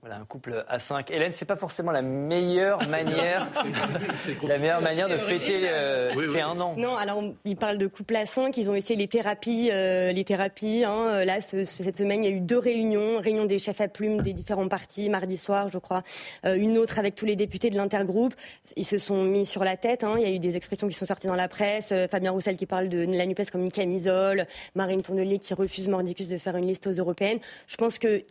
Voilà, 0.06 0.18
un 0.18 0.26
couple 0.26 0.66
à 0.68 0.80
5. 0.80 1.12
Hélène, 1.12 1.32
c'est 1.34 1.46
pas 1.46 1.56
forcément 1.56 1.94
la 1.94 2.02
meilleure 2.02 2.86
manière, 2.90 3.48
la 4.46 4.58
meilleure 4.58 4.82
manière 4.82 5.08
de 5.08 5.16
fêter 5.16 5.62
euh, 5.70 6.10
ces 6.34 6.42
un 6.42 6.60
an. 6.60 6.76
Non, 6.76 6.98
alors 6.98 7.24
ils 7.46 7.56
parlent 7.56 7.78
de 7.78 7.88
couple 7.88 8.18
à 8.18 8.26
5. 8.26 8.58
Ils 8.58 8.70
ont 8.70 8.76
essayé 8.76 8.98
les 8.98 9.08
thérapies, 9.08 9.70
euh, 9.72 10.12
les 10.12 10.26
thérapies. 10.26 10.84
Hein. 10.86 11.24
Là, 11.24 11.40
cette 11.40 11.96
semaine, 11.96 12.22
il 12.22 12.30
y 12.30 12.34
a 12.34 12.36
eu 12.36 12.42
deux 12.42 12.58
réunions, 12.58 13.22
réunion 13.22 13.46
des 13.46 13.60
chefs 13.60 13.80
à 13.80 13.88
plumes 13.88 14.22
des 14.22 14.34
différents 14.34 14.68
partis, 14.68 15.08
mardi 15.08 15.38
soir, 15.38 15.70
je 15.70 15.78
crois, 15.78 16.04
euh, 16.46 16.56
une 16.56 16.78
autre 16.78 17.00
avec 17.00 17.16
tous 17.16 17.26
les 17.26 17.38
députés 17.38 17.70
de 17.70 17.78
l'intergroupe. 17.78 18.34
Ils 18.76 18.86
se 18.86 18.98
sont 18.98 19.24
mis 19.24 19.46
sur 19.46 19.64
la 19.64 19.78
tête. 19.78 20.04
Hein. 20.04 20.16
Il 20.18 20.24
y 20.24 20.30
a 20.30 20.36
eu 20.36 20.40
des 20.40 20.58
expressions 20.58 20.90
qui 20.90 20.96
sont 20.96 21.06
sorties 21.06 21.28
dans 21.28 21.36
la 21.36 21.48
presse. 21.48 21.94
Fabien 22.12 22.32
Roussel 22.32 22.58
qui 22.58 22.66
parle 22.66 22.90
de 22.90 23.06
la 23.06 23.26
Nupes 23.26 23.50
comme 23.50 23.62
une 23.62 23.72
camisole, 23.72 24.48
Marine 24.76 25.02
Tournelier 25.02 25.40
qui 25.40 25.54
refuse 25.54 25.88
mordicus 25.88 26.28
de 26.28 26.38
faire 26.38 26.58
une 26.58 26.68
liste 26.68 26.88
aux 26.88 26.92
européennes. 26.92 27.40
Je 27.68 27.78
pense 27.78 28.00
que 28.00 28.22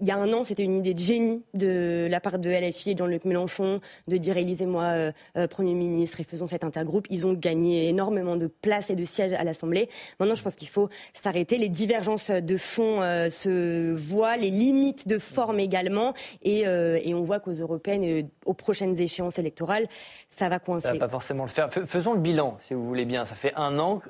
il 0.00 0.06
y 0.06 0.10
a 0.10 0.16
un 0.16 0.32
an, 0.32 0.44
c'était 0.44 0.64
une 0.64 0.76
idée 0.76 0.94
de 0.94 0.98
génie 0.98 1.42
de 1.54 2.06
la 2.10 2.20
part 2.20 2.38
de 2.38 2.50
LFI 2.50 2.90
et 2.90 2.94
de 2.94 2.98
Jean-Luc 2.98 3.24
Mélenchon 3.24 3.80
de 4.06 4.16
dire 4.16 4.36
élisez-moi 4.36 4.82
euh, 4.82 5.12
euh, 5.36 5.46
Premier 5.46 5.74
ministre 5.74 6.20
et 6.20 6.24
faisons 6.24 6.46
cet 6.46 6.64
intergroupe. 6.64 7.06
Ils 7.10 7.26
ont 7.26 7.32
gagné 7.32 7.88
énormément 7.88 8.36
de 8.36 8.46
places 8.46 8.90
et 8.90 8.96
de 8.96 9.04
sièges 9.04 9.32
à 9.32 9.44
l'Assemblée. 9.44 9.88
Maintenant, 10.20 10.34
je 10.34 10.42
pense 10.42 10.56
qu'il 10.56 10.68
faut 10.68 10.88
s'arrêter. 11.12 11.58
Les 11.58 11.68
divergences 11.68 12.30
de 12.30 12.56
fond 12.56 13.02
euh, 13.02 13.30
se 13.30 13.94
voient, 13.94 14.36
les 14.36 14.50
limites 14.50 15.08
de 15.08 15.18
forme 15.18 15.60
également. 15.60 16.12
Et, 16.42 16.60
et 16.60 17.14
on 17.14 17.22
voit 17.22 17.40
qu'aux 17.40 17.52
européennes 17.52 18.04
et 18.04 18.26
aux 18.44 18.54
prochaines 18.54 18.98
échéances 19.00 19.38
électorales, 19.38 19.86
ça 20.28 20.48
va 20.48 20.58
coincer. 20.58 20.88
Ça 20.88 20.92
va 20.94 21.00
pas 21.00 21.08
forcément 21.08 21.44
le 21.44 21.50
faire. 21.50 21.70
Faisons 21.72 22.14
le 22.14 22.20
bilan, 22.20 22.56
si 22.60 22.74
vous 22.74 22.86
voulez 22.86 23.04
bien. 23.04 23.24
Ça 23.24 23.34
fait 23.34 23.52
un 23.54 23.78
an. 23.78 24.00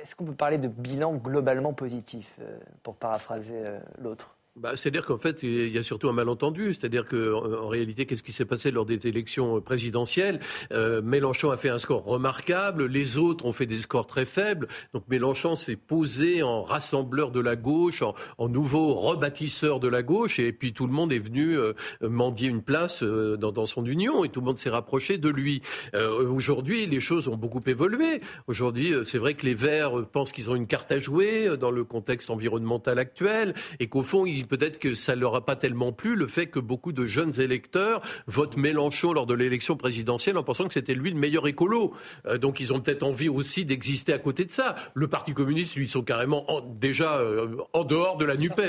Est-ce 0.00 0.14
qu'on 0.14 0.24
peut 0.24 0.34
parler 0.34 0.58
de 0.58 0.68
bilan 0.68 1.14
globalement 1.14 1.72
positif, 1.72 2.38
pour 2.82 2.96
paraphraser 2.96 3.62
l'autre? 3.98 4.36
Bah, 4.60 4.72
C'est-à-dire 4.76 5.04
qu'en 5.04 5.18
fait, 5.18 5.42
il 5.42 5.74
y 5.74 5.78
a 5.78 5.82
surtout 5.82 6.08
un 6.08 6.12
malentendu. 6.12 6.74
C'est-à-dire 6.74 7.06
qu'en 7.06 7.52
en 7.52 7.68
réalité, 7.68 8.06
qu'est-ce 8.06 8.22
qui 8.22 8.32
s'est 8.32 8.44
passé 8.44 8.70
lors 8.70 8.86
des 8.86 9.06
élections 9.06 9.60
présidentielles? 9.60 10.40
Euh, 10.72 11.02
Mélenchon 11.02 11.50
a 11.50 11.56
fait 11.56 11.70
un 11.70 11.78
score 11.78 12.04
remarquable, 12.04 12.86
les 12.86 13.18
autres 13.18 13.46
ont 13.46 13.52
fait 13.52 13.66
des 13.66 13.78
scores 13.78 14.06
très 14.06 14.24
faibles. 14.24 14.68
Donc 14.92 15.04
Mélenchon 15.08 15.54
s'est 15.54 15.76
posé 15.76 16.42
en 16.42 16.62
rassembleur 16.62 17.30
de 17.30 17.40
la 17.40 17.56
gauche, 17.56 18.02
en, 18.02 18.48
nouveau 18.48 18.94
rebâtisseur 18.94 19.80
de 19.80 19.88
la 19.88 20.02
gauche, 20.02 20.38
et 20.38 20.52
puis 20.52 20.72
tout 20.72 20.86
le 20.86 20.92
monde 20.92 21.12
est 21.12 21.18
venu 21.18 21.56
euh, 21.56 21.72
mendier 22.02 22.48
une 22.48 22.62
place 22.62 23.02
euh, 23.02 23.36
dans, 23.36 23.52
dans, 23.52 23.66
son 23.66 23.84
union, 23.86 24.24
et 24.24 24.28
tout 24.28 24.40
le 24.40 24.46
monde 24.46 24.56
s'est 24.56 24.70
rapproché 24.70 25.18
de 25.18 25.28
lui. 25.28 25.62
Euh, 25.94 26.28
aujourd'hui, 26.28 26.86
les 26.86 27.00
choses 27.00 27.28
ont 27.28 27.36
beaucoup 27.36 27.60
évolué. 27.66 28.20
Aujourd'hui, 28.46 28.92
c'est 29.04 29.18
vrai 29.18 29.34
que 29.34 29.46
les 29.46 29.54
Verts 29.54 30.06
pensent 30.10 30.32
qu'ils 30.32 30.50
ont 30.50 30.56
une 30.56 30.66
carte 30.66 30.90
à 30.92 30.98
jouer 30.98 31.56
dans 31.56 31.70
le 31.70 31.84
contexte 31.84 32.30
environnemental 32.30 32.98
actuel, 32.98 33.54
et 33.78 33.88
qu'au 33.88 34.02
fond, 34.02 34.26
ils 34.26 34.46
peut-être 34.50 34.78
que 34.78 34.94
ça 34.94 35.14
leur 35.14 35.34
a 35.36 35.46
pas 35.46 35.56
tellement 35.56 35.92
plu 35.92 36.16
le 36.16 36.26
fait 36.26 36.48
que 36.48 36.58
beaucoup 36.58 36.92
de 36.92 37.06
jeunes 37.06 37.40
électeurs 37.40 38.02
votent 38.26 38.56
Mélenchon 38.56 39.12
lors 39.12 39.26
de 39.26 39.34
l'élection 39.34 39.76
présidentielle 39.76 40.36
en 40.36 40.42
pensant 40.42 40.66
que 40.66 40.74
c'était 40.74 40.94
lui 40.94 41.10
le 41.10 41.16
meilleur 41.16 41.46
écolo. 41.46 41.94
Euh, 42.26 42.36
donc 42.36 42.60
ils 42.60 42.72
ont 42.72 42.80
peut-être 42.80 43.04
envie 43.04 43.28
aussi 43.28 43.64
d'exister 43.64 44.12
à 44.12 44.18
côté 44.18 44.44
de 44.44 44.50
ça. 44.50 44.74
Le 44.94 45.08
Parti 45.08 45.32
communiste, 45.32 45.76
lui, 45.76 45.86
ils 45.86 45.90
sont 45.90 46.02
carrément 46.02 46.44
déjà 46.78 47.18
euh, 47.18 47.56
en 47.72 47.84
dehors 47.84 48.18
de 48.18 48.24
la 48.24 48.36
Nupes. 48.36 48.60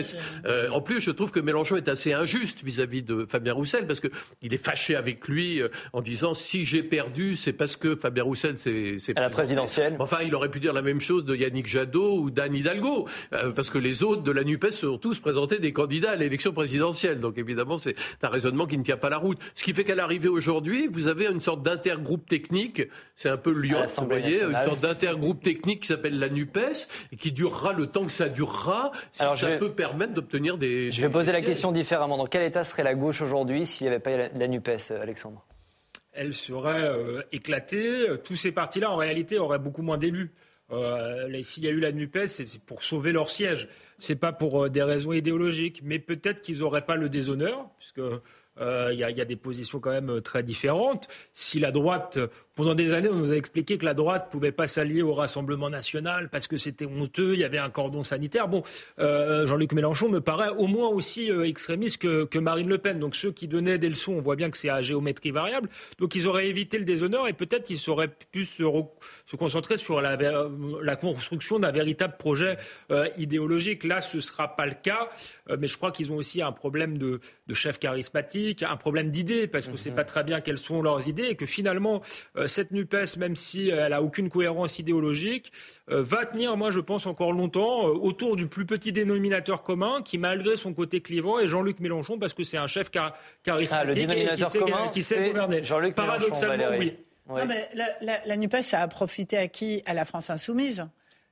Euh, 0.46 0.70
en 0.70 0.82
plus, 0.82 1.02
je 1.02 1.12
trouve 1.12 1.32
que 1.32 1.40
Mélenchon 1.40 1.76
est 1.76 1.90
assez 1.90 2.14
injuste 2.14 2.64
vis-à-vis 2.64 3.02
de 3.02 3.26
Fabien 3.28 3.54
Roussel 3.54 3.88
parce 3.88 4.00
que 4.00 4.08
il 4.42 4.54
est 4.54 4.64
fâché 4.64 4.96
avec 4.96 5.28
lui 5.28 5.62
en 5.94 6.02
disant 6.02 6.34
si 6.34 6.64
j'ai 6.64 6.84
perdu, 6.84 7.36
c'est 7.36 7.54
parce 7.54 7.76
que 7.76 7.96
Fabien 7.96 8.24
Roussel 8.24 8.58
c'est 8.58 9.18
à 9.18 9.22
la 9.22 9.30
présidentielle. 9.30 9.96
Enfin, 10.00 10.18
il 10.24 10.36
aurait 10.36 10.52
pu 10.52 10.60
dire 10.60 10.74
la 10.74 10.82
même 10.82 11.02
chose 11.02 11.26
de 11.26 11.36
Yannick 11.36 11.68
Jadot 11.68 12.20
ou 12.20 12.30
d'Anne 12.30 12.56
Hidalgo 12.56 13.08
parce 13.56 13.70
que 13.70 13.78
les 13.78 14.04
autres 14.04 14.22
de 14.22 14.32
la 14.32 14.44
Nupes 14.44 14.72
sont 14.72 14.98
tous 14.98 15.20
présentés 15.20 15.60
des 15.62 15.74
candidats 15.74 16.12
à 16.12 16.16
l'élection 16.16 16.52
présidentielle. 16.52 17.20
Donc 17.20 17.38
évidemment, 17.38 17.78
c'est 17.78 17.96
un 18.22 18.30
raisonnement 18.30 18.66
qui 18.66 18.78
ne 18.78 18.84
tient 18.84 18.98
pas 18.98 19.10
la 19.10 19.18
route. 19.18 19.40
Ce 19.56 19.64
qui 19.64 19.74
fait 19.74 19.84
qu'à 19.84 19.96
l'arrivée 19.96 20.28
aujourd'hui, 20.28 20.88
vous 20.92 21.08
avez 21.08 21.28
une 21.28 21.40
sorte 21.40 21.64
d'intergroupe 21.64 22.28
technique. 22.28 22.84
C'est 23.16 23.30
un 23.30 23.38
peu 23.38 23.52
Lyon, 23.52 23.86
vous 23.98 24.06
voyez, 24.06 24.44
une 24.44 24.66
sorte 24.66 24.82
d'intergroupe 24.82 25.42
technique 25.42 25.82
qui 25.82 25.88
s'appelle 25.88 26.20
la 26.20 26.30
NUPES 26.30 26.88
et 27.12 27.16
qui 27.16 27.32
durera 27.32 27.74
le 27.74 27.88
temps 27.88 28.06
que 28.06 28.12
ça 28.12 28.30
durera. 28.30 28.92
Si 29.12 29.22
Alors, 29.22 29.38
ça 29.38 29.58
peut 29.58 29.72
permettre 29.72 30.14
d'obtenir 30.14 30.58
des. 30.58 30.92
Je 30.92 31.02
vais 31.02 31.10
poser 31.10 31.32
la 31.32 31.42
question 31.42 31.72
différemment. 31.72 32.18
Dans 32.18 32.26
quel 32.26 32.44
état 32.44 32.64
serait 32.64 32.84
la 32.84 32.96
gauche 32.96 33.22
aujourd'hui 33.22 33.66
s'il 33.66 33.86
n'y 33.88 33.94
avait 33.94 34.00
pas 34.00 34.30
la 34.34 34.48
NUPES, 34.48 34.92
Alexandre? 35.02 35.46
Elle 36.14 36.34
serait 36.34 36.84
euh, 36.84 37.22
éclatée. 37.32 38.06
Tous 38.24 38.36
ces 38.36 38.52
partis-là, 38.52 38.92
en 38.92 38.98
réalité, 38.98 39.40
auraient 39.40 39.60
beaucoup 39.60 39.82
moins 39.82 39.98
d'élus. 39.98 40.32
Euh, 40.72 41.42
S'il 41.44 41.64
y 41.64 41.68
a 41.68 41.72
eu 41.72 41.80
la 41.80 41.92
NUPES, 41.92 42.28
c'est 42.28 42.60
pour 42.60 42.84
sauver 42.84 43.12
leur 43.12 43.30
siège. 43.30 43.68
C'est 43.98 44.16
pas 44.16 44.32
pour 44.32 44.66
euh, 44.66 44.70
des 44.70 44.84
raisons 44.84 45.14
idéologiques, 45.14 45.82
mais 45.84 46.00
peut-être 46.00 46.42
qu'ils 46.42 46.60
n'auraient 46.60 46.86
pas 46.86 46.96
le 46.96 47.10
déshonneur, 47.10 47.70
puisque 47.78 48.02
euh, 48.62 48.90
il 48.94 49.00
y, 49.00 49.04
a 49.04 49.26
des 49.26 49.36
positions 49.36 49.80
quand 49.80 49.92
même 49.92 50.10
euh, 50.10 50.22
très 50.22 50.44
différentes. 50.44 51.08
Si 51.34 51.60
la 51.60 51.72
droite 51.72 52.20
pendant 52.56 52.76
des 52.76 52.94
années, 52.94 53.10
on 53.10 53.16
nous 53.16 53.32
a 53.32 53.36
expliqué 53.36 53.78
que 53.78 53.86
la 53.86 53.94
droite 53.94 54.28
ne 54.28 54.32
pouvait 54.32 54.52
pas 54.52 54.68
s'allier 54.68 55.02
au 55.02 55.14
Rassemblement 55.14 55.70
national 55.70 56.30
parce 56.30 56.48
que 56.48 56.58
c'était 56.58 56.86
honteux, 56.86 57.34
il 57.34 57.40
y 57.40 57.46
avait 57.46 57.58
un 57.58 57.70
cordon 57.70 58.04
sanitaire. 58.04 58.50
Bon, 58.50 58.62
euh, 59.00 59.48
Jean-Luc 59.48 59.72
Mélenchon 59.72 60.10
me 60.10 60.20
paraît 60.20 60.50
au 60.50 60.68
moins 60.68 60.90
aussi 60.90 61.32
euh, 61.32 61.48
extrémiste 61.48 62.00
que, 62.00 62.40
Marine 62.40 62.68
Le 62.68 62.78
Pen. 62.78 63.00
Donc 63.00 63.16
ceux 63.16 63.32
qui 63.32 63.48
donnaient 63.48 63.78
des 63.78 63.88
leçons, 63.88 64.14
on 64.14 64.22
voit 64.22 64.36
bien 64.36 64.50
que 64.50 64.58
c'est 64.58 64.70
à 64.70 64.82
géométrie 64.82 65.32
variable. 65.32 65.70
Donc 65.98 66.16
ils 66.16 66.28
auraient 66.28 66.48
évité 66.48 66.78
le 66.78 66.84
déshonneur 66.84 67.28
et 67.28 67.34
peut-être 67.34 67.64
qu'ils 67.64 67.90
auraient 67.90 68.14
pu 68.32 68.44
se, 68.44 68.64
concentrer 69.38 69.78
sur 69.78 70.02
la, 70.02 70.96
construction 70.98 71.58
d'un 71.58 71.72
véritable 71.72 72.16
projet 72.18 72.58
euh, 72.92 73.08
idéologique. 73.18 73.86
Là, 73.86 74.02
ce 74.02 74.18
ne 74.18 74.22
sera 74.22 74.56
pas 74.56 74.66
le 74.66 74.76
cas. 74.82 75.10
mais 75.58 75.68
je 75.68 75.78
crois 75.78 75.92
qu'ils 75.92 76.12
ont 76.12 76.18
aussi 76.18 76.42
un 76.42 76.52
problème 76.52 76.98
de, 76.98 77.20
chef 77.54 77.80
charismatique, 77.80 78.51
un 78.62 78.78
problème 78.78 79.10
d'idées 79.10 79.48
parce 79.48 79.68
que 79.68 79.78
c'est 79.78 79.90
mhm. 79.90 79.96
pas 79.96 80.04
très 80.04 80.24
bien 80.24 80.42
quelles 80.42 80.58
sont 80.58 80.82
leurs 80.82 81.08
idées 81.08 81.28
et 81.30 81.36
que 81.36 81.46
finalement 81.46 82.02
euh, 82.38 82.48
cette 82.48 82.72
NUPES, 82.72 83.18
même 83.18 83.36
si 83.36 83.70
elle 83.70 83.94
a 83.94 84.02
aucune 84.02 84.30
cohérence 84.30 84.80
idéologique, 84.80 85.52
euh, 85.90 86.04
va 86.04 86.26
tenir, 86.26 86.58
moi 86.58 86.72
je 86.72 86.80
pense, 86.80 87.06
encore 87.06 87.34
longtemps 87.34 87.88
euh, 87.88 87.92
autour 87.92 88.36
du 88.36 88.48
plus 88.48 88.66
petit 88.66 88.92
dénominateur 88.92 89.64
commun 89.64 90.02
qui, 90.04 90.18
malgré 90.18 90.58
son 90.58 90.74
côté 90.74 91.02
clivant, 91.02 91.40
est 91.40 91.48
Jean-Luc 91.48 91.80
Mélenchon 91.80 92.20
parce 92.20 92.34
que 92.34 92.44
c'est 92.44 92.58
un 92.58 92.68
chef 92.68 92.90
charismatique 92.92 94.10
ah, 94.10 94.34
et 94.34 94.36
qui 94.36 94.58
commun, 94.58 94.90
qui 94.90 95.04
sait 95.04 95.30
gouverner. 95.30 95.62
Paradoxalement, 95.96 96.78
oui. 96.78 96.94
Non, 97.30 97.46
mais 97.48 97.70
la, 97.74 97.86
la, 98.02 98.22
la 98.26 98.38
NUPES 98.38 98.74
a 98.74 98.88
profité 98.88 99.38
à 99.38 99.48
qui? 99.48 99.82
À 99.86 99.94
la 99.94 100.04
France 100.04 100.30
insoumise 100.30 100.86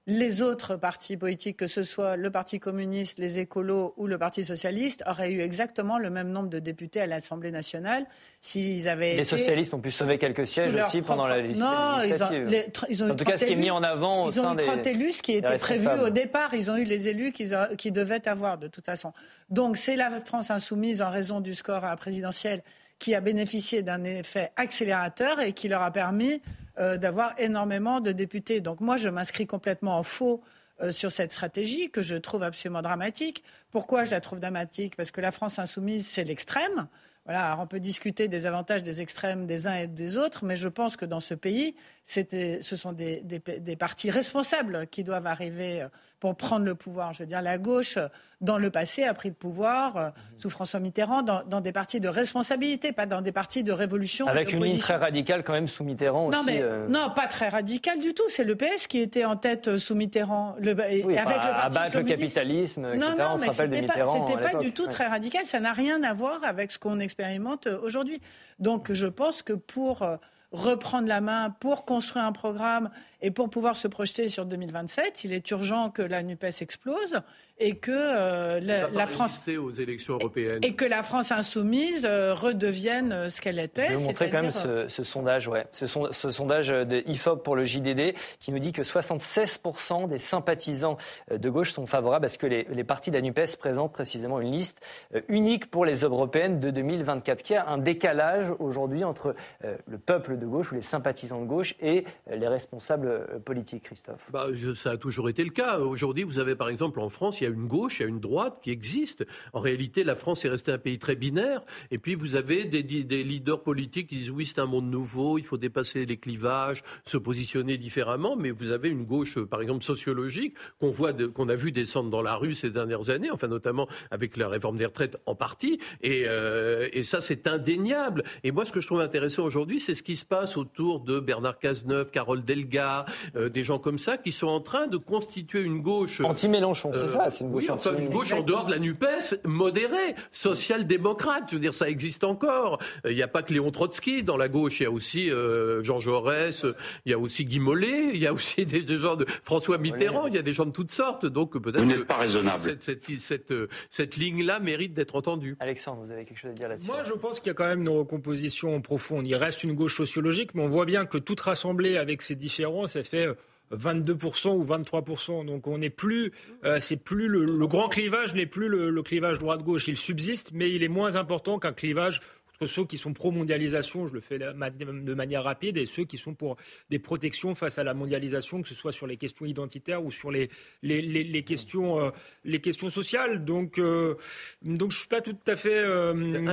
les 0.09 0.41
autres 0.41 0.75
partis 0.75 1.17
politiques, 1.17 1.57
que 1.57 1.67
ce 1.67 1.83
soit 1.83 2.17
le 2.17 2.31
Parti 2.31 2.59
communiste, 2.59 3.19
les 3.19 3.37
écolos 3.37 3.93
ou 3.95 4.07
le 4.07 4.17
Parti 4.17 4.43
socialiste, 4.43 5.03
auraient 5.07 5.31
eu 5.31 5.41
exactement 5.41 5.99
le 5.99 6.09
même 6.09 6.31
nombre 6.31 6.49
de 6.49 6.57
députés 6.57 6.99
à 6.99 7.05
l'Assemblée 7.05 7.51
nationale 7.51 8.07
s'ils 8.41 8.89
avaient. 8.89 9.15
Les 9.15 9.23
socialistes 9.23 9.73
ont 9.73 9.79
pu 9.79 9.91
sauver 9.91 10.17
quelques 10.17 10.47
sièges 10.47 10.73
aussi 10.75 11.01
pendant 11.03 11.27
la 11.27 11.39
législative. 11.41 11.69
Non, 11.69 12.83
ils 12.89 13.03
ont, 13.03 13.11
en 13.11 13.15
tout 13.15 13.23
cas, 13.23 13.37
ce 13.37 13.45
qui 13.45 13.53
est 13.53 13.55
mis 13.55 13.69
en 13.69 13.83
avant 13.83 14.25
au 14.25 14.31
Ils 14.31 14.39
ont 14.39 14.53
eu 14.53 14.57
30 14.57 14.87
élus, 14.87 15.11
ce 15.13 15.21
qui 15.21 15.33
était 15.33 15.57
prévu 15.57 15.87
au 16.03 16.09
départ. 16.09 16.53
Ils 16.55 16.71
ont 16.71 16.77
eu 16.77 16.85
les 16.85 17.07
élus 17.07 17.31
qu'ils 17.31 17.93
devaient 17.93 18.27
avoir 18.27 18.57
de 18.57 18.67
toute 18.67 18.85
façon. 18.85 19.13
Donc 19.49 19.77
c'est 19.77 19.95
la 19.95 20.09
France 20.21 20.49
insoumise 20.49 21.03
en 21.03 21.11
raison 21.11 21.39
du 21.39 21.53
score 21.53 21.85
à 21.85 21.89
la 21.89 21.95
présidentielle 21.95 22.63
qui 22.99 23.15
a 23.15 23.21
bénéficié 23.21 23.81
d'un 23.81 24.03
effet 24.03 24.51
accélérateur 24.55 25.39
et 25.39 25.53
qui 25.53 25.67
leur 25.67 25.81
a 25.81 25.91
permis 25.91 26.41
euh, 26.77 26.97
d'avoir 26.97 27.33
énormément 27.39 28.01
de 28.01 28.11
députés. 28.11 28.61
Donc 28.61 28.81
moi, 28.81 28.97
je 28.97 29.09
m'inscris 29.09 29.47
complètement 29.47 29.97
en 29.97 30.03
faux 30.03 30.41
euh, 30.81 30.91
sur 30.91 31.11
cette 31.11 31.31
stratégie 31.31 31.89
que 31.89 32.01
je 32.01 32.15
trouve 32.15 32.43
absolument 32.43 32.81
dramatique. 32.81 33.43
Pourquoi 33.71 34.05
je 34.05 34.11
la 34.11 34.21
trouve 34.21 34.39
dramatique? 34.39 34.95
Parce 34.95 35.11
que 35.11 35.21
la 35.21 35.31
France 35.31 35.59
insoumise, 35.59 36.07
c'est 36.07 36.23
l'extrême. 36.23 36.87
Voilà, 37.25 37.55
on 37.59 37.67
peut 37.67 37.79
discuter 37.79 38.27
des 38.27 38.45
avantages 38.45 38.81
des 38.81 39.01
extrêmes 39.01 39.45
des 39.45 39.67
uns 39.67 39.75
et 39.75 39.87
des 39.87 40.17
autres, 40.17 40.45
mais 40.45 40.57
je 40.57 40.67
pense 40.67 40.95
que 40.95 41.05
dans 41.05 41.19
ce 41.19 41.33
pays, 41.33 41.75
ce 42.03 42.75
sont 42.75 42.91
des, 42.91 43.21
des, 43.21 43.75
partis 43.75 44.09
responsables 44.09 44.87
qui 44.87 45.03
doivent 45.03 45.27
arriver 45.27 45.81
euh, 45.81 45.89
pour 46.19 46.35
prendre 46.35 46.65
le 46.65 46.75
pouvoir. 46.75 47.13
Je 47.13 47.19
veux 47.19 47.27
dire, 47.27 47.41
la 47.41 47.57
gauche, 47.57 47.97
dans 48.41 48.57
le 48.57 48.69
passé, 48.69 49.03
a 49.03 49.13
pris 49.13 49.29
le 49.29 49.35
pouvoir 49.35 49.97
euh, 49.97 50.09
sous 50.37 50.49
François 50.49 50.79
Mitterrand 50.79 51.21
dans, 51.21 51.61
des 51.61 51.71
partis 51.71 51.99
de 51.99 52.09
responsabilité, 52.09 52.91
pas 52.91 53.05
dans 53.05 53.21
des 53.21 53.31
partis 53.31 53.63
de 53.63 53.71
révolution. 53.71 54.27
Avec 54.27 54.51
une 54.51 54.63
ligne 54.63 54.77
très 54.77 54.97
radicale 54.97 55.43
quand 55.43 55.53
même 55.53 55.67
sous 55.67 55.83
Mitterrand 55.83 56.29
non, 56.29 56.39
aussi. 56.39 56.47
Mais, 56.47 56.61
euh. 56.61 56.87
Non, 56.89 57.09
pas 57.15 57.27
très 57.27 57.49
radicale 57.49 57.99
du 57.99 58.13
tout. 58.13 58.27
C'est 58.29 58.43
le 58.43 58.55
PS 58.55 58.87
qui 58.87 58.99
était 58.99 59.25
en 59.25 59.37
tête 59.37 59.77
sous 59.77 59.95
Mitterrand. 59.95 60.55
Le, 60.59 60.71
avec 60.71 61.05
le 61.05 61.15
parti 61.15 61.97
le 61.97 62.03
capitalisme, 62.03 62.85
etc. 62.85 62.99
Non, 62.99 63.15
non, 63.17 63.31
on 63.35 63.37
mais 63.37 63.47
ce 63.47 63.53
C'était 63.53 63.81
pas, 63.83 64.55
du 64.59 64.73
tout 64.73 64.87
très 64.87 65.07
radical. 65.07 65.45
Ça 65.45 65.59
n'a 65.59 65.71
rien 65.71 66.03
à 66.03 66.13
voir 66.13 66.43
avec 66.43 66.71
ce 66.71 66.79
qu'on 66.79 66.99
expérimente 66.99 67.67
aujourd'hui. 67.67 68.19
Donc 68.59 68.91
je 68.91 69.07
pense 69.07 69.41
que 69.41 69.53
pour 69.53 70.03
reprendre 70.51 71.07
la 71.07 71.21
main 71.21 71.49
pour 71.59 71.85
construire 71.85 72.25
un 72.25 72.31
programme 72.31 72.89
Et 73.21 73.31
pour 73.31 73.49
pouvoir 73.49 73.75
se 73.75 73.87
projeter 73.87 74.29
sur 74.29 74.45
2027, 74.45 75.23
il 75.23 75.33
est 75.33 75.51
urgent 75.51 75.89
que 75.89 76.01
la 76.01 76.23
NUPES 76.23 76.61
explose 76.61 77.21
et 77.59 77.75
que 77.75 77.91
euh, 77.93 78.59
la, 78.61 79.05
France 79.05 79.47
aux 79.47 79.71
élections 79.71 80.15
européennes 80.15 80.59
et 80.63 80.75
que 80.75 80.85
la 80.85 81.03
France 81.03 81.31
insoumise 81.31 82.05
euh, 82.05 82.33
redevienne 82.33 83.11
euh, 83.11 83.29
ce 83.29 83.41
qu'elle 83.41 83.59
était. 83.59 83.89
Je 83.89 83.97
vais 83.97 84.03
montrer 84.03 84.29
quand 84.29 84.41
même 84.41 84.51
ce, 84.51 85.03
sondage, 85.03 85.47
ouais, 85.47 85.65
ce, 85.71 85.85
ce, 85.85 86.29
sondage 86.29 86.69
de 86.69 87.03
Ifop 87.07 87.37
pour 87.37 87.55
le 87.55 87.63
JDD 87.65 88.15
qui 88.39 88.51
nous 88.51 88.59
dit 88.59 88.71
que 88.71 88.81
76% 88.81 90.07
des 90.07 90.17
sympathisants 90.17 90.97
de 91.31 91.49
gauche 91.49 91.73
sont 91.73 91.85
favorables 91.85 92.25
à 92.25 92.29
ce 92.29 92.37
que 92.37 92.47
les, 92.47 92.65
les 92.69 92.83
partis 92.83 93.11
d'Anupes 93.11 93.39
présentent 93.59 93.93
précisément 93.93 94.39
une 94.39 94.51
liste 94.51 94.81
unique 95.27 95.69
pour 95.69 95.85
les 95.85 95.99
européennes 95.99 96.59
de 96.59 96.71
2024. 96.71 97.43
Qui 97.43 97.55
a 97.55 97.67
un 97.67 97.77
décalage 97.77 98.51
aujourd'hui 98.59 99.03
entre 99.03 99.35
le 99.61 99.97
peuple 99.97 100.37
de 100.37 100.45
gauche 100.45 100.71
ou 100.71 100.75
les 100.75 100.81
sympathisants 100.81 101.41
de 101.41 101.45
gauche 101.45 101.75
et 101.81 102.05
les 102.29 102.47
responsables 102.47 103.41
politiques, 103.45 103.83
Christophe. 103.83 104.27
Bah, 104.31 104.47
ça 104.75 104.91
a 104.91 104.97
toujours 104.97 105.29
été 105.29 105.43
le 105.43 105.51
cas. 105.51 105.79
Aujourd'hui, 105.79 106.23
vous 106.23 106.39
avez 106.39 106.55
par 106.55 106.69
exemple 106.69 106.99
en 106.99 107.09
France, 107.09 107.41
il 107.41 107.45
y 107.45 107.47
a 107.47 107.48
une 107.49 107.67
gauche, 107.67 107.99
il 107.99 108.03
y 108.03 108.05
a 108.05 108.09
une 108.09 108.19
droite 108.19 108.59
qui 108.61 108.71
existe. 108.71 109.25
En 109.53 109.59
réalité, 109.59 110.03
la 110.03 110.15
France 110.15 110.45
est 110.45 110.49
restée 110.49 110.71
un 110.71 110.77
pays 110.77 110.99
très 110.99 111.15
binaire. 111.15 111.61
Et 111.91 111.97
puis, 111.97 112.15
vous 112.15 112.35
avez 112.35 112.65
des, 112.65 112.83
des 112.83 113.23
leaders 113.23 113.63
politiques 113.63 114.09
qui 114.09 114.19
disent 114.19 114.31
oui, 114.31 114.45
c'est 114.45 114.59
un 114.59 114.65
monde 114.65 114.89
nouveau, 114.89 115.37
il 115.37 115.43
faut 115.43 115.57
dépasser 115.57 116.05
les 116.05 116.17
clivages, 116.17 116.83
se 117.05 117.17
positionner 117.17 117.77
différemment. 117.77 118.35
Mais 118.35 118.51
vous 118.51 118.71
avez 118.71 118.89
une 118.89 119.05
gauche, 119.05 119.39
par 119.39 119.61
exemple, 119.61 119.83
sociologique, 119.83 120.55
qu'on 120.79 120.89
voit, 120.89 121.13
qu'on 121.13 121.49
a 121.49 121.55
vu 121.55 121.71
descendre 121.71 122.09
dans 122.09 122.21
la 122.21 122.35
rue 122.35 122.53
ces 122.53 122.69
dernières 122.69 123.09
années, 123.09 123.31
enfin, 123.31 123.47
notamment 123.47 123.87
avec 124.11 124.37
la 124.37 124.47
réforme 124.47 124.77
des 124.77 124.85
retraites 124.85 125.17
en 125.25 125.35
partie. 125.35 125.79
Et, 126.01 126.23
euh, 126.27 126.87
et 126.93 127.03
ça, 127.03 127.21
c'est 127.21 127.47
indéniable. 127.47 128.23
Et 128.43 128.51
moi, 128.51 128.65
ce 128.65 128.71
que 128.71 128.81
je 128.81 128.87
trouve 128.87 129.01
intéressant 129.01 129.43
aujourd'hui, 129.43 129.79
c'est 129.79 129.95
ce 129.95 130.03
qui 130.03 130.15
se 130.15 130.25
passe 130.25 130.57
autour 130.57 130.99
de 131.01 131.19
Bernard 131.19 131.59
Cazeneuve, 131.59 132.11
Carole 132.11 132.43
Delga, 132.43 133.05
euh, 133.35 133.49
des 133.49 133.63
gens 133.63 133.79
comme 133.79 133.97
ça, 133.97 134.17
qui 134.17 134.31
sont 134.31 134.47
en 134.47 134.61
train 134.61 134.87
de 134.87 134.97
constituer 134.97 135.61
une 135.61 135.81
gauche. 135.81 136.21
Anti-Mélenchon, 136.21 136.91
c'est 136.93 136.99
euh, 136.99 137.17
ça 137.39 137.45
une 137.45 137.51
gauche, 137.51 137.67
une 137.97 138.09
gauche 138.09 138.33
en 138.33 138.41
dehors 138.41 138.65
de 138.65 138.71
la 138.71 138.79
NUPES, 138.79 139.41
modérée, 139.45 140.15
social-démocrate. 140.31 141.45
Je 141.49 141.55
veux 141.55 141.61
dire, 141.61 141.73
ça 141.73 141.89
existe 141.89 142.23
encore. 142.23 142.79
Il 143.05 143.15
n'y 143.15 143.21
a 143.21 143.27
pas 143.27 143.43
que 143.43 143.53
Léon 143.53 143.71
Trotsky 143.71 144.23
dans 144.23 144.37
la 144.37 144.47
gauche. 144.47 144.79
Il 144.79 144.83
y 144.83 144.85
a 144.85 144.91
aussi 144.91 145.31
euh, 145.31 145.83
Jean 145.83 145.99
Jaurès, 145.99 146.65
il 147.05 147.11
y 147.11 147.13
a 147.13 147.19
aussi 147.19 147.45
Guy 147.45 147.59
Mollet, 147.59 148.09
il 148.13 148.21
y 148.21 148.27
a 148.27 148.33
aussi 148.33 148.65
des, 148.65 148.97
gens 148.97 149.15
de 149.15 149.25
François 149.43 149.77
Mitterrand, 149.77 150.27
il 150.27 150.35
y 150.35 150.37
a 150.37 150.41
des 150.41 150.53
gens 150.53 150.65
de 150.65 150.71
toutes 150.71 150.91
sortes. 150.91 151.25
Donc 151.25 151.57
peut-être 151.57 151.83
vous 151.83 152.05
pas 152.05 152.17
raisonnable. 152.17 152.59
Cette, 152.59 152.83
cette, 152.83 153.05
cette, 153.19 153.53
cette 153.89 154.15
ligne-là 154.17 154.59
mérite 154.59 154.93
d'être 154.93 155.15
entendue. 155.15 155.55
Alexandre, 155.59 156.03
vous 156.05 156.11
avez 156.11 156.25
quelque 156.25 156.39
chose 156.39 156.51
à 156.51 156.53
dire 156.53 156.69
là-dessus 156.69 156.87
Moi, 156.87 157.03
je 157.03 157.13
pense 157.13 157.39
qu'il 157.39 157.47
y 157.47 157.51
a 157.51 157.53
quand 157.53 157.67
même 157.67 157.81
une 157.81 157.89
recomposition 157.89 158.81
profonde. 158.81 159.27
Il 159.27 159.35
reste 159.35 159.63
une 159.63 159.73
gauche 159.73 159.97
sociologique, 159.97 160.53
mais 160.55 160.63
on 160.63 160.69
voit 160.69 160.85
bien 160.85 161.05
que 161.05 161.17
toute 161.17 161.39
rassemblée 161.39 161.97
avec 161.97 162.21
ces 162.21 162.35
différents, 162.35 162.87
ça 162.87 163.03
fait 163.03 163.27
22% 163.75 164.55
ou 164.55 164.63
23%. 164.63 165.45
Donc 165.45 165.67
on 165.67 165.77
n'est 165.77 165.89
plus, 165.89 166.31
euh, 166.65 166.79
c'est 166.79 166.97
plus 167.03 167.27
le, 167.27 167.67
grand 167.67 167.89
clivage 167.89 168.33
n'est 168.33 168.45
plus 168.45 168.67
le, 168.67 169.01
clivage 169.03 169.39
droite-gauche. 169.39 169.87
Il 169.87 169.97
subsiste, 169.97 170.51
mais 170.53 170.71
il 170.71 170.83
est 170.83 170.89
moins 170.89 171.15
important 171.15 171.59
qu'un 171.59 171.73
clivage 171.73 172.21
entre 172.61 172.71
ceux 172.71 172.85
qui 172.85 172.97
sont 172.97 173.13
pro-mondialisation, 173.13 174.07
je 174.07 174.13
le 174.13 174.19
fais 174.19 174.39
de 174.39 175.13
manière 175.13 175.43
rapide, 175.43 175.77
et 175.77 175.85
ceux 175.85 176.03
qui 176.03 176.17
sont 176.17 176.33
pour 176.33 176.57
des 176.89 176.99
protections 176.99 177.55
face 177.55 177.77
à 177.77 177.83
la 177.83 177.93
mondialisation, 177.93 178.61
que 178.61 178.67
ce 178.67 178.75
soit 178.75 178.91
sur 178.91 179.07
les 179.07 179.17
questions 179.17 179.45
identitaires 179.45 180.03
ou 180.03 180.11
sur 180.11 180.31
les, 180.31 180.49
les, 180.81 181.43
questions, 181.43 182.01
euh, 182.01 182.09
les 182.43 182.59
questions 182.59 182.89
sociales. 182.89 183.45
Donc, 183.45 183.79
euh, 183.79 184.15
donc 184.61 184.91
je 184.91 184.95
ne 184.95 184.99
suis 184.99 185.07
pas 185.07 185.21
tout 185.21 185.37
à 185.47 185.55
fait 185.55 185.83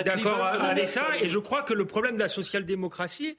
d'accord 0.04 0.42
avec 0.42 0.90
ça. 0.90 1.08
Et 1.20 1.28
je 1.28 1.38
crois 1.38 1.62
que 1.62 1.74
le 1.74 1.86
problème 1.86 2.14
de 2.14 2.20
la 2.20 2.28
social-démocratie, 2.28 3.36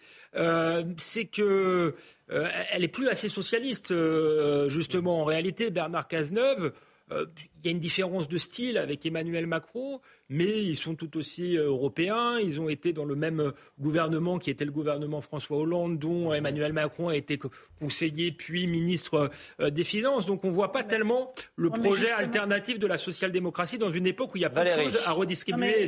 c'est 0.98 1.26
que 1.26 1.96
euh, 2.32 2.50
elle 2.72 2.84
est 2.84 2.90
plus 2.90 3.08
assez 3.08 3.30
socialiste, 3.30 3.92
euh, 3.92 4.68
justement. 4.70 5.22
En 5.22 5.26
réalité, 5.26 5.70
Bernard 5.70 6.08
Cazeneuve, 6.08 6.74
euh, 7.12 7.26
il 7.60 7.66
y 7.66 7.68
a 7.70 7.72
une 7.72 7.80
différence 7.80 8.28
de 8.28 8.38
style 8.38 8.78
avec 8.78 9.06
Emmanuel 9.06 9.48
Macron 9.48 10.00
mais 10.30 10.64
ils 10.64 10.76
sont 10.76 10.96
tout 10.96 11.18
aussi 11.18 11.58
euh, 11.58 11.68
européens. 11.68 12.38
Ils 12.40 12.60
ont 12.60 12.70
été 12.70 12.94
dans 12.94 13.06
le 13.06 13.16
même 13.16 13.40
euh, 13.40 13.52
gouvernement 13.80 14.40
qui 14.40 14.50
était 14.50 14.66
le 14.66 14.72
gouvernement 14.72 15.22
François 15.22 15.58
Hollande, 15.58 16.00
dont 16.00 16.34
Emmanuel 16.34 16.74
Macron 16.74 17.10
a 17.10 17.16
été 17.16 17.40
conseiller 17.80 18.32
puis 18.32 18.68
ministre 18.68 19.32
euh, 19.62 19.70
des 19.70 19.84
Finances. 19.84 20.26
Donc 20.26 20.44
on 20.44 20.48
ne 20.48 20.54
voit 20.54 20.72
pas 20.72 20.84
tellement 20.84 21.34
le 21.56 21.70
projet 21.70 22.12
alternatif 22.12 22.80
de 22.80 22.88
la 22.88 22.98
social-démocratie 22.98 23.78
dans 23.78 23.90
une 23.90 24.08
époque 24.08 24.34
où 24.34 24.38
il 24.38 24.42
y 24.42 24.46
a 24.46 24.50
pas 24.50 24.66
de 24.66 24.70
choses 24.70 25.00
à 25.06 25.12
redistribuer. 25.12 25.88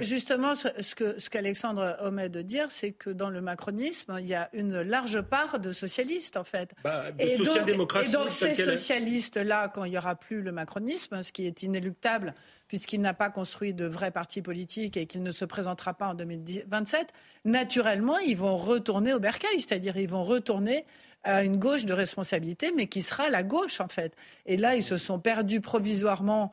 justement, 0.00 0.54
ce 0.54 0.94
que 0.94 1.18
ce 1.18 1.30
qu'Alexandre 1.30 1.96
omet 2.00 2.28
de 2.28 2.42
dire, 2.42 2.66
c'est 2.70 2.92
que 2.92 3.10
dans 3.10 3.30
le 3.30 3.40
macronisme, 3.40 4.16
il 4.20 4.26
y 4.26 4.34
a 4.34 4.48
une 4.52 4.80
large 4.82 5.20
part 5.22 5.58
de 5.58 5.72
socialistes, 5.72 6.36
en 6.36 6.44
fait. 6.44 6.72
Bah, 6.84 7.04
et, 7.18 7.36
donc, 7.38 7.96
et 8.04 8.08
donc 8.10 8.30
ces 8.30 8.54
socialistes-là, 8.54 9.68
quand 9.68 9.84
il 9.84 9.90
n'y 9.90 9.98
aura 9.98 10.14
plus 10.14 10.42
le 10.42 10.52
macronisme, 10.52 10.85
ce 10.98 11.32
qui 11.32 11.46
est 11.46 11.62
inéluctable, 11.62 12.34
puisqu'il 12.68 13.00
n'a 13.00 13.14
pas 13.14 13.30
construit 13.30 13.74
de 13.74 13.86
vrai 13.86 14.10
parti 14.10 14.42
politique 14.42 14.96
et 14.96 15.06
qu'il 15.06 15.22
ne 15.22 15.30
se 15.30 15.44
présentera 15.44 15.94
pas 15.94 16.08
en 16.08 16.14
2027, 16.14 17.12
naturellement, 17.44 18.18
ils 18.18 18.36
vont 18.36 18.56
retourner 18.56 19.12
au 19.14 19.20
bercail, 19.20 19.60
c'est-à-dire 19.60 19.96
ils 19.96 20.08
vont 20.08 20.22
retourner 20.22 20.84
à 21.24 21.42
une 21.42 21.56
gauche 21.56 21.84
de 21.84 21.92
responsabilité, 21.92 22.72
mais 22.74 22.86
qui 22.86 23.02
sera 23.02 23.28
la 23.30 23.42
gauche, 23.42 23.80
en 23.80 23.88
fait. 23.88 24.14
Et 24.46 24.56
là, 24.56 24.76
ils 24.76 24.84
se 24.84 24.96
sont 24.96 25.18
perdus 25.18 25.60
provisoirement 25.60 26.52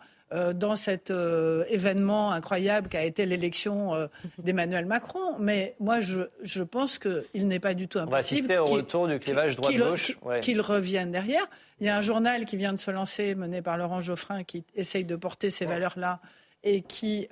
dans 0.53 0.75
cet 0.75 1.11
euh, 1.11 1.63
événement 1.69 2.31
incroyable 2.31 2.87
qu'a 2.87 3.03
été 3.03 3.25
l'élection 3.25 3.93
euh, 3.93 4.07
d'Emmanuel 4.39 4.85
Macron. 4.85 5.37
Mais 5.39 5.75
moi, 5.79 5.99
je, 5.99 6.21
je 6.41 6.63
pense 6.63 6.97
qu'il 6.97 7.47
n'est 7.47 7.59
pas 7.59 7.73
du 7.73 7.87
tout 7.87 7.99
impossible. 7.99 8.07
On 8.07 8.11
va 8.11 8.17
assister 8.17 8.57
au 8.57 8.65
retour 8.65 9.07
du 9.07 9.19
clivage 9.19 9.55
droite-gauche. 9.55 10.17
Qu'il 10.41 10.61
revienne 10.61 11.11
derrière. 11.11 11.45
Il 11.79 11.87
y 11.87 11.89
a 11.89 11.97
un 11.97 12.01
journal 12.01 12.45
qui 12.45 12.57
vient 12.57 12.73
de 12.73 12.79
se 12.79 12.91
lancer, 12.91 13.35
mené 13.35 13.61
par 13.61 13.77
Laurent 13.77 14.01
Geoffrin, 14.01 14.43
qui 14.43 14.63
essaye 14.75 15.05
de 15.05 15.15
porter 15.15 15.49
ces 15.49 15.65
valeurs-là 15.65 16.19
et, 16.63 16.81
qui 16.81 17.27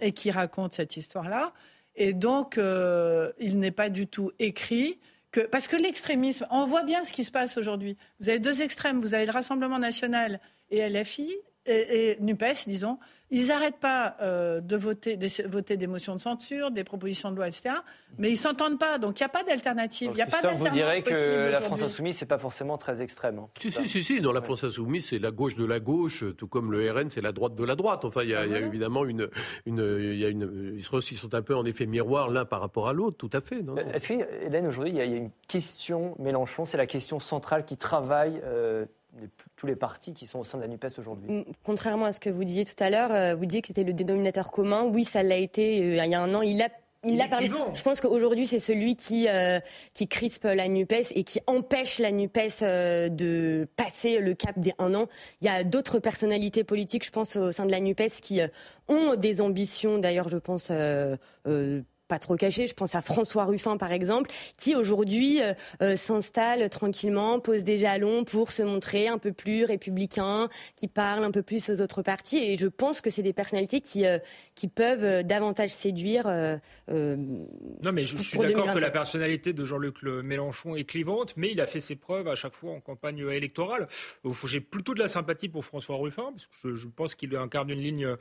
et 0.00 0.12
qui 0.12 0.30
raconte 0.30 0.72
cette 0.72 0.96
histoire-là. 0.96 1.52
Et 1.96 2.12
donc, 2.12 2.58
il 3.38 3.58
n'est 3.58 3.70
pas 3.70 3.88
du 3.88 4.06
tout 4.06 4.32
écrit. 4.38 4.98
Que, 5.30 5.40
parce 5.40 5.68
que 5.68 5.76
l'extrémisme, 5.76 6.44
on 6.50 6.66
voit 6.66 6.82
bien 6.82 7.04
ce 7.04 7.12
qui 7.12 7.22
se 7.22 7.30
passe 7.30 7.56
aujourd'hui. 7.56 7.96
Vous 8.18 8.28
avez 8.28 8.40
deux 8.40 8.62
extrêmes. 8.62 9.00
Vous 9.00 9.14
avez 9.14 9.26
le 9.26 9.30
Rassemblement 9.32 9.78
national 9.78 10.40
et 10.70 10.88
LFI, 10.88 11.36
et, 11.66 12.16
NUPES, 12.20 12.66
disons, 12.66 12.98
ils 13.30 13.46
n'arrêtent 13.46 13.78
pas 13.78 14.16
euh, 14.20 14.60
de 14.60 14.76
voter 14.76 15.16
des, 15.16 15.28
voter 15.46 15.76
des 15.76 15.86
motions 15.86 16.16
de 16.16 16.20
censure, 16.20 16.70
des 16.70 16.82
propositions 16.82 17.30
de 17.30 17.36
loi, 17.36 17.46
etc. 17.46 17.76
Mais 18.18 18.30
ils 18.30 18.36
s'entendent 18.36 18.78
pas, 18.78 18.98
donc 18.98 19.20
il 19.20 19.22
n'y 19.22 19.26
a 19.26 19.28
pas 19.28 19.44
d'alternative. 19.44 20.10
Il 20.12 20.18
y 20.18 20.22
a 20.22 20.26
pas 20.26 20.40
vous 20.52 20.68
direz 20.70 21.02
que 21.02 21.50
la 21.50 21.60
France 21.60 21.82
insoumise, 21.82 22.16
c'est 22.16 22.26
pas 22.26 22.38
forcément 22.38 22.76
très 22.76 23.00
extrême. 23.02 23.38
Hein. 23.38 23.48
Si, 23.58 23.70
si, 23.70 23.88
si, 23.88 24.02
si, 24.02 24.20
dans 24.20 24.32
la 24.32 24.40
France 24.40 24.64
insoumise, 24.64 25.06
c'est 25.06 25.20
la 25.20 25.30
gauche 25.30 25.54
de 25.54 25.64
la 25.64 25.78
gauche, 25.78 26.24
tout 26.36 26.48
comme 26.48 26.72
le 26.72 26.90
RN, 26.90 27.10
c'est 27.10 27.20
la 27.20 27.32
droite 27.32 27.54
de 27.54 27.64
la 27.64 27.76
droite. 27.76 28.04
Enfin, 28.04 28.22
il 28.24 28.30
y 28.30 28.34
a, 28.34 28.46
y 28.46 28.54
a 28.54 28.58
évidemment 28.58 29.04
une, 29.04 29.28
une, 29.64 29.78
y 29.78 30.24
a 30.24 30.28
une, 30.28 30.74
ils 30.76 30.82
sont 30.82 31.34
un 31.34 31.42
peu 31.42 31.54
en 31.54 31.64
effet 31.64 31.86
miroir 31.86 32.30
l'un 32.30 32.44
par 32.44 32.60
rapport 32.60 32.88
à 32.88 32.92
l'autre, 32.92 33.16
tout 33.16 33.30
à 33.32 33.40
fait. 33.40 33.62
Est-ce 33.94 34.08
qu'Hélène, 34.08 34.66
aujourd'hui, 34.66 34.92
il 34.92 34.96
y, 34.96 35.00
a 35.00 35.04
une 35.04 35.30
question 35.46 36.16
Mélenchon, 36.18 36.64
c'est 36.64 36.78
la 36.78 36.86
question 36.86 37.20
centrale 37.20 37.64
qui 37.64 37.76
travaille. 37.76 38.40
Euh, 38.44 38.86
tous 39.56 39.66
les 39.66 39.76
partis 39.76 40.14
qui 40.14 40.26
sont 40.26 40.38
au 40.38 40.44
sein 40.44 40.58
de 40.58 40.62
la 40.62 40.68
NUPES 40.68 40.98
aujourd'hui. 40.98 41.30
Mm, 41.30 41.44
contrairement 41.64 42.06
à 42.06 42.12
ce 42.12 42.20
que 42.20 42.30
vous 42.30 42.44
disiez 42.44 42.64
tout 42.64 42.82
à 42.82 42.90
l'heure, 42.90 43.12
euh, 43.12 43.34
vous 43.34 43.46
disiez 43.46 43.62
que 43.62 43.68
c'était 43.68 43.84
le 43.84 43.92
dénominateur 43.92 44.50
commun. 44.50 44.84
Oui, 44.84 45.04
ça 45.04 45.22
l'a 45.22 45.36
été 45.36 45.80
euh, 45.82 46.04
il 46.04 46.10
y 46.10 46.14
a 46.14 46.22
un 46.22 46.34
an. 46.34 46.42
Il 46.42 46.62
a 46.62 46.68
il 47.02 47.16
l'a 47.16 47.28
parlé. 47.28 47.48
Je 47.72 47.82
pense 47.82 48.02
qu'aujourd'hui, 48.02 48.46
c'est 48.46 48.58
celui 48.58 48.94
qui, 48.94 49.26
euh, 49.26 49.58
qui 49.94 50.06
crispe 50.06 50.44
la 50.44 50.68
NUPES 50.68 51.12
et 51.14 51.24
qui 51.24 51.40
empêche 51.46 51.98
la 51.98 52.12
NUPES 52.12 52.60
de 53.10 53.66
passer 53.74 54.18
le 54.18 54.34
cap 54.34 54.58
des 54.58 54.74
un 54.78 54.94
an. 54.94 55.08
Il 55.40 55.46
y 55.46 55.48
a 55.48 55.64
d'autres 55.64 55.98
personnalités 55.98 56.62
politiques, 56.62 57.06
je 57.06 57.10
pense, 57.10 57.36
au 57.36 57.52
sein 57.52 57.64
de 57.64 57.70
la 57.70 57.80
NUPES 57.80 58.20
qui 58.20 58.42
ont 58.88 59.14
des 59.14 59.40
ambitions, 59.40 59.96
d'ailleurs, 59.96 60.28
je 60.28 60.36
pense, 60.36 60.70
pas 62.10 62.18
trop 62.18 62.36
caché. 62.36 62.66
Je 62.66 62.74
pense 62.74 62.96
à 62.96 63.02
François 63.02 63.44
Ruffin, 63.44 63.76
par 63.76 63.92
exemple, 63.92 64.30
qui 64.56 64.74
aujourd'hui 64.74 65.40
euh, 65.40 65.54
euh, 65.80 65.94
s'installe 65.94 66.68
tranquillement, 66.68 67.38
pose 67.38 67.62
des 67.62 67.78
jalons 67.78 68.24
pour 68.24 68.50
se 68.50 68.64
montrer 68.64 69.06
un 69.06 69.16
peu 69.16 69.32
plus 69.32 69.64
républicain, 69.64 70.48
qui 70.74 70.88
parle 70.88 71.22
un 71.22 71.30
peu 71.30 71.42
plus 71.42 71.70
aux 71.70 71.80
autres 71.80 72.02
partis. 72.02 72.38
Et 72.38 72.58
je 72.58 72.66
pense 72.66 73.00
que 73.00 73.10
c'est 73.10 73.22
des 73.22 73.32
personnalités 73.32 73.80
qui, 73.80 74.04
euh, 74.04 74.18
qui 74.56 74.66
peuvent 74.66 75.24
davantage 75.24 75.70
séduire. 75.70 76.26
non, 76.88 77.92
mais 77.92 78.04
je, 78.06 78.16
suis 78.16 78.38
d'accord 78.38 78.74
que 78.74 78.78
la 78.80 78.90
personnalité 78.90 79.52
de 79.52 79.64
Jean-Luc 79.64 80.02
Mélenchon 80.02 80.74
est 80.74 80.84
clivante, 80.84 81.34
mais 81.36 81.52
il 81.52 81.60
a 81.60 81.68
fait 81.68 81.80
ses 81.80 81.94
preuves 81.94 82.26
à 82.26 82.34
chaque 82.34 82.56
fois 82.56 82.72
en 82.72 82.80
campagne 82.80 83.24
électorale. 83.30 83.86
J'ai 84.46 84.60
plutôt 84.60 84.94
de 84.94 84.98
la 84.98 85.06
sympathie 85.06 85.48
pour 85.48 85.64
François 85.64 85.96
Ruffin, 85.96 86.32
parce 86.32 86.46
que 86.46 86.74
je, 86.74 86.74
je 86.74 86.88
pense 86.88 87.14
qu'il 87.14 87.36
incarne 87.36 87.70
une 87.70 87.80
ligne 87.80 88.16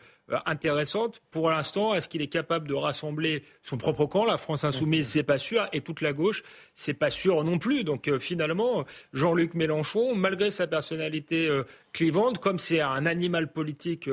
intéressante. 0.45 1.23
Pour 1.31 1.49
l'instant, 1.49 1.95
est-ce 1.95 2.07
qu'il 2.07 2.21
est 2.21 2.27
capable 2.27 2.67
de 2.67 2.75
rassembler 2.75 3.43
son 3.63 3.78
propre 3.79 4.05
camp. 4.05 4.25
La 4.25 4.37
France 4.37 4.63
insoumise, 4.63 5.09
c'est 5.09 5.23
pas 5.23 5.39
sûr, 5.39 5.67
et 5.73 5.81
toute 5.81 6.01
la 6.01 6.13
gauche, 6.13 6.43
c'est 6.75 6.93
pas 6.93 7.09
sûr 7.09 7.43
non 7.43 7.57
plus. 7.57 7.83
Donc 7.83 8.09
finalement, 8.19 8.85
Jean-Luc 9.13 9.55
Mélenchon, 9.55 10.13
malgré 10.15 10.51
sa 10.51 10.67
personnalité 10.67 11.49
clivante, 11.93 12.37
comme 12.37 12.59
c'est 12.59 12.81
un 12.81 13.05
animal 13.05 13.51
politique 13.51 14.07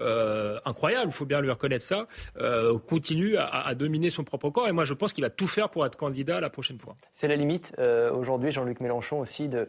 euh, 0.00 0.58
incroyable, 0.64 1.10
il 1.10 1.14
faut 1.14 1.24
bien 1.24 1.40
lui 1.40 1.50
reconnaître 1.50 1.84
ça, 1.84 2.08
euh, 2.40 2.78
continue 2.78 3.36
à, 3.36 3.74
dominer 3.74 4.10
son 4.10 4.24
propre 4.24 4.50
corps. 4.50 4.68
Et 4.68 4.72
moi, 4.72 4.84
je 4.84 4.94
pense 4.94 5.12
qu'il 5.12 5.22
va 5.22 5.30
tout 5.30 5.46
faire 5.46 5.70
pour 5.70 5.86
être 5.86 5.96
candidat 5.96 6.40
la 6.40 6.50
prochaine 6.50 6.78
fois. 6.78 6.96
C'est 7.12 7.28
la 7.28 7.36
limite 7.36 7.72
euh, 7.78 8.12
aujourd'hui, 8.12 8.50
Jean-Luc 8.50 8.80
Mélenchon 8.80 9.20
aussi, 9.20 9.48
de 9.48 9.68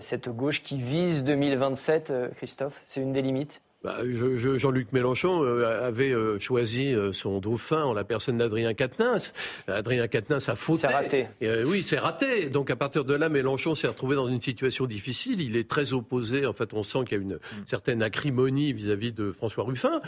cette 0.00 0.28
gauche 0.28 0.62
qui 0.62 0.78
vise 0.78 1.22
2027, 1.24 2.12
Christophe? 2.36 2.80
C'est 2.86 3.00
une 3.00 3.12
des 3.12 3.22
limites? 3.22 3.60
Bah, 3.82 3.98
Jean-Luc 4.08 4.92
Mélenchon 4.92 5.44
euh, 5.44 5.86
avait 5.86 6.10
euh, 6.10 6.38
choisi 6.38 6.94
euh, 6.94 7.12
son 7.12 7.40
dauphin 7.40 7.84
en 7.84 7.92
la 7.92 8.04
personne 8.04 8.38
d'Adrien 8.38 8.74
Quatennens. 8.74 9.34
Adrien 9.68 10.08
Quatennens 10.08 10.48
a 10.48 10.56
fauté. 10.56 10.80
C'est 10.80 10.86
raté. 10.86 11.26
oui, 11.66 11.82
c'est 11.82 11.98
raté. 11.98 12.48
Donc 12.48 12.70
à 12.70 12.76
partir 12.76 13.04
de 13.04 13.14
là, 13.14 13.28
Mélenchon 13.28 13.74
s'est 13.74 13.86
retrouvé 13.86 14.16
dans 14.16 14.28
une 14.28 14.40
situation 14.40 14.86
difficile. 14.86 15.40
Il 15.42 15.56
est 15.56 15.68
très 15.68 15.92
opposé. 15.92 16.46
En 16.46 16.52
fait, 16.52 16.72
on 16.72 16.82
sent 16.82 17.00
qu'il 17.06 17.18
y 17.18 17.20
a 17.20 17.22
une 17.22 17.38
certaine 17.66 18.02
acrimonie 18.02 18.72
vis-à-vis 18.72 19.12
de 19.12 19.30
François 19.30 19.64
Ruffin. 19.64 20.00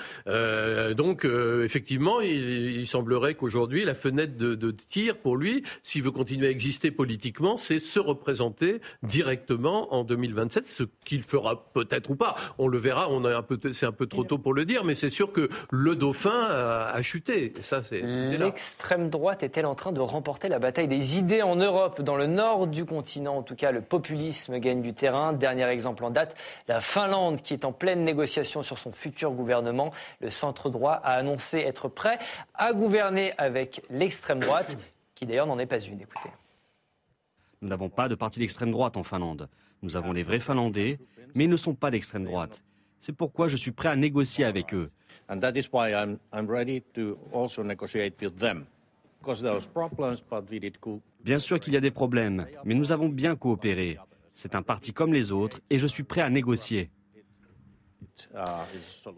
donc 0.95 1.25
effectivement, 1.25 2.21
il, 2.21 2.87
semblerait 2.87 3.35
qu'aujourd'hui, 3.35 3.85
la 3.85 3.95
fenêtre 3.95 4.37
de, 4.37 4.55
de, 4.55 4.71
tir 4.71 5.19
pour 5.19 5.37
lui, 5.37 5.63
s'il 5.83 6.03
veut 6.03 6.11
continuer 6.11 6.47
à 6.47 6.51
exister 6.51 6.91
politiquement, 6.91 7.57
c'est 7.57 7.79
se 7.79 8.01
représenter 8.01 8.81
directement 9.03 9.93
en 9.95 10.05
2027, 10.05 10.67
ce 10.67 10.85
qu'il 11.05 11.23
fera 11.23 11.71
peut-être 11.73 12.11
ou 12.11 12.17
pas. 12.17 12.35
On 12.57 12.69
le 12.69 12.79
verra. 12.79 13.11
On 13.11 13.25
a 13.25 13.37
un 13.37 13.43
peu 13.43 13.58
c'est 13.73 13.87
un 13.87 13.93
peu 13.93 14.07
trop 14.07 14.25
tôt 14.25 14.39
pour 14.39 14.55
le 14.55 14.65
dire, 14.65 14.85
mais 14.85 14.95
c'est 14.95 15.09
sûr 15.09 15.33
que 15.33 15.49
le 15.71 15.97
dauphin 15.97 16.49
a, 16.51 17.01
chuté. 17.03 17.53
ça, 17.63 17.83
c'est 17.83 18.03
L'extrême 18.03 19.09
droite 19.11 19.43
est-elle 19.43 19.67
en 19.67 19.75
train 19.75 19.93
de 19.93 20.01
remporter 20.01 20.49
la 20.49 20.59
bataille 20.59 20.89
des 20.89 21.19
idées 21.19 21.43
en 21.43 21.57
Europe 21.57 22.03
Dans 22.03 22.17
le 22.17 22.27
nord 22.27 22.67
du 22.67 22.85
continent, 22.85 23.37
en 23.37 23.43
tout 23.43 23.55
cas, 23.55 23.71
le 23.71 23.81
populisme 23.81 24.59
gagne 24.59 24.83
du 24.83 24.95
terrain. 24.95 25.33
Dernier 25.33 25.67
exemple 25.67 26.05
en 26.05 26.11
date, 26.11 26.37
la 26.67 26.81
Finlande, 26.81 27.43
qui 27.43 27.55
est 27.55 27.65
en 27.65 27.73
pleine 27.73 28.05
négociation 28.05 28.63
sur 28.63 28.79
son 28.79 28.93
futur 28.93 29.31
gouvernement. 29.33 29.93
Le 30.21 30.31
centre 30.31 30.71
droit 30.71 30.93
a 30.93 31.15
annoncé 31.15 31.59
être 31.59 31.89
prêt 31.89 32.19
à 32.55 32.73
gouverner 32.73 33.33
avec 33.39 33.83
l'extrême 33.91 34.41
droite, 34.41 34.79
qui 35.15 35.27
d'ailleurs 35.27 35.47
n'en 35.47 35.59
est 35.59 35.67
pas 35.67 35.81
une. 35.81 36.01
Écoutez. 36.01 36.31
Nous 37.63 37.69
n'avons 37.69 37.89
pas 37.89 38.09
de 38.09 38.15
parti 38.15 38.39
d'extrême 38.39 38.71
droite 38.71 38.97
en 38.97 39.03
Finlande. 39.03 39.49
Nous 39.83 39.97
avons 39.97 40.13
les 40.13 40.23
vrais 40.23 40.41
Finlandais, 40.41 40.99
mais 41.35 41.45
ils 41.45 41.51
ne 41.51 41.57
sont 41.57 41.75
pas 41.75 41.91
d'extrême 41.91 42.25
droite. 42.25 42.63
C'est 43.01 43.15
pourquoi 43.15 43.49
je 43.49 43.57
suis 43.57 43.71
prêt 43.71 43.89
à 43.89 43.97
négocier 43.97 44.45
avec 44.45 44.75
eux. 44.75 44.91
Bien 51.25 51.39
sûr 51.39 51.59
qu'il 51.61 51.75
y 51.75 51.77
a 51.77 51.81
des 51.81 51.91
problèmes, 51.91 52.47
mais 52.65 52.75
nous 52.75 52.93
avons 52.93 53.09
bien 53.09 53.37
coopéré. 53.37 53.99
C'est 54.35 54.55
un 54.55 54.63
parti 54.63 54.93
comme 54.93 55.13
les 55.13 55.33
autres 55.33 55.61
et 55.69 55.79
je 55.79 55.87
suis 55.87 56.05
prêt 56.05 56.21
à 56.21 56.31
négocier. 56.31 56.91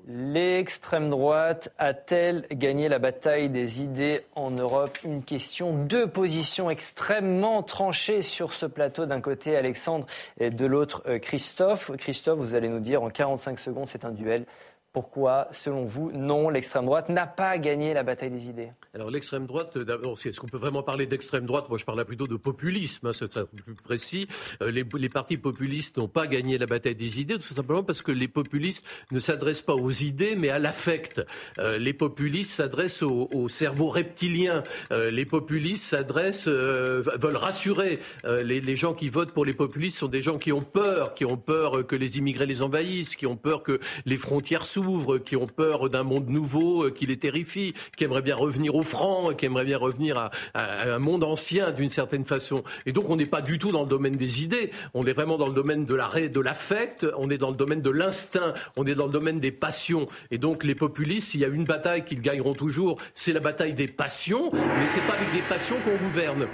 L'extrême 0.07 1.11
droite 1.11 1.72
a-t-elle 1.78 2.47
gagné 2.53 2.89
la 2.89 2.99
bataille 2.99 3.49
des 3.49 3.83
idées 3.83 4.24
en 4.35 4.51
Europe? 4.51 4.99
Une 5.05 5.22
question, 5.22 5.72
deux 5.85 6.07
positions 6.07 6.70
extrêmement 6.70 7.62
tranchées 7.62 8.22
sur 8.22 8.53
ce 8.53 8.66
plateau. 8.66 9.07
D'un 9.07 9.20
côté 9.20 9.57
Alexandre 9.57 10.07
et 10.39 10.51
de 10.51 10.66
l'autre 10.66 11.03
euh, 11.07 11.18
Christophe. 11.18 11.91
Christophe, 11.97 12.39
vous 12.39 12.55
allez 12.55 12.68
nous 12.68 12.81
dire 12.81 13.03
en 13.03 13.11
45 13.11 13.59
secondes, 13.59 13.89
c'est 13.89 14.05
un 14.05 14.12
duel. 14.12 14.47
Pourquoi, 14.93 15.47
selon 15.53 15.84
vous, 15.84 16.11
non, 16.11 16.49
l'extrême 16.49 16.84
droite 16.84 17.11
n'a 17.11 17.28
pas 17.28 17.59
gagné 17.59 17.95
la 17.95 18.03
bataille 18.03 18.32
des 18.32 18.49
idées? 18.49 18.72
Alors 18.93 19.09
l'extrême 19.09 19.47
droite, 19.47 19.78
d'abord, 19.78 20.18
est-ce 20.24 20.41
qu'on 20.41 20.49
peut 20.49 20.59
vraiment 20.59 20.82
parler 20.82 21.07
d'extrême 21.07 21.47
droite? 21.47 21.68
Moi, 21.68 21.78
je 21.78 21.84
parle 21.84 22.05
plutôt 22.05 22.26
de 22.26 22.34
populisme, 22.34 23.07
hein, 23.07 23.12
c'est 23.12 23.30
plus 23.64 23.74
précis. 23.84 24.26
Euh, 24.62 24.70
les, 24.72 25.09
partis 25.09 25.36
populistes 25.36 25.99
n'ont 25.99 26.09
pas 26.09 26.26
gagné 26.26 26.59
la 26.59 26.66
bataille 26.66 26.97
des 26.97 27.20
idées, 27.20 27.34
tout 27.34 27.55
simplement 27.55 27.84
parce 27.84 28.03
que 28.03 28.11
les 28.11 28.26
populistes 28.26 28.84
ne 29.12 29.20
s'adressent 29.20 29.62
pas 29.62 29.74
aux 29.74 29.93
idées, 29.93 30.34
mais 30.34 30.49
à 30.49 30.59
l'affect. 30.59 31.20
Euh, 31.61 31.78
les 31.78 31.95
populistes 31.95 32.51
s'adressent 32.51 33.05
au, 33.05 33.28
au, 33.32 33.49
cerveau 33.49 33.91
reptilien. 33.91 34.64
Euh, 34.91 35.09
les 35.11 35.24
populistes 35.24 35.84
s'adressent, 35.84 36.49
euh, 36.49 37.01
veulent 37.16 37.36
rassurer. 37.36 38.01
Euh, 38.24 38.38
les, 38.38 38.61
les, 38.61 38.74
gens 38.74 38.95
qui 38.95 39.07
votent 39.07 39.32
pour 39.32 39.45
les 39.45 39.53
populistes 39.53 39.99
sont 39.99 40.09
des 40.09 40.22
gens 40.22 40.36
qui 40.36 40.51
ont 40.51 40.59
peur, 40.59 41.14
qui 41.14 41.24
ont 41.24 41.36
peur 41.36 41.86
que 41.86 41.95
les 41.95 42.18
immigrés 42.18 42.47
les 42.47 42.62
envahissent, 42.62 43.14
qui 43.14 43.28
ont 43.28 43.36
peur 43.36 43.62
que 43.62 43.78
les 44.05 44.16
frontières 44.16 44.66
s'ouvrent 44.66 44.80
qui 45.24 45.37
ont 45.37 45.47
peur 45.47 45.89
d'un 45.89 46.03
monde 46.03 46.28
nouveau 46.28 46.87
euh, 46.87 46.91
qui 46.91 47.07
les 47.07 47.18
terrifie, 47.18 47.74
qui 47.97 48.05
aimeraient 48.05 48.22
bien 48.22 48.35
revenir 48.35 48.74
au 48.74 48.83
franc, 48.83 49.33
qui 49.35 49.47
aimeraient 49.47 49.64
bien 49.64 49.78
revenir 49.78 50.18
à, 50.18 50.31
un 50.55 50.99
monde 50.99 51.24
ancien 51.24 51.70
d'une 51.70 51.91
certaine 51.91 52.24
façon. 52.24 52.62
Et 52.87 52.93
donc 52.93 53.09
on 53.09 53.16
n'est 53.16 53.24
pas 53.24 53.43
du 53.43 53.59
tout 53.59 53.70
dans 53.70 53.83
le 53.83 53.89
domaine 53.89 54.12
des 54.12 54.43
idées, 54.43 54.70
on 54.95 55.03
est 55.03 55.12
vraiment 55.12 55.39
dans 55.39 55.47
le 55.47 55.55
domaine 55.55 55.85
de 55.85 55.95
l'arrêt, 55.95 56.28
de 56.28 56.41
l'affect, 56.41 57.07
on 57.18 57.31
est 57.31 57.39
dans 57.39 57.51
le 57.51 57.57
domaine 57.57 57.83
de 57.83 57.91
l'instinct, 57.91 58.55
on 58.78 58.87
est 58.87 58.95
dans 58.95 59.07
le 59.07 59.12
domaine 59.12 59.39
des 59.39 59.53
passions. 59.53 60.07
Et 60.31 60.39
donc 60.39 60.64
les 60.64 60.74
populistes, 60.74 61.31
s'il 61.31 61.41
y 61.41 61.45
a 61.45 61.49
une 61.49 61.64
bataille 61.64 62.05
qu'ils 62.05 62.22
gagneront 62.22 62.53
toujours, 62.53 62.97
c'est 63.14 63.33
la 63.33 63.41
bataille 63.41 63.74
des 63.74 63.87
passions, 63.87 64.51
mais 64.53 64.87
c'est 64.87 65.01
pas 65.03 65.14
avec 65.14 65.33
des 65.33 65.43
passions 65.43 65.76
qu'on 65.83 65.97
gouverne. 65.97 66.47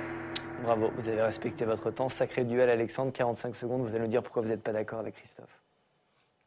Bravo, 0.62 0.90
vous 0.96 1.08
avez 1.08 1.22
respecté 1.22 1.64
votre 1.64 1.90
temps. 1.90 2.08
Sacré 2.08 2.44
duel, 2.44 2.70
Alexandre, 2.70 3.12
45 3.12 3.54
secondes. 3.54 3.82
Vous 3.82 3.90
allez 3.90 4.00
nous 4.00 4.08
dire 4.08 4.22
pourquoi 4.22 4.42
vous 4.42 4.48
n'êtes 4.48 4.62
pas 4.62 4.72
d'accord 4.72 4.98
avec 4.98 5.14
Christophe. 5.14 5.65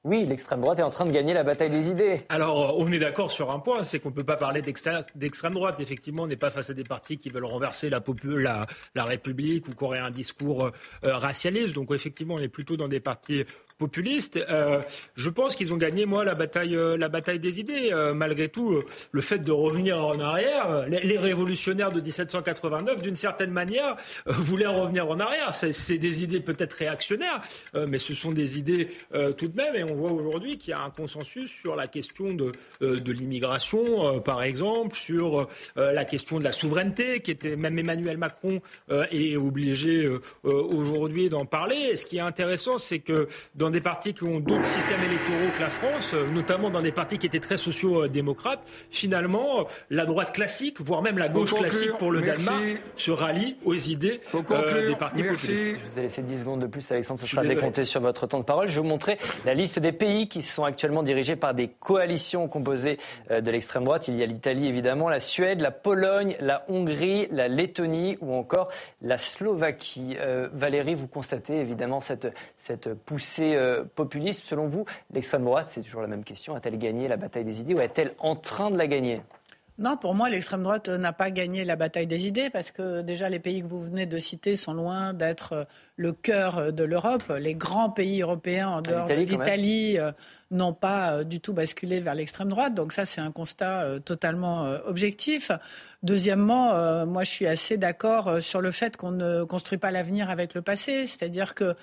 Oui, 0.06 0.26
l'extrême 0.26 0.62
droite 0.62 0.80
est 0.80 0.84
en 0.84 0.89
train 0.89 1.04
de 1.04 1.12
gagner 1.12 1.34
la 1.34 1.43
bataille 1.43 1.70
des 1.70 1.89
idées. 1.89 2.16
Alors, 2.30 2.80
on 2.80 2.88
est 2.88 3.00
d'accord 3.00 3.32
sur 3.32 3.54
un 3.54 3.60
point, 3.60 3.84
c'est 3.84 4.00
qu'on 4.00 4.12
ne 4.12 4.14
peut 4.14 4.24
pas 4.24 4.38
parler 4.38 4.62
d'extrême 4.62 5.54
droite. 5.54 5.76
Effectivement, 5.82 6.24
on 6.24 6.28
n'est 6.28 6.38
pas 6.38 6.52
face 6.52 6.70
à 6.70 6.74
des 6.74 6.84
partis 6.84 7.18
qui 7.18 7.28
veulent 7.28 7.43
renverser 7.43 7.89
la, 7.89 8.00
République 9.04 9.68
ou 9.68 9.72
qui 9.72 9.84
auraient 9.84 10.00
un 10.00 10.10
discours 10.10 10.68
euh, 10.68 11.18
racialiste. 11.18 11.76
Donc, 11.76 11.93
effectivement, 11.93 12.36
on 12.36 12.41
est 12.41 12.47
plutôt 12.47 12.78
dans 12.78 12.88
des 12.88 13.02
partis 13.02 13.43
populistes. 13.80 14.44
Euh, 14.50 14.80
je 15.16 15.30
pense 15.30 15.56
qu'ils 15.56 15.74
ont 15.74 15.78
gagné, 15.78 16.06
moi, 16.06 16.24
la 16.24 16.36
bataille, 16.36 16.76
euh, 16.76 16.98
la 16.98 17.08
bataille 17.08 17.40
des 17.40 17.60
idées. 17.60 17.90
malgré 18.16 18.50
tout, 18.50 18.80
le 19.12 19.22
fait 19.22 19.40
de 19.40 19.52
revenir 19.52 20.06
en 20.06 20.20
arrière, 20.20 20.86
les, 20.88 21.18
révolutionnaires 21.18 21.90
de 21.90 22.02
1789, 22.02 23.02
d'une 23.02 23.16
certaine 23.16 23.52
manière, 23.52 23.96
voulaient 24.28 24.68
revenir 24.68 25.10
en 25.10 25.20
arrière. 25.20 25.56
C'est 25.56 25.98
des 25.98 26.24
idées 26.24 26.40
peut-être 26.40 26.74
réactionnaires, 26.74 27.40
mais 27.90 27.98
ce 27.98 28.14
sont 28.14 28.30
des 28.30 28.60
idées 28.60 28.90
tout 29.38 29.48
de 29.48 29.56
même 29.56 29.70
on 29.90 29.96
voit 29.96 30.12
aujourd'hui 30.12 30.58
qu'il 30.58 30.72
y 30.76 30.80
a 30.80 30.84
un 30.84 30.90
consensus 30.90 31.52
sur 31.64 31.76
la 31.76 31.88
question 31.88 32.26
de, 32.26 32.52
euh, 32.82 32.98
de 32.98 33.12
l'immigration, 33.12 33.82
euh, 34.06 34.20
par 34.20 34.44
exemple, 34.44 34.96
sur 34.96 35.42
euh, 35.42 35.92
la 35.92 36.06
question 36.06 36.40
de 36.40 36.44
la 36.44 36.52
souveraineté, 36.52 37.20
qui 37.20 37.32
était 37.32 37.56
même 37.56 37.78
Emmanuel 37.78 38.18
Macron 38.18 38.62
est 39.12 39.38
obligé 39.38 40.06
aujourd'hui 40.44 41.30
d'en 41.30 41.46
parler. 41.46 41.76
Et 41.92 41.96
ce 41.96 42.06
qui 42.06 42.18
est 42.18 42.22
intéressant, 42.22 42.78
c'est 42.78 43.00
que 43.00 43.28
dans 43.56 43.68
des 43.70 43.80
partis 43.80 44.13
qui 44.13 44.28
ont 44.28 44.39
d'autres 44.39 44.65
systèmes 44.65 45.03
électoraux 45.03 45.51
que 45.53 45.61
la 45.61 45.70
France, 45.70 46.13
notamment 46.13 46.70
dans 46.70 46.82
des 46.82 46.91
partis 46.91 47.17
qui 47.17 47.26
étaient 47.26 47.39
très 47.39 47.57
sociaux-démocrates, 47.57 48.63
finalement, 48.89 49.67
la 49.89 50.05
droite 50.05 50.34
classique, 50.34 50.80
voire 50.80 51.01
même 51.01 51.17
la 51.17 51.30
gauche 51.30 51.53
classique 51.53 51.97
pour 51.97 52.11
le 52.11 52.22
Danemark, 52.22 52.63
se 52.95 53.11
rallie 53.11 53.55
aux 53.65 53.76
idées 53.76 54.22
des 54.88 54.95
partis 54.95 55.24
populistes. 55.24 55.63
Je 55.63 55.91
vous 55.91 55.99
ai 55.99 56.01
laissé 56.03 56.22
10 56.22 56.39
secondes 56.39 56.61
de 56.61 56.67
plus, 56.67 56.89
Alexandre, 56.91 57.20
ce 57.20 57.26
sera 57.26 57.43
décompté 57.43 57.84
sur 57.84 58.01
votre 58.01 58.28
temps 58.28 58.39
de 58.39 58.43
parole. 58.43 58.67
Je 58.67 58.76
vais 58.76 58.82
vous 58.82 58.88
montrer 58.88 59.17
la 59.45 59.53
liste 59.53 59.80
des 59.80 59.91
pays 59.91 60.28
qui 60.28 60.41
sont 60.41 60.63
actuellement 60.63 61.03
dirigés 61.03 61.36
par 61.36 61.53
des 61.53 61.67
coalitions 61.67 62.47
composées 62.47 62.97
euh, 63.32 63.41
de 63.41 63.51
l'extrême 63.51 63.84
droite. 63.84 64.07
Il 64.07 64.15
y 64.15 64.24
a 64.24 64.26
l'Italie 64.26 64.67
évidemment, 64.67 65.09
la 65.09 65.20
Suède, 65.20 65.61
la 65.61 65.72
Pologne, 65.72 66.36
la 66.39 66.65
Hongrie, 66.70 67.28
la 67.32 67.47
Lettonie 67.47 68.17
ou 68.22 68.34
encore 68.34 68.70
la 69.01 69.17
Slovaquie. 69.17 70.15
Euh, 70.20 70.49
Valérie, 70.53 70.95
vous 70.95 71.07
constatez 71.07 71.59
évidemment 71.59 72.01
cette, 72.01 72.28
cette 72.57 72.93
poussée 72.93 73.55
euh, 73.60 73.84
populiste. 73.95 74.45
Selon 74.45 74.68
vous, 74.68 74.86
l'extrême 75.14 75.43
droite, 75.43 75.68
c'est 75.72 75.82
toujours 75.82 76.01
la 76.01 76.07
même 76.07 76.24
question, 76.24 76.55
a-t-elle 76.55 76.78
gagné 76.78 77.07
la 77.07 77.18
bataille 77.18 77.45
des 77.45 77.60
idées 77.60 77.74
ou 77.76 77.82
est-elle 77.82 78.14
en 78.20 78.36
train 78.36 78.72
de 78.72 78.78
la 78.78 78.88
gagner? 78.88 79.22
Non, 79.80 79.95
pour 79.95 80.14
moi, 80.14 80.30
l'extrême 80.30 80.62
droite 80.62 80.89
n'a 80.89 81.14
pas 81.14 81.32
gagné 81.32 81.64
la 81.64 81.78
bataille 81.78 82.05
des 82.05 82.28
idées 82.28 82.49
parce 82.49 82.70
que 82.72 83.01
déjà 83.01 83.30
les 83.30 83.39
pays 83.39 83.62
que 83.62 83.68
vous 83.68 83.82
venez 83.82 84.05
de 84.05 84.18
citer 84.18 84.57
sont 84.57 84.74
loin 84.74 85.14
d'être 85.14 85.53
euh, 85.53 85.64
le 85.95 86.12
cœur 86.12 86.57
euh, 86.57 86.72
de 86.72 86.84
l'Europe. 86.84 87.24
Les 87.39 87.55
grands 87.55 87.89
pays 87.89 88.22
européens 88.22 88.68
en 88.68 88.82
dehors 88.82 89.07
de 89.07 89.14
l'Italie 89.14 89.97
euh, 89.97 90.12
n'ont 90.51 90.74
pas 90.74 91.24
du 91.24 91.39
tout 91.39 91.53
basculé 91.53 92.01
vers 92.01 92.14
l'extrême 92.14 92.49
droite. 92.49 92.74
Donc 92.74 92.91
ça, 92.91 93.05
c'est 93.05 93.22
un 93.22 93.32
constat 93.32 94.01
totalement 94.01 94.64
objectif. 94.86 95.51
Deuxièmement, 96.01 97.05
moi, 97.05 97.24
je 97.24 97.30
suis 97.30 97.45
assez 97.45 97.78
d'accord 97.78 98.41
sur 98.41 98.60
le 98.60 98.72
fait 98.72 98.97
qu'on 98.97 99.12
ne 99.12 99.43
construit 99.43 99.78
pas 99.78 99.91
l'avenir 99.91 100.32
avec 100.32 100.55
le 100.55 100.64
passé. 100.64 101.05
C'est-à-dire 101.05 101.53
que 101.53 101.76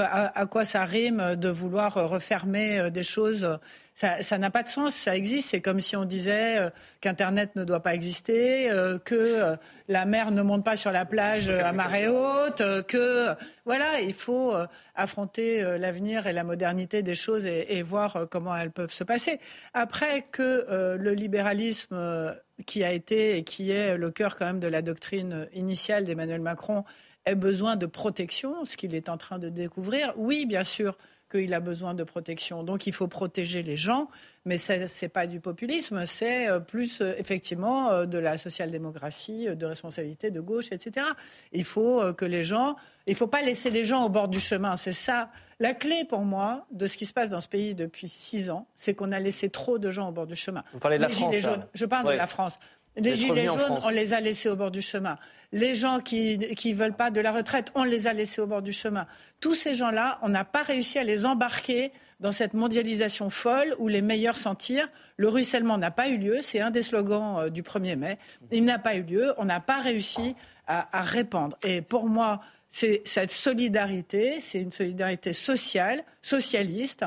à, 0.00 0.46
quoi 0.46 0.64
ça 0.64 0.84
rime 0.84 1.36
de 1.36 1.48
vouloir 1.48 1.94
refermer 1.94 2.90
des 2.90 3.02
choses 3.02 3.58
ça 3.96 4.38
n'a 4.38 4.50
pas 4.50 4.64
de 4.64 4.68
sens, 4.68 4.92
ça 4.92 5.16
existe. 5.16 5.50
C'est 5.50 5.60
comme 5.60 5.78
si 5.78 5.94
on 5.94 6.04
disait 6.04 6.58
qu'Internet 7.00 7.54
ne 7.54 7.62
doit 7.62 7.78
pas 7.78 7.94
exister, 7.94 8.68
que 9.04 9.56
la 9.86 10.04
mer 10.04 10.32
ne 10.32 10.42
monte 10.42 10.64
pas 10.64 10.76
sur 10.76 10.90
la 10.90 11.04
plage 11.04 11.48
à 11.48 11.72
marée 11.72 12.08
haute, 12.08 12.60
que 12.88 13.28
voilà, 13.64 14.00
il 14.00 14.12
faut 14.12 14.52
affronter 14.96 15.62
l'avenir 15.78 16.26
et 16.26 16.32
la 16.32 16.42
modernité 16.42 17.04
des 17.04 17.14
choses 17.14 17.46
et, 17.46 17.78
et, 17.78 17.82
voir 17.82 18.26
comment 18.28 18.56
elles 18.56 18.72
peuvent 18.72 18.92
se 18.92 19.04
passer. 19.04 19.38
Après 19.74 20.22
que 20.22 20.96
le 20.98 21.12
libéralisme 21.12 22.34
qui 22.66 22.84
a 22.84 22.92
été 22.92 23.36
et 23.36 23.44
qui 23.44 23.70
est 23.70 23.96
le 23.96 24.10
cœur 24.10 24.36
quand 24.36 24.46
même 24.46 24.60
de 24.60 24.68
la 24.68 24.82
doctrine 24.82 25.48
initiale 25.52 26.04
d'Emmanuel 26.04 26.40
Macron 26.40 26.84
ait 27.26 27.34
besoin 27.34 27.76
de 27.76 27.86
protection, 27.86 28.64
ce 28.64 28.76
qu'il 28.76 28.94
est 28.94 29.08
en 29.08 29.16
train 29.16 29.38
de 29.38 29.48
découvrir. 29.48 30.12
Oui, 30.16 30.46
bien 30.46 30.64
sûr 30.64 30.96
qu'il 31.30 31.54
a 31.54 31.60
besoin 31.60 31.94
de 31.94 32.04
protection. 32.04 32.62
Donc 32.62 32.86
il 32.86 32.92
faut 32.92 33.08
protéger 33.08 33.62
les 33.62 33.76
gens, 33.76 34.08
mais 34.44 34.58
ce 34.58 34.72
n'est 34.72 35.08
pas 35.08 35.26
du 35.26 35.40
populisme, 35.40 36.04
c'est 36.06 36.48
euh, 36.48 36.60
plus 36.60 37.00
euh, 37.00 37.14
effectivement 37.18 37.90
euh, 37.90 38.06
de 38.06 38.18
la 38.18 38.38
social-démocratie, 38.38 39.48
de 39.54 39.66
responsabilité 39.66 40.30
de 40.30 40.40
gauche, 40.40 40.70
etc. 40.70 41.06
Il 41.52 41.64
faut 41.64 42.12
que 42.14 42.24
les 42.24 42.44
gens, 42.44 42.76
il 43.06 43.12
ne 43.12 43.16
faut 43.16 43.26
pas 43.26 43.42
laisser 43.42 43.70
les 43.70 43.84
gens 43.84 44.04
au 44.04 44.08
bord 44.08 44.28
du 44.28 44.40
chemin. 44.40 44.76
C'est 44.76 44.92
ça. 44.92 45.30
La 45.60 45.72
clé 45.72 46.04
pour 46.04 46.20
moi 46.20 46.66
de 46.72 46.86
ce 46.86 46.96
qui 46.96 47.06
se 47.06 47.12
passe 47.12 47.30
dans 47.30 47.40
ce 47.40 47.48
pays 47.48 47.74
depuis 47.74 48.08
six 48.08 48.50
ans, 48.50 48.66
c'est 48.74 48.94
qu'on 48.94 49.12
a 49.12 49.18
laissé 49.18 49.48
trop 49.48 49.78
de 49.78 49.90
gens 49.90 50.08
au 50.08 50.12
bord 50.12 50.26
du 50.26 50.36
chemin. 50.36 50.62
Vous 50.72 50.78
parlez 50.78 50.98
de 50.98 51.02
la 51.02 51.08
France. 51.08 51.34
Je 51.74 51.84
parle 51.86 52.06
de 52.06 52.12
la 52.12 52.26
France. 52.26 52.58
Les 52.96 53.16
gilets 53.16 53.46
jaunes, 53.46 53.80
on 53.82 53.88
les 53.88 54.12
a 54.12 54.20
laissés 54.20 54.48
au 54.48 54.56
bord 54.56 54.70
du 54.70 54.82
chemin. 54.82 55.16
Les 55.52 55.74
gens 55.74 56.00
qui 56.00 56.38
ne 56.38 56.74
veulent 56.74 56.94
pas 56.94 57.10
de 57.10 57.20
la 57.20 57.32
retraite, 57.32 57.72
on 57.74 57.84
les 57.84 58.06
a 58.06 58.12
laissés 58.12 58.40
au 58.40 58.46
bord 58.46 58.62
du 58.62 58.72
chemin. 58.72 59.06
Tous 59.40 59.54
ces 59.54 59.74
gens-là, 59.74 60.18
on 60.22 60.28
n'a 60.28 60.44
pas 60.44 60.62
réussi 60.62 60.98
à 60.98 61.04
les 61.04 61.26
embarquer 61.26 61.92
dans 62.20 62.32
cette 62.32 62.54
mondialisation 62.54 63.30
folle 63.30 63.74
où 63.78 63.88
les 63.88 64.00
meilleurs 64.00 64.36
s'en 64.36 64.54
tirent. 64.54 64.88
Le 65.16 65.28
ruissellement 65.28 65.76
n'a 65.76 65.90
pas 65.90 66.08
eu 66.08 66.16
lieu, 66.16 66.38
c'est 66.42 66.60
un 66.60 66.70
des 66.70 66.82
slogans 66.82 67.38
euh, 67.38 67.50
du 67.50 67.62
1er 67.62 67.96
mai. 67.96 68.18
Il 68.52 68.64
n'a 68.64 68.78
pas 68.78 68.94
eu 68.94 69.02
lieu, 69.02 69.34
on 69.36 69.44
n'a 69.44 69.60
pas 69.60 69.80
réussi 69.80 70.36
à, 70.66 70.96
à 70.96 71.02
répandre. 71.02 71.58
Et 71.64 71.82
pour 71.82 72.06
moi, 72.08 72.40
c'est 72.68 73.02
cette 73.04 73.30
solidarité, 73.30 74.40
c'est 74.40 74.60
une 74.60 74.72
solidarité 74.72 75.32
sociale, 75.32 76.04
socialiste, 76.22 77.04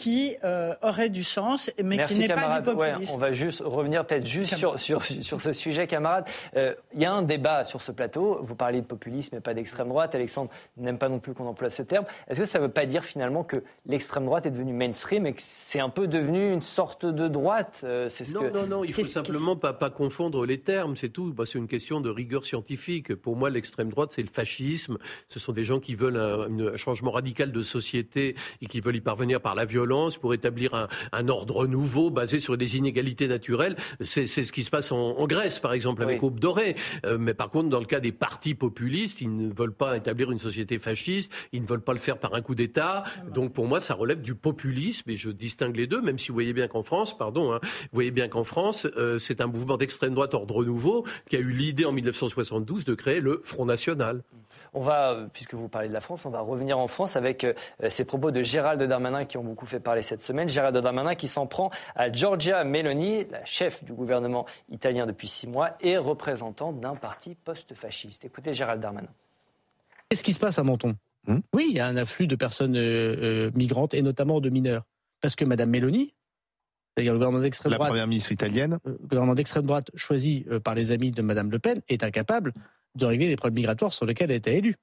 qui 0.00 0.34
euh, 0.44 0.72
aurait 0.80 1.10
du 1.10 1.22
sens, 1.22 1.70
mais 1.84 2.02
qui 2.04 2.18
n'est 2.18 2.28
pas 2.28 2.58
du 2.58 2.62
populisme. 2.64 3.12
on 3.14 3.18
va 3.18 3.32
juste 3.32 3.62
revenir 3.62 4.06
peut-être 4.06 4.26
juste 4.26 4.54
sur, 4.54 4.78
sur, 4.78 5.02
sur, 5.02 5.42
ce 5.42 5.52
sujet, 5.52 5.86
camarades. 5.86 6.24
Euh, 6.56 6.74
il 6.94 7.02
y 7.02 7.04
a 7.04 7.12
un 7.12 7.20
débat 7.20 7.64
sur 7.64 7.82
ce 7.82 7.92
plateau. 7.92 8.38
Vous 8.42 8.54
parlez 8.54 8.80
de 8.80 8.86
populisme 8.86 9.36
et 9.36 9.40
pas 9.40 9.52
d'extrême 9.52 9.88
droite. 9.88 10.14
Alexandre 10.14 10.50
n'aime 10.78 10.96
pas 10.96 11.10
non 11.10 11.18
plus 11.18 11.34
qu'on 11.34 11.46
emploie 11.46 11.68
ce 11.68 11.82
terme. 11.82 12.06
Est-ce 12.28 12.40
que 12.40 12.46
ça 12.46 12.58
ne 12.58 12.64
veut 12.64 12.70
pas 12.70 12.86
dire 12.86 13.04
finalement 13.04 13.44
que 13.44 13.58
l'extrême 13.84 14.24
droite 14.24 14.46
est 14.46 14.50
devenue 14.50 14.72
mainstream 14.72 15.26
et 15.26 15.34
que 15.34 15.42
c'est 15.44 15.80
un 15.80 15.90
peu 15.90 16.08
devenu 16.08 16.50
une 16.50 16.62
sorte 16.62 17.04
de 17.04 17.28
droite 17.28 17.82
euh, 17.84 18.08
ce 18.08 18.32
Non, 18.32 18.50
non, 18.50 18.66
non. 18.66 18.84
Il 18.84 18.94
faut 18.94 19.04
simplement 19.04 19.56
pas, 19.56 19.74
pas 19.74 19.90
confondre 19.90 20.46
les 20.46 20.60
termes. 20.60 20.96
C'est 20.96 21.10
tout. 21.10 21.34
Bah, 21.34 21.44
c'est 21.44 21.58
une 21.58 21.68
question 21.68 22.00
de 22.00 22.08
rigueur 22.08 22.44
scientifique. 22.44 23.14
Pour 23.16 23.36
moi, 23.36 23.50
l'extrême 23.50 23.90
droite, 23.90 24.12
c'est 24.14 24.22
le 24.22 24.28
fascisme. 24.28 24.96
Ce 25.28 25.38
sont 25.38 25.52
des 25.52 25.66
gens 25.66 25.78
qui 25.78 25.94
veulent 25.94 26.16
un, 26.16 26.72
un 26.72 26.76
changement 26.76 27.10
radical 27.10 27.52
de 27.52 27.62
société 27.62 28.34
et 28.62 28.66
qui 28.66 28.80
veulent 28.80 28.96
y 28.96 29.02
parvenir 29.02 29.42
par 29.42 29.54
la 29.54 29.66
violence 29.66 29.89
pour 30.20 30.34
établir 30.34 30.88
un, 31.12 31.28
ordre 31.28 31.66
nouveau 31.66 32.10
basé 32.10 32.38
sur 32.38 32.56
des 32.56 32.76
inégalités 32.76 33.28
naturelles. 33.28 33.76
C'est 34.02 34.26
ce 34.26 34.52
qui 34.52 34.62
se 34.62 34.70
passe 34.70 34.92
en, 34.92 35.26
Grèce, 35.26 35.58
par 35.58 35.72
exemple, 35.72 36.02
avec 36.02 36.22
Aube 36.22 36.40
Dorée. 36.40 36.76
Euh, 37.06 37.18
mais 37.18 37.34
par 37.34 37.50
contre, 37.50 37.68
dans 37.68 37.78
le 37.78 37.86
cas 37.86 38.00
des 38.00 38.12
partis 38.12 38.54
populistes, 38.54 39.20
ils 39.20 39.34
ne 39.34 39.52
veulent 39.52 39.74
pas 39.74 39.96
établir 39.96 40.30
une 40.30 40.38
société 40.38 40.78
fasciste, 40.78 41.32
ils 41.52 41.62
ne 41.62 41.66
veulent 41.66 41.82
pas 41.82 41.92
le 41.92 41.98
faire 41.98 42.18
par 42.18 42.34
un 42.34 42.40
coup 42.40 42.54
d'État. 42.54 43.04
Donc 43.32 43.52
pour 43.52 43.66
moi, 43.66 43.80
ça 43.80 43.94
relève 43.94 44.22
du 44.22 44.34
populisme, 44.34 45.10
et 45.10 45.16
je 45.16 45.30
distingue 45.30 45.76
les 45.76 45.86
deux, 45.86 46.00
même 46.00 46.18
si 46.18 46.28
vous 46.28 46.34
voyez 46.34 46.52
bien 46.52 46.68
qu'en 46.68 46.82
France, 46.82 47.16
pardon, 47.16 47.52
hein, 47.52 47.60
vous 47.62 47.88
voyez 47.92 48.10
bien 48.10 48.28
qu'en 48.28 48.44
France, 48.44 48.86
euh, 48.96 49.18
c'est 49.18 49.40
un 49.40 49.46
mouvement 49.46 49.76
d'extrême 49.76 50.14
droite 50.14 50.34
ordre 50.34 50.64
nouveau 50.64 51.04
qui 51.28 51.36
a 51.36 51.40
eu 51.40 51.50
l'idée 51.50 51.84
en 51.84 51.92
1972 51.92 52.84
de 52.84 52.94
créer 52.94 53.20
le 53.20 53.40
Front 53.44 53.66
National. 53.66 54.22
On 54.72 54.82
va, 54.82 55.12
euh, 55.12 55.26
puisque 55.32 55.54
vous 55.54 55.68
parlez 55.68 55.88
de 55.88 55.92
la 55.92 56.00
France, 56.00 56.24
on 56.26 56.30
va 56.30 56.40
revenir 56.40 56.78
en 56.78 56.86
France 56.86 57.16
avec 57.16 57.44
euh, 57.44 57.54
ces 57.88 58.04
propos 58.04 58.30
de 58.30 58.42
Gérald 58.42 58.82
Darmanin 58.82 59.24
qui 59.24 59.36
ont 59.36 59.44
beaucoup 59.44 59.66
fait 59.66 59.80
parler 59.80 60.02
cette 60.02 60.22
semaine. 60.22 60.48
Gérald 60.48 60.76
Darmanin 60.76 61.14
qui 61.14 61.28
s'en 61.28 61.46
prend 61.46 61.70
à 61.96 62.10
Giorgia 62.10 62.62
Meloni, 62.64 63.24
la 63.30 63.44
chef 63.44 63.82
du 63.84 63.92
gouvernement 63.92 64.46
italien 64.68 65.06
depuis 65.06 65.28
six 65.28 65.48
mois 65.48 65.76
et 65.80 65.96
représentante 65.96 66.80
d'un 66.80 66.94
parti 66.94 67.34
post-fasciste. 67.34 68.24
Écoutez 68.24 68.52
Gérald 68.54 68.80
Darmanin. 68.80 69.08
Qu'est-ce 70.08 70.24
qui 70.24 70.32
se 70.32 70.40
passe 70.40 70.58
à 70.58 70.62
Menton? 70.62 70.96
Hmm? 71.26 71.40
Oui, 71.52 71.66
il 71.70 71.76
y 71.76 71.80
a 71.80 71.86
un 71.86 71.96
afflux 71.96 72.26
de 72.26 72.36
personnes 72.36 72.76
euh, 72.76 73.50
migrantes 73.54 73.94
et 73.94 74.02
notamment 74.02 74.40
de 74.40 74.50
mineurs. 74.50 74.84
Parce 75.20 75.34
que 75.34 75.44
Madame 75.44 75.70
Meloni, 75.70 76.14
c'est-à-dire 76.94 77.12
le 77.12 77.18
gouvernement 77.18 77.42
d'extrême 77.42 77.72
droite, 77.72 77.88
la 77.88 77.90
première 77.90 78.06
ministre 78.06 78.32
italienne, 78.32 78.78
le 78.84 78.92
gouvernement 78.92 79.34
d'extrême 79.34 79.66
droite 79.66 79.90
choisi 79.94 80.46
par 80.64 80.74
les 80.74 80.92
amis 80.92 81.10
de 81.10 81.22
Madame 81.22 81.50
Le 81.50 81.58
Pen, 81.58 81.82
est 81.88 82.02
incapable 82.04 82.54
de 82.96 83.06
régler 83.06 83.28
les 83.28 83.36
problèmes 83.36 83.56
migratoires 83.56 83.92
sur 83.92 84.06
lesquels 84.06 84.30
elle 84.30 84.34
a 84.34 84.38
été 84.38 84.56
élue. 84.56 84.76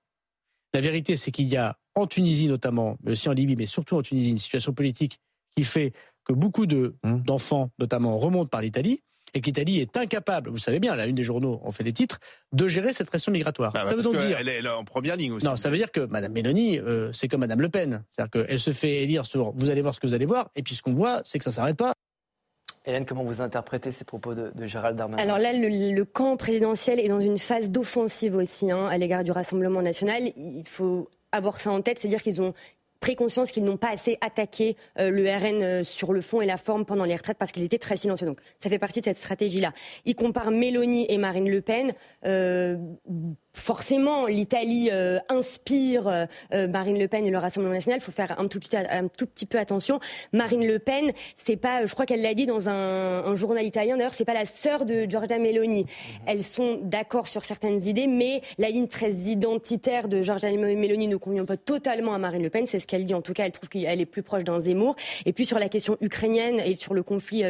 La 0.74 0.82
vérité, 0.82 1.16
c'est 1.16 1.32
qu'il 1.32 1.48
y 1.48 1.58
a 1.58 1.78
en 1.96 2.08
Tunisie 2.08 2.48
notamment, 2.48 2.98
mais 3.04 3.12
aussi 3.12 3.30
en 3.30 3.34
Libye, 3.34 3.56
mais 3.56 3.66
surtout 3.66 3.96
en 3.96 4.02
Tunisie, 4.02 4.32
une 4.32 4.38
situation 4.38 4.74
politique 4.74 5.20
qui 5.56 5.64
fait 5.64 5.94
que 6.26 6.34
beaucoup 6.34 6.66
mmh. 6.66 7.24
d'enfants, 7.24 7.72
notamment, 7.80 8.18
remontent 8.18 8.50
par 8.50 8.62
l'Italie 8.62 9.02
et 9.34 9.42
que 9.42 9.46
l'Italie 9.48 9.80
est 9.80 9.98
incapable, 9.98 10.50
vous 10.50 10.58
savez 10.58 10.80
bien, 10.80 10.96
la 10.96 11.06
une 11.06 11.16
des 11.16 11.24
journaux 11.24 11.60
en 11.64 11.72
fait 11.72 11.84
les 11.84 11.94
titres, 11.94 12.20
de 12.54 12.68
gérer 12.68 12.94
cette 12.94 13.08
pression 13.08 13.32
migratoire. 13.32 13.74
Bah 13.74 13.86
ça 13.86 13.96
veut 13.96 14.02
donc 14.02 14.18
dire, 14.18 14.38
elle 14.40 14.48
est 14.48 14.68
en 14.68 14.84
première 14.84 15.16
ligne 15.16 15.34
aussi. 15.34 15.46
Non, 15.46 15.56
ça 15.56 15.70
veut 15.70 15.78
dire 15.78 15.92
que 15.92 16.02
Mme 16.02 16.32
Mélanie, 16.32 16.80
euh, 16.80 17.12
c'est 17.14 17.28
comme 17.28 17.42
Mme 17.42 17.62
Le 17.62 17.70
Pen, 17.70 18.04
c'est-à-dire 18.12 18.46
qu'elle 18.46 18.60
se 18.60 18.72
fait 18.72 19.04
élire 19.04 19.26
sur, 19.26 19.52
vous 19.54 19.70
allez 19.70 19.82
voir 19.82 19.94
ce 19.94 20.00
que 20.00 20.08
vous 20.08 20.14
allez 20.14 20.26
voir, 20.26 20.50
et 20.56 20.64
puis 20.64 20.76
ce 20.76 20.82
qu'on 20.82 20.94
voit, 20.94 21.22
c'est 21.24 21.40
que 21.40 21.44
ça 21.44 21.52
s'arrête 21.52 21.78
pas. 21.78 21.94
Hélène, 22.88 23.06
comment 23.06 23.26
vous 23.26 23.42
interprétez 23.42 23.92
ces 23.92 24.06
propos 24.06 24.34
de, 24.34 24.52
Gérald 24.66 24.98
Darmanin? 24.98 25.22
Alors 25.22 25.40
là, 25.40 25.52
le, 25.52 26.04
camp 26.06 26.38
présidentiel 26.38 27.02
est 27.02 27.10
dans 27.10 27.20
une 27.20 27.38
phase 27.38 27.70
d'offensive 27.70 28.38
aussi 28.38 28.72
hein, 28.72 28.86
à 28.86 28.98
l'égard 28.98 29.26
du 29.26 29.32
Rassemblement 29.32 29.82
national. 29.82 30.32
Il 30.38 30.66
faut 30.66 31.10
avoir 31.34 31.60
ça 31.60 31.70
en 31.70 31.82
tête, 31.82 32.00
c'est-à-dire 32.00 32.22
qu'ils 32.22 32.42
ont 32.42 32.54
pris 33.02 33.16
conscience 33.16 33.52
qu'ils 33.52 33.66
n'ont 33.66 33.78
pas 33.78 33.90
assez 33.90 34.18
attaqué 34.22 34.78
euh, 35.00 35.10
le 35.10 35.24
RN 35.30 35.62
euh, 35.62 35.84
sur 35.84 36.14
le 36.14 36.22
fond 36.22 36.42
et 36.42 36.46
la 36.46 36.58
forme 36.58 36.86
pendant 36.86 37.04
les 37.04 37.16
retraites 37.16 37.38
parce 37.38 37.52
qu'ils 37.52 37.64
étaient 37.64 37.78
très 37.78 37.98
silencieux. 37.98 38.26
Donc 38.26 38.40
ça 38.58 38.70
fait 38.70 38.80
partie 38.80 39.02
de 39.02 39.06
cette 39.06 39.18
stratégie-là. 39.18 39.74
Ils 40.06 40.16
comparent 40.16 40.52
Mélanie 40.52 41.06
et 41.10 41.18
Marine 41.18 41.50
Le 41.50 41.62
Pen. 41.62 41.94
Euh, 42.26 42.78
forcément, 43.58 44.28
l'Italie 44.28 44.90
euh, 44.92 45.20
inspire 45.30 46.08
euh, 46.08 46.26
euh, 46.54 46.68
Marine 46.68 47.00
Le 47.00 47.08
Pen 47.08 47.26
et 47.26 47.32
le 47.32 47.38
Rassemblement 47.38 47.74
national. 47.74 48.00
Il 48.00 48.04
faut 48.04 48.12
faire 48.12 48.40
un 48.40 48.48
tout, 48.48 48.60
petit, 48.60 48.78
un 48.78 49.08
tout 49.08 49.26
petit 49.26 49.46
peu 49.46 49.58
attention. 49.58 50.00
Marine 50.32 50.66
Le 50.66 50.80
Pen, 50.80 51.12
c'est 51.36 51.58
pas, 51.58 51.86
je 51.86 51.94
crois 51.94 52.06
qu'elle 52.06 52.22
l'a 52.22 52.34
dit 52.34 52.46
dans 52.46 52.70
un, 52.70 53.24
un, 53.26 53.36
journal 53.36 53.66
italien. 53.66 53.98
D'ailleurs, 53.98 54.14
c'est 54.14 54.26
pas 54.26 54.34
la 54.34 54.46
sœur 54.46 54.86
de 54.86 55.06
Giorgia 55.10 55.40
Meloni. 55.40 55.86
Elles 56.26 56.44
sont 56.44 56.80
d'accord 56.84 57.28
sur 57.28 57.44
certaines 57.44 57.82
idées, 57.84 58.08
mais 58.08 58.42
la 58.58 58.70
ligne 58.70 58.88
très 58.88 59.12
identitaire 59.12 60.08
de 60.08 60.22
Giorgia 60.22 60.52
Meloni 60.52 61.08
ne 61.08 61.18
convient 61.18 61.46
pas 61.46 61.58
totalement 61.58 62.14
à 62.14 62.18
Marine 62.18 62.44
Le 62.44 62.50
Pen. 62.50 62.66
C'est 62.68 62.80
ce 62.80 62.88
qu'elle 62.88 63.06
dit. 63.06 63.14
En 63.14 63.22
tout 63.22 63.34
cas, 63.34 63.46
elle 63.46 63.52
trouve 63.52 63.70
qu'elle 63.70 64.00
est 64.00 64.06
plus 64.06 64.24
proche 64.24 64.44
d'un 64.44 64.60
Zemmour. 64.60 64.96
Et 65.26 65.34
puis 65.34 65.46
sur 65.46 65.60
la 65.60 65.70
question 65.70 65.98
ukrainienne 66.02 66.60
et 66.60 66.76
sur 66.76 66.94
le 66.94 67.04
conflit 67.04 67.44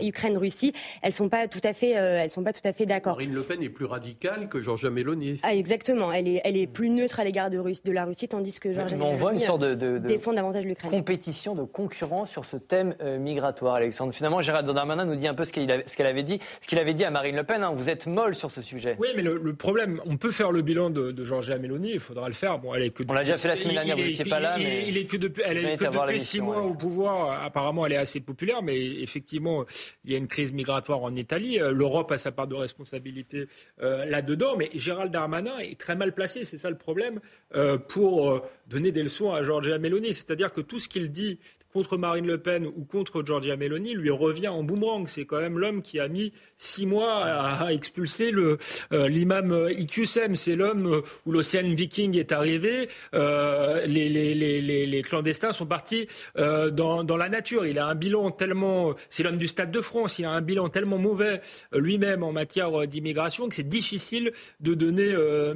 Ukraine-Russie, 0.00 0.72
elles 1.02 1.12
sont 1.12 1.28
pas 1.28 1.46
tout 1.48 1.60
à 1.62 1.72
fait, 1.72 1.90
elles 1.90 2.30
sont 2.30 2.42
pas 2.42 2.52
tout 2.52 2.66
à 2.66 2.72
fait 2.72 2.86
d'accord. 2.86 3.16
Marine 3.16 3.34
Le 3.34 3.42
Pen 3.42 3.62
est 3.62 3.68
plus 3.68 3.84
radicale 3.84 4.48
que 4.48 4.60
Giorgia 4.60 4.90
Meloni. 4.90 5.40
Ah, 5.46 5.54
exactement. 5.54 6.10
Elle 6.12 6.28
est, 6.28 6.40
elle 6.44 6.56
est 6.56 6.66
plus 6.66 6.88
neutre 6.88 7.20
à 7.20 7.24
l'égard 7.24 7.50
de, 7.50 7.56
de, 7.58 7.92
la 7.92 8.04
Russie, 8.04 8.28
tandis 8.28 8.58
que 8.58 8.72
Georges 8.72 8.94
On 8.98 9.14
voit 9.14 9.32
une 9.32 9.40
sorte 9.40 9.60
de, 9.60 9.74
de, 9.74 9.98
défend 9.98 10.32
davantage 10.32 10.64
l'Ukraine. 10.64 10.90
Compétition, 10.90 11.54
de 11.54 11.64
concurrence 11.64 12.30
sur 12.30 12.44
ce 12.44 12.56
thème 12.56 12.94
euh, 13.02 13.18
migratoire, 13.18 13.74
Alexandre. 13.74 14.14
Finalement, 14.14 14.40
Gérald 14.40 14.68
Darmanin 14.68 15.04
nous 15.04 15.16
dit 15.16 15.28
un 15.28 15.34
peu 15.34 15.44
ce 15.44 15.52
qu'elle 15.52 15.70
avait, 15.70 15.84
avait, 16.00 16.22
dit, 16.22 16.40
ce 16.62 16.66
qu'il 16.66 16.78
avait 16.78 16.94
dit 16.94 17.04
à 17.04 17.10
Marine 17.10 17.36
Le 17.36 17.44
Pen. 17.44 17.62
Hein. 17.62 17.72
Vous 17.74 17.90
êtes 17.90 18.06
molle 18.06 18.34
sur 18.34 18.50
ce 18.50 18.62
sujet. 18.62 18.96
Oui, 18.98 19.08
mais 19.16 19.22
le, 19.22 19.54
problème, 19.54 20.00
on 20.06 20.16
peut 20.16 20.32
faire 20.32 20.50
le 20.50 20.62
bilan 20.62 20.90
de, 20.90 21.12
de 21.12 21.24
Georgia 21.24 21.58
Meloni. 21.58 21.90
Il 21.92 22.00
faudra 22.00 22.26
le 22.28 22.34
faire. 22.34 22.58
Bon, 22.58 22.74
elle 22.74 22.84
est 22.84 22.90
que 22.90 23.02
on 23.06 23.12
l'a 23.12 23.20
déjà 23.20 23.36
fait 23.36 23.48
la 23.48 23.56
semaine 23.56 23.74
dernière. 23.74 23.96
Vous 23.96 24.02
n'étiez 24.02 24.24
pas 24.24 24.40
là, 24.40 24.56
mais 24.58 24.88
il 24.88 24.96
est 24.96 25.04
que 25.04 25.16
depuis, 25.16 25.42
elle 25.44 25.58
est 25.58 25.76
que 25.76 25.84
depuis 25.84 26.20
six 26.20 26.40
mois 26.40 26.62
au 26.62 26.74
pouvoir. 26.74 27.44
Apparemment, 27.44 27.84
elle 27.84 27.92
est 27.92 27.96
assez 27.96 28.20
populaire, 28.20 28.62
mais 28.62 28.78
effectivement, 28.78 29.64
il 30.04 30.12
y 30.12 30.14
a 30.14 30.18
une 30.18 30.28
crise 30.28 30.52
migratoire 30.52 31.02
en 31.02 31.14
Italie. 31.14 31.60
Euh, 31.60 31.72
L'Europe 31.72 32.10
a 32.12 32.18
sa 32.18 32.32
part 32.32 32.46
de 32.46 32.54
responsabilité 32.54 33.46
euh, 33.82 34.04
là-dedans, 34.06 34.56
mais 34.56 34.70
Gérald 34.74 35.12
Darmanin 35.12 35.23
est 35.60 35.78
très 35.78 35.96
mal 35.96 36.14
placé, 36.14 36.44
c'est 36.44 36.58
ça 36.58 36.70
le 36.70 36.76
problème, 36.76 37.20
euh, 37.54 37.78
pour 37.78 38.30
euh, 38.30 38.42
donner 38.66 38.92
des 38.92 39.02
leçons 39.02 39.32
à 39.32 39.42
Giorgia 39.42 39.78
Meloni. 39.78 40.14
C'est-à-dire 40.14 40.52
que 40.52 40.60
tout 40.60 40.78
ce 40.78 40.88
qu'il 40.88 41.10
dit 41.10 41.38
contre 41.74 41.96
Marine 41.96 42.26
Le 42.26 42.38
Pen 42.38 42.66
ou 42.66 42.84
contre 42.84 43.24
Giorgia 43.24 43.56
Meloni 43.56 43.94
lui 43.94 44.10
revient 44.10 44.46
en 44.46 44.62
boomerang. 44.62 45.08
C'est 45.08 45.24
quand 45.24 45.40
même 45.40 45.58
l'homme 45.58 45.82
qui 45.82 45.98
a 45.98 46.06
mis 46.06 46.32
six 46.56 46.86
mois 46.86 47.24
à, 47.24 47.72
expulser 47.72 48.32
euh, 48.32 49.08
l'imam 49.08 49.68
Iqsem. 49.76 50.36
C'est 50.36 50.54
l'homme 50.54 51.02
où 51.26 51.32
l'Océan 51.32 51.68
Viking 51.74 52.16
est 52.16 52.30
arrivé. 52.30 52.88
Euh, 53.14 53.84
les, 53.86 55.02
clandestins 55.04 55.52
sont 55.52 55.66
partis 55.66 56.06
euh, 56.38 56.70
dans, 56.70 57.02
dans, 57.02 57.16
la 57.16 57.28
nature. 57.28 57.66
Il 57.66 57.80
a 57.80 57.88
un 57.88 57.96
bilan 57.96 58.30
tellement... 58.30 58.94
C'est 59.08 59.24
l'homme 59.24 59.36
du 59.36 59.48
Stade 59.48 59.72
de 59.72 59.80
France. 59.80 60.20
Il 60.20 60.26
a 60.26 60.30
un 60.30 60.40
bilan 60.40 60.68
tellement 60.68 60.98
mauvais 60.98 61.40
lui-même 61.72 62.22
en 62.22 62.30
matière 62.30 62.86
d'immigration 62.86 63.48
que 63.48 63.54
c'est 63.56 63.68
difficile 63.68 64.32
de 64.60 64.74
donner 64.74 65.12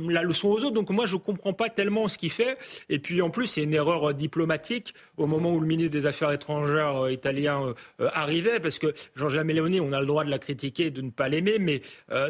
la 0.08 0.22
leçon 0.24 0.48
aux 0.48 0.64
autres. 0.64 0.72
Donc 0.72 0.90
moi, 0.90 1.06
je 1.06 1.14
ne 1.14 1.20
comprends 1.20 1.52
pas 1.52 1.68
tellement 1.68 2.08
ce 2.08 2.18
qu'il 2.18 2.30
fait. 2.30 2.58
Et 2.88 2.98
puis 2.98 3.22
en 3.22 3.30
plus, 3.30 3.46
c'est 3.46 3.62
une 3.62 3.74
erreur 3.74 4.12
diplomatique 4.14 4.94
au 5.16 5.26
moment 5.26 5.52
où 5.52 5.60
le 5.60 5.66
ministre 5.66 5.96
des 5.96 6.07
Affaires 6.08 6.32
étrangères 6.32 7.04
euh, 7.04 7.12
italien 7.12 7.62
euh, 7.62 7.74
euh, 8.00 8.08
arrivait, 8.12 8.60
parce 8.60 8.78
que 8.78 8.92
Jean-Jacques 9.14 9.46
Meloni, 9.46 9.80
on 9.80 9.92
a 9.92 10.00
le 10.00 10.06
droit 10.06 10.24
de 10.24 10.30
la 10.30 10.38
critiquer 10.38 10.86
et 10.86 10.90
de 10.90 11.02
ne 11.02 11.10
pas 11.10 11.28
l'aimer, 11.28 11.58
mais 11.58 11.82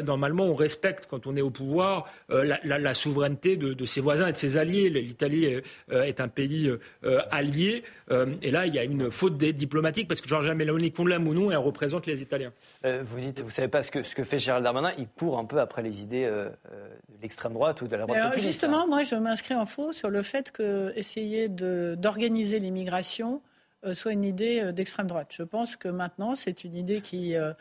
normalement, 0.03 0.45
on 0.45 0.55
respecte, 0.55 1.07
quand 1.09 1.27
on 1.27 1.35
est 1.35 1.41
au 1.41 1.49
pouvoir, 1.49 2.05
la, 2.29 2.93
souveraineté 2.93 3.55
de, 3.55 3.85
ses 3.85 4.01
voisins 4.01 4.27
et 4.27 4.31
de 4.31 4.37
ses 4.37 4.57
alliés. 4.57 4.89
L'Italie 4.89 5.61
est 5.91 6.21
un 6.21 6.27
pays 6.27 6.71
allié, 7.31 7.83
et 8.41 8.51
là, 8.51 8.65
il 8.65 8.73
y 8.73 8.79
a 8.79 8.83
une 8.83 9.09
faute 9.09 9.37
diplomatique, 9.37 10.07
parce 10.07 10.21
que 10.21 10.27
Jean-Jacques 10.27 10.57
Meloni, 10.57 10.91
qu'on 10.91 11.05
l'aime 11.05 11.27
ou 11.27 11.33
non, 11.33 11.51
elle 11.51 11.57
représente 11.57 12.05
les 12.05 12.21
Italiens. 12.21 12.51
vous 12.83 13.19
dites, 13.19 13.41
vous 13.41 13.49
savez 13.49 13.67
pas 13.67 13.83
ce 13.83 13.91
que, 13.91 14.03
ce 14.03 14.15
que 14.15 14.23
fait 14.23 14.39
Gérald 14.39 14.63
Darmanin, 14.63 14.93
il 14.97 15.07
court 15.07 15.37
un 15.39 15.45
peu 15.45 15.59
après 15.59 15.81
les 15.81 16.01
idées 16.01 16.25
de 16.25 17.21
l'extrême 17.21 17.53
droite 17.53 17.81
ou 17.81 17.87
de 17.87 17.95
la 17.95 18.05
droite 18.05 18.21
populiste. 18.23 18.47
Justement, 18.47 18.87
moi, 18.87 19.03
je 19.03 19.15
m'inscris 19.15 19.55
en 19.55 19.65
faux 19.65 19.93
sur 19.93 20.09
le 20.09 20.23
fait 20.23 20.51
que 20.51 20.91
essayer 20.95 21.49
d'organiser 21.49 22.59
l'immigration 22.59 22.89
euh, 23.35 23.48
soit 23.93 24.11
une 24.11 24.23
idée 24.23 24.61
euh, 24.61 24.71
d'extrême 24.71 25.07
droite. 25.07 25.33
Je 25.35 25.43
pense 25.43 25.75
que 25.75 25.87
maintenant, 25.87 26.35
c'est 26.35 26.63
une 26.63 26.75
idée 26.75 27.01
qui 27.01 27.35
euh, 27.35 27.53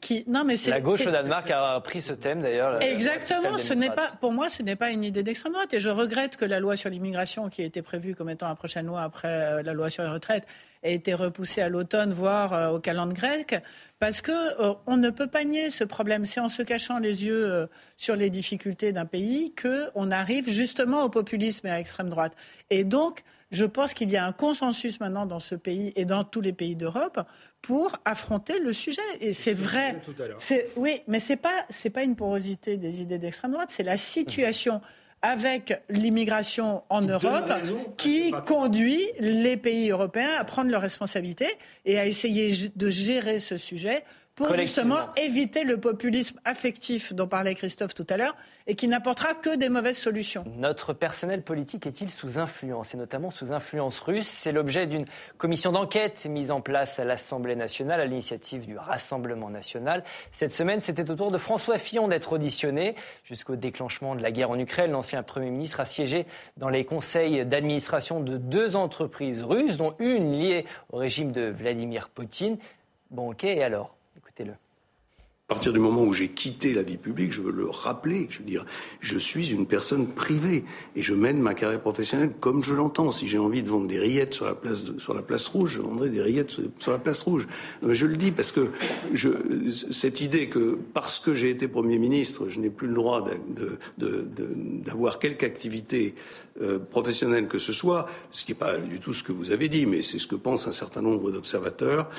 qui... 0.00 0.22
Non, 0.28 0.44
mais 0.44 0.54
la 0.66 0.80
gauche 0.80 1.06
au 1.06 1.10
Danemark 1.10 1.50
a 1.50 1.80
pris 1.80 2.00
ce 2.00 2.12
thème 2.12 2.40
d'ailleurs. 2.40 2.80
Exactement. 2.82 3.56
Ce 3.58 3.72
n'est 3.72 3.90
pas, 3.90 4.12
pour 4.20 4.32
moi, 4.32 4.48
ce 4.48 4.62
n'est 4.62 4.76
pas 4.76 4.90
une 4.90 5.02
idée 5.02 5.22
d'extrême 5.22 5.54
droite. 5.54 5.72
Et 5.74 5.80
je 5.80 5.88
regrette 5.88 6.36
que 6.36 6.44
la 6.44 6.60
loi 6.60 6.76
sur 6.76 6.90
l'immigration, 6.90 7.48
qui 7.48 7.62
a 7.62 7.64
été 7.64 7.82
prévue 7.82 8.14
comme 8.14 8.28
étant 8.28 8.46
la 8.48 8.54
prochaine 8.54 8.86
loi 8.86 9.02
après 9.02 9.62
la 9.62 9.72
loi 9.72 9.88
sur 9.90 10.04
les 10.04 10.10
retraites, 10.10 10.44
ait 10.82 10.94
été 10.94 11.14
repoussée 11.14 11.62
à 11.62 11.68
l'automne, 11.68 12.12
voire 12.12 12.72
au 12.72 12.78
calendrier 12.78 13.44
grec, 13.44 13.62
parce 13.98 14.20
que 14.20 14.32
on 14.86 14.98
ne 14.98 15.10
peut 15.10 15.26
pas 15.26 15.42
nier 15.42 15.70
ce 15.70 15.84
problème. 15.84 16.26
C'est 16.26 16.38
en 16.38 16.50
se 16.50 16.62
cachant 16.62 16.98
les 16.98 17.24
yeux 17.24 17.68
sur 17.96 18.14
les 18.14 18.30
difficultés 18.30 18.92
d'un 18.92 19.06
pays 19.06 19.52
que 19.54 19.88
on 19.94 20.10
arrive 20.12 20.48
justement 20.48 21.02
au 21.02 21.08
populisme 21.08 21.66
et 21.66 21.70
à 21.70 21.78
l'extrême 21.78 22.10
droite. 22.10 22.34
Et 22.70 22.84
donc 22.84 23.24
je 23.50 23.64
pense 23.64 23.94
qu'il 23.94 24.10
y 24.10 24.16
a 24.16 24.24
un 24.24 24.32
consensus 24.32 25.00
maintenant 25.00 25.26
dans 25.26 25.38
ce 25.38 25.54
pays 25.54 25.92
et 25.96 26.04
dans 26.04 26.24
tous 26.24 26.40
les 26.40 26.52
pays 26.52 26.76
d'Europe 26.76 27.20
pour 27.62 27.96
affronter 28.04 28.58
le 28.58 28.72
sujet. 28.72 29.00
Et 29.20 29.32
c'est 29.32 29.54
vrai. 29.54 30.00
oui, 30.76 31.00
mais 31.06 31.18
c'est 31.18 31.36
pas 31.36 31.64
c'est 31.70 31.90
pas 31.90 32.02
une 32.02 32.16
porosité 32.16 32.76
des 32.76 33.00
idées 33.00 33.18
d'extrême 33.18 33.52
droite, 33.52 33.70
c'est 33.70 33.82
la 33.82 33.96
situation 33.96 34.80
avec 35.22 35.82
l'immigration 35.88 36.84
en 36.90 37.00
Europe 37.00 37.52
qui 37.96 38.32
conduit 38.46 39.04
les 39.18 39.56
pays 39.56 39.90
européens 39.90 40.30
à 40.38 40.44
prendre 40.44 40.70
leurs 40.70 40.82
responsabilités 40.82 41.50
et 41.84 41.98
à 41.98 42.06
essayer 42.06 42.70
de 42.76 42.88
gérer 42.88 43.40
ce 43.40 43.56
sujet 43.56 44.04
pour 44.38 44.54
justement 44.54 45.00
éviter 45.16 45.64
le 45.64 45.78
populisme 45.78 46.38
affectif 46.44 47.12
dont 47.12 47.26
parlait 47.26 47.56
Christophe 47.56 47.92
tout 47.92 48.06
à 48.08 48.16
l'heure 48.16 48.36
et 48.68 48.76
qui 48.76 48.86
n'apportera 48.86 49.34
que 49.34 49.56
des 49.56 49.68
mauvaises 49.68 49.98
solutions. 49.98 50.44
Notre 50.56 50.92
personnel 50.92 51.42
politique 51.42 51.86
est-il 51.86 52.08
sous 52.08 52.38
influence 52.38 52.94
et 52.94 52.96
notamment 52.96 53.32
sous 53.32 53.52
influence 53.52 53.98
russe? 53.98 54.28
C'est 54.28 54.52
l'objet 54.52 54.86
d'une 54.86 55.06
commission 55.38 55.72
d'enquête 55.72 56.26
mise 56.26 56.52
en 56.52 56.60
place 56.60 57.00
à 57.00 57.04
l'Assemblée 57.04 57.56
nationale 57.56 58.00
à 58.00 58.04
l'initiative 58.04 58.66
du 58.66 58.78
Rassemblement 58.78 59.50
national. 59.50 60.04
Cette 60.30 60.52
semaine, 60.52 60.78
c'était 60.78 61.10
au 61.10 61.16
tour 61.16 61.32
de 61.32 61.38
François 61.38 61.76
Fillon 61.76 62.06
d'être 62.06 62.32
auditionné. 62.32 62.94
Jusqu'au 63.24 63.56
déclenchement 63.56 64.14
de 64.14 64.22
la 64.22 64.30
guerre 64.30 64.50
en 64.50 64.58
Ukraine, 64.58 64.92
l'ancien 64.92 65.24
Premier 65.24 65.50
ministre 65.50 65.80
a 65.80 65.84
siégé 65.84 66.26
dans 66.56 66.68
les 66.68 66.84
conseils 66.84 67.44
d'administration 67.44 68.20
de 68.20 68.36
deux 68.36 68.76
entreprises 68.76 69.42
russes, 69.42 69.76
dont 69.76 69.96
une 69.98 70.38
liée 70.38 70.64
au 70.92 70.98
régime 70.98 71.32
de 71.32 71.46
Vladimir 71.46 72.08
Poutine. 72.08 72.58
Bon, 73.10 73.32
ok, 73.32 73.44
et 73.44 73.64
alors? 73.64 73.97
le 74.44 74.54
à 75.50 75.54
partir 75.54 75.72
du 75.72 75.78
moment 75.78 76.02
où 76.02 76.12
j'ai 76.12 76.28
quitté 76.28 76.74
la 76.74 76.82
vie 76.82 76.98
publique, 76.98 77.32
je 77.32 77.40
veux 77.40 77.52
le 77.52 77.70
rappeler, 77.70 78.26
je 78.28 78.40
veux 78.40 78.44
dire, 78.44 78.66
je 79.00 79.18
suis 79.18 79.50
une 79.50 79.66
personne 79.66 80.06
privée 80.06 80.62
et 80.94 81.00
je 81.00 81.14
mène 81.14 81.40
ma 81.40 81.54
carrière 81.54 81.80
professionnelle 81.80 82.32
comme 82.38 82.62
je 82.62 82.74
l'entends. 82.74 83.12
Si 83.12 83.26
j'ai 83.26 83.38
envie 83.38 83.62
de 83.62 83.70
vendre 83.70 83.86
des 83.86 83.98
rillettes 83.98 84.34
sur 84.34 84.44
la 84.44 84.54
place 84.54 84.84
sur 84.98 85.14
la 85.14 85.22
place 85.22 85.48
rouge, 85.48 85.76
je 85.76 85.80
vendrai 85.80 86.10
des 86.10 86.20
rillettes 86.20 86.50
sur, 86.78 86.92
la 86.92 86.98
place 86.98 87.22
rouge. 87.22 87.48
Je 87.82 88.04
le 88.04 88.18
dis 88.18 88.30
parce 88.30 88.52
que 88.52 88.68
cette 89.90 90.20
idée 90.20 90.50
que 90.50 90.78
parce 90.92 91.18
que 91.18 91.34
j'ai 91.34 91.48
été 91.48 91.66
premier 91.66 91.96
ministre, 91.96 92.50
je 92.50 92.60
n'ai 92.60 92.68
plus 92.68 92.86
le 92.86 92.94
droit 92.94 93.24
d'avoir 93.96 95.18
quelque 95.18 95.44
activité 95.44 96.14
euh, 96.60 96.78
professionnelle 96.78 97.48
que 97.48 97.58
ce 97.58 97.72
soit, 97.72 98.06
ce 98.32 98.44
qui 98.44 98.50
n'est 98.50 98.58
pas 98.58 98.76
du 98.76 98.98
tout 98.98 99.14
ce 99.14 99.22
que 99.22 99.32
vous 99.32 99.52
avez 99.52 99.68
dit, 99.68 99.86
mais 99.86 100.02
c'est 100.02 100.18
ce 100.18 100.26
que 100.26 100.34
pensent 100.34 100.66
un 100.66 100.72
certain 100.72 101.00
nombre 101.00 101.30
d'observateurs. 101.30 102.10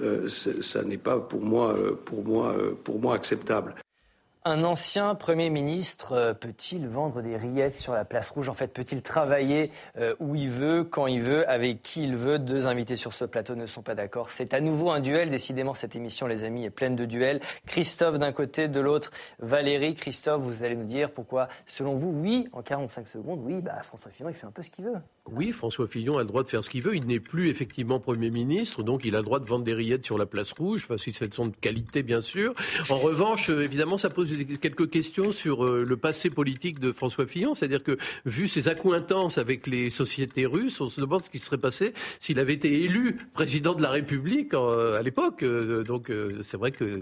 Euh, 0.00 0.28
ça 0.28 0.84
n'est 0.84 0.98
pas 0.98 1.18
pour 1.18 1.42
moi, 1.42 1.74
euh, 1.76 1.94
pour 2.04 2.24
moi, 2.24 2.54
pour 2.84 3.00
moi 3.00 3.14
acceptable. 3.14 3.74
Un 4.48 4.64
ancien 4.64 5.14
Premier 5.14 5.50
ministre 5.50 6.12
euh, 6.12 6.32
peut-il 6.32 6.88
vendre 6.88 7.20
des 7.20 7.36
rillettes 7.36 7.74
sur 7.74 7.92
la 7.92 8.06
place 8.06 8.30
rouge? 8.30 8.48
En 8.48 8.54
fait, 8.54 8.68
peut-il 8.68 9.02
travailler 9.02 9.70
euh, 9.98 10.14
où 10.20 10.36
il 10.36 10.48
veut, 10.48 10.84
quand 10.84 11.06
il 11.06 11.22
veut, 11.22 11.46
avec 11.50 11.82
qui 11.82 12.04
il 12.04 12.16
veut? 12.16 12.38
Deux 12.38 12.66
invités 12.66 12.96
sur 12.96 13.12
ce 13.12 13.26
plateau 13.26 13.56
ne 13.56 13.66
sont 13.66 13.82
pas 13.82 13.94
d'accord. 13.94 14.30
C'est 14.30 14.54
à 14.54 14.62
nouveau 14.62 14.90
un 14.90 15.00
duel. 15.00 15.28
Décidément, 15.28 15.74
cette 15.74 15.96
émission, 15.96 16.26
les 16.26 16.44
amis, 16.44 16.64
est 16.64 16.70
pleine 16.70 16.96
de 16.96 17.04
duels. 17.04 17.42
Christophe 17.66 18.18
d'un 18.18 18.32
côté, 18.32 18.68
de 18.68 18.80
l'autre, 18.80 19.10
Valérie. 19.38 19.94
Christophe, 19.94 20.40
vous 20.40 20.62
allez 20.62 20.76
nous 20.76 20.86
dire 20.86 21.10
pourquoi, 21.10 21.48
selon 21.66 21.96
vous, 21.96 22.08
oui, 22.08 22.48
en 22.54 22.62
45 22.62 23.06
secondes, 23.06 23.40
oui, 23.42 23.60
bah, 23.60 23.82
François 23.82 24.10
Fillon, 24.10 24.30
il 24.30 24.34
fait 24.34 24.46
un 24.46 24.50
peu 24.50 24.62
ce 24.62 24.70
qu'il 24.70 24.86
veut. 24.86 24.96
Oui, 25.30 25.52
François 25.52 25.86
Fillon 25.86 26.14
a 26.14 26.20
le 26.20 26.24
droit 26.24 26.42
de 26.42 26.48
faire 26.48 26.64
ce 26.64 26.70
qu'il 26.70 26.82
veut. 26.82 26.96
Il 26.96 27.06
n'est 27.06 27.20
plus 27.20 27.50
effectivement 27.50 28.00
Premier 28.00 28.30
ministre, 28.30 28.82
donc 28.82 29.04
il 29.04 29.14
a 29.14 29.18
le 29.18 29.24
droit 29.24 29.40
de 29.40 29.44
vendre 29.44 29.64
des 29.64 29.74
rillettes 29.74 30.06
sur 30.06 30.16
la 30.16 30.24
place 30.24 30.52
rouge. 30.52 30.84
Enfin, 30.84 30.96
si 30.96 31.12
elles 31.20 31.34
sont 31.34 31.44
de 31.44 31.56
qualité, 31.60 32.02
bien 32.02 32.22
sûr. 32.22 32.54
En 32.88 32.96
revanche, 32.96 33.50
euh, 33.50 33.62
évidemment, 33.62 33.98
ça 33.98 34.08
pose 34.08 34.37
quelques 34.44 34.90
questions 34.90 35.32
sur 35.32 35.64
euh, 35.64 35.84
le 35.88 35.96
passé 35.96 36.30
politique 36.30 36.80
de 36.80 36.92
François 36.92 37.26
Fillon. 37.26 37.54
C'est-à-dire 37.54 37.82
que, 37.82 37.96
vu 38.24 38.48
ses 38.48 38.68
accointances 38.68 39.38
avec 39.38 39.66
les 39.66 39.90
sociétés 39.90 40.46
russes, 40.46 40.80
on 40.80 40.88
se 40.88 41.00
demande 41.00 41.22
ce 41.22 41.30
qui 41.30 41.38
serait 41.38 41.58
passé 41.58 41.92
s'il 42.20 42.38
avait 42.38 42.54
été 42.54 42.84
élu 42.84 43.16
président 43.34 43.74
de 43.74 43.82
la 43.82 43.90
République 43.90 44.54
à 44.54 45.02
l'époque. 45.02 45.42
Euh, 45.42 45.82
donc, 45.84 46.12
c'est 46.42 46.56
vrai 46.56 46.70
que 46.70 46.92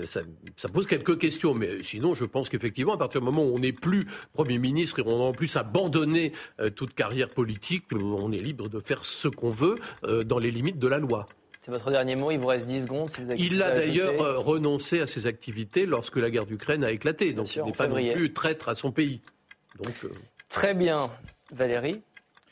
ça, 0.00 0.20
ça, 0.56 0.68
pose 0.68 0.86
quelques 0.86 1.18
questions. 1.18 1.54
Mais 1.54 1.78
sinon, 1.82 2.14
je 2.14 2.24
pense 2.24 2.48
qu'effectivement, 2.48 2.94
à 2.94 2.98
partir 2.98 3.20
du 3.20 3.26
moment 3.26 3.44
où 3.44 3.54
on 3.54 3.58
n'est 3.58 3.72
plus 3.72 4.02
Premier 4.32 4.58
ministre 4.58 5.00
et 5.00 5.02
on 5.06 5.20
a 5.20 5.28
en 5.28 5.32
plus 5.32 5.56
abandonné 5.56 6.32
toute 6.76 6.94
carrière 6.94 7.28
politique, 7.28 7.84
on 7.92 8.32
est 8.32 8.40
libre 8.40 8.68
de 8.68 8.80
faire 8.80 9.04
ce 9.04 9.28
qu'on 9.28 9.50
veut 9.50 9.74
euh, 10.04 10.22
dans 10.22 10.38
les 10.38 10.50
limites 10.50 10.78
de 10.78 10.88
la 10.88 10.98
loi. 10.98 11.26
C'est 11.68 11.74
votre 11.74 11.90
dernier 11.90 12.16
mot, 12.16 12.30
il 12.30 12.38
vous 12.38 12.46
reste 12.46 12.66
10 12.66 12.84
secondes. 12.84 13.10
il 13.36 13.62
a 13.62 13.72
d'ailleurs 13.72 14.22
euh, 14.22 14.38
renoncé 14.38 15.02
à 15.02 15.06
ses 15.06 15.26
activités 15.26 15.84
lorsque 15.84 16.18
la 16.18 16.30
guerre 16.30 16.46
d'Ukraine 16.46 16.82
a 16.82 16.90
éclaté. 16.90 17.30
donc 17.32 17.54
il 17.54 17.62
n'est 17.62 17.72
pas 17.72 17.88
non 17.88 18.14
plus 18.14 18.32
traître 18.32 18.70
à 18.70 18.74
son 18.74 18.90
pays. 18.90 19.20
Donc, 19.84 19.92
euh, 20.04 20.08
Très 20.48 20.72
bien. 20.72 21.02
Valérie 21.52 22.00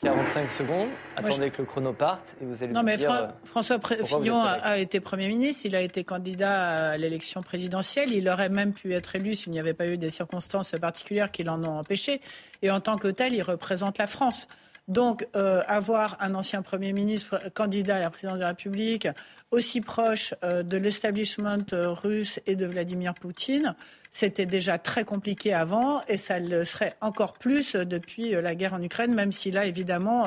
45 0.03 0.51
secondes. 0.51 0.89
Attendez 1.15 1.49
que 1.49 1.63
le 1.63 1.67
chrono 1.67 1.93
parte 1.93 2.35
et 2.39 2.45
vous 2.45 2.61
allez 2.61 2.71
Non, 2.71 2.83
mais 2.83 2.97
dire, 2.97 3.29
François 3.43 3.79
Fillon 3.81 4.39
a, 4.39 4.77
été 4.77 4.99
Premier 4.99 5.27
ministre, 5.27 5.65
il 5.65 5.75
a 5.75 5.81
été 5.81 6.03
candidat 6.03 6.91
à 6.91 6.97
l'élection 6.97 7.41
présidentielle, 7.41 8.13
il 8.13 8.29
aurait 8.29 8.49
même 8.49 8.73
pu 8.73 8.93
être 8.93 9.15
élu 9.15 9.33
s'il 9.33 9.51
n'y 9.51 9.59
avait 9.59 9.73
pas 9.73 9.87
eu 9.87 9.97
des 9.97 10.09
circonstances 10.09 10.73
particulières 10.79 11.31
qui 11.31 11.41
l'en 11.41 11.59
ont 11.63 11.79
empêché. 11.79 12.21
Et 12.61 12.69
en 12.69 12.81
tant 12.81 12.97
que 12.97 13.07
tel, 13.07 13.33
il 13.33 13.41
représente 13.41 13.97
la 13.97 14.05
France. 14.05 14.47
Donc, 14.87 15.27
euh, 15.35 15.61
avoir 15.67 16.15
un 16.21 16.33
ancien 16.33 16.61
Premier 16.61 16.93
ministre 16.93 17.39
candidat 17.53 17.97
à 17.97 17.99
la 17.99 18.09
présidence 18.09 18.35
de 18.35 18.41
la 18.41 18.49
République 18.49 19.07
aussi 19.51 19.81
proche 19.81 20.33
euh, 20.43 20.63
de 20.63 20.77
l'establishment 20.77 21.57
euh, 21.73 21.91
russe 21.91 22.39
et 22.45 22.55
de 22.55 22.65
Vladimir 22.65 23.13
Poutine, 23.13 23.75
c'était 24.11 24.45
déjà 24.45 24.77
très 24.77 25.03
compliqué 25.03 25.53
avant 25.53 26.01
et 26.07 26.15
ça 26.15 26.39
le 26.39 26.63
serait 26.63 26.93
encore 27.01 27.33
plus 27.33 27.75
depuis 27.75 28.31
la 28.31 28.55
guerre 28.55 28.73
en 28.73 28.81
Ukraine, 28.81 29.13
même 29.13 29.33
s'il 29.33 29.57
a 29.57 29.65
évidemment 29.65 30.25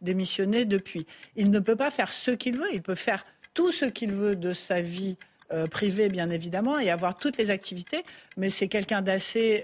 démissionné 0.00 0.64
depuis. 0.64 1.06
Il 1.36 1.50
ne 1.50 1.58
peut 1.58 1.76
pas 1.76 1.90
faire 1.90 2.10
ce 2.10 2.30
qu'il 2.30 2.56
veut, 2.56 2.68
il 2.72 2.82
peut 2.82 2.94
faire 2.94 3.22
tout 3.52 3.70
ce 3.70 3.84
qu'il 3.84 4.14
veut 4.14 4.34
de 4.34 4.52
sa 4.52 4.80
vie 4.80 5.16
privée, 5.70 6.08
bien 6.08 6.30
évidemment, 6.30 6.80
et 6.80 6.90
avoir 6.90 7.14
toutes 7.14 7.36
les 7.36 7.50
activités, 7.50 8.02
mais 8.38 8.50
c'est 8.50 8.66
quelqu'un 8.66 9.02
d'assez 9.02 9.62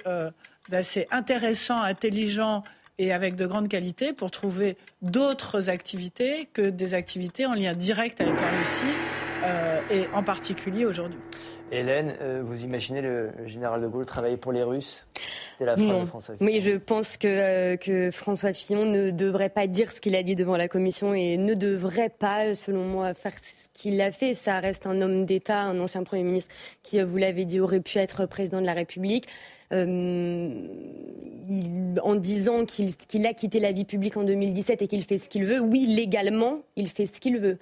intéressant, 1.10 1.82
intelligent 1.82 2.62
et 2.98 3.12
avec 3.12 3.36
de 3.36 3.46
grandes 3.46 3.68
qualités 3.68 4.12
pour 4.12 4.30
trouver 4.30 4.76
d'autres 5.02 5.70
activités 5.70 6.48
que 6.52 6.62
des 6.62 6.94
activités 6.94 7.46
en 7.46 7.54
lien 7.54 7.72
direct 7.72 8.20
avec 8.20 8.40
la 8.40 8.50
Russie 8.58 8.96
euh, 9.44 9.80
et 9.90 10.06
en 10.14 10.22
particulier 10.22 10.86
aujourd'hui. 10.86 11.18
Hélène, 11.70 12.14
euh, 12.20 12.42
vous 12.44 12.62
imaginez 12.62 13.00
le 13.00 13.30
général 13.46 13.80
de 13.80 13.86
Gaulle 13.86 14.06
travailler 14.06 14.36
pour 14.36 14.52
les 14.52 14.62
Russes? 14.62 15.06
C'était 15.52 15.64
la 15.64 15.76
phrase 15.76 16.00
de 16.00 16.06
François 16.06 16.34
Fillon. 16.36 16.50
Oui, 16.50 16.60
je 16.60 16.72
pense 16.72 17.16
que, 17.16 17.26
euh, 17.26 17.76
que 17.76 18.10
François 18.10 18.52
Fillon 18.52 18.84
ne 18.86 19.10
devrait 19.10 19.48
pas 19.48 19.66
dire 19.66 19.90
ce 19.90 20.00
qu'il 20.00 20.14
a 20.14 20.22
dit 20.22 20.36
devant 20.36 20.56
la 20.56 20.68
commission 20.68 21.14
et 21.14 21.36
ne 21.36 21.54
devrait 21.54 22.10
pas, 22.10 22.54
selon 22.54 22.84
moi, 22.84 23.14
faire 23.14 23.34
ce 23.40 23.68
qu'il 23.72 24.00
a 24.00 24.12
fait. 24.12 24.34
Ça 24.34 24.60
reste 24.60 24.86
un 24.86 25.00
homme 25.00 25.24
d'État, 25.24 25.62
un 25.62 25.78
ancien 25.80 26.04
Premier 26.04 26.24
ministre 26.24 26.54
qui, 26.82 27.00
vous 27.00 27.16
l'avez 27.16 27.44
dit, 27.44 27.60
aurait 27.60 27.80
pu 27.80 27.98
être 27.98 28.26
président 28.26 28.60
de 28.60 28.66
la 28.66 28.74
République. 28.74 29.26
Euh, 29.72 30.48
il, 31.48 32.00
en 32.02 32.14
disant 32.14 32.64
qu'il 32.64 33.26
a 33.26 33.34
quitté 33.34 33.60
la 33.60 33.72
vie 33.72 33.84
publique 33.84 34.16
en 34.16 34.22
2017 34.22 34.82
et 34.82 34.88
qu'il 34.88 35.02
fait 35.04 35.18
ce 35.18 35.28
qu'il 35.28 35.44
veut, 35.44 35.60
oui, 35.60 35.86
légalement, 35.86 36.60
il 36.76 36.88
fait 36.88 37.06
ce 37.06 37.20
qu'il 37.20 37.38
veut. 37.38 37.58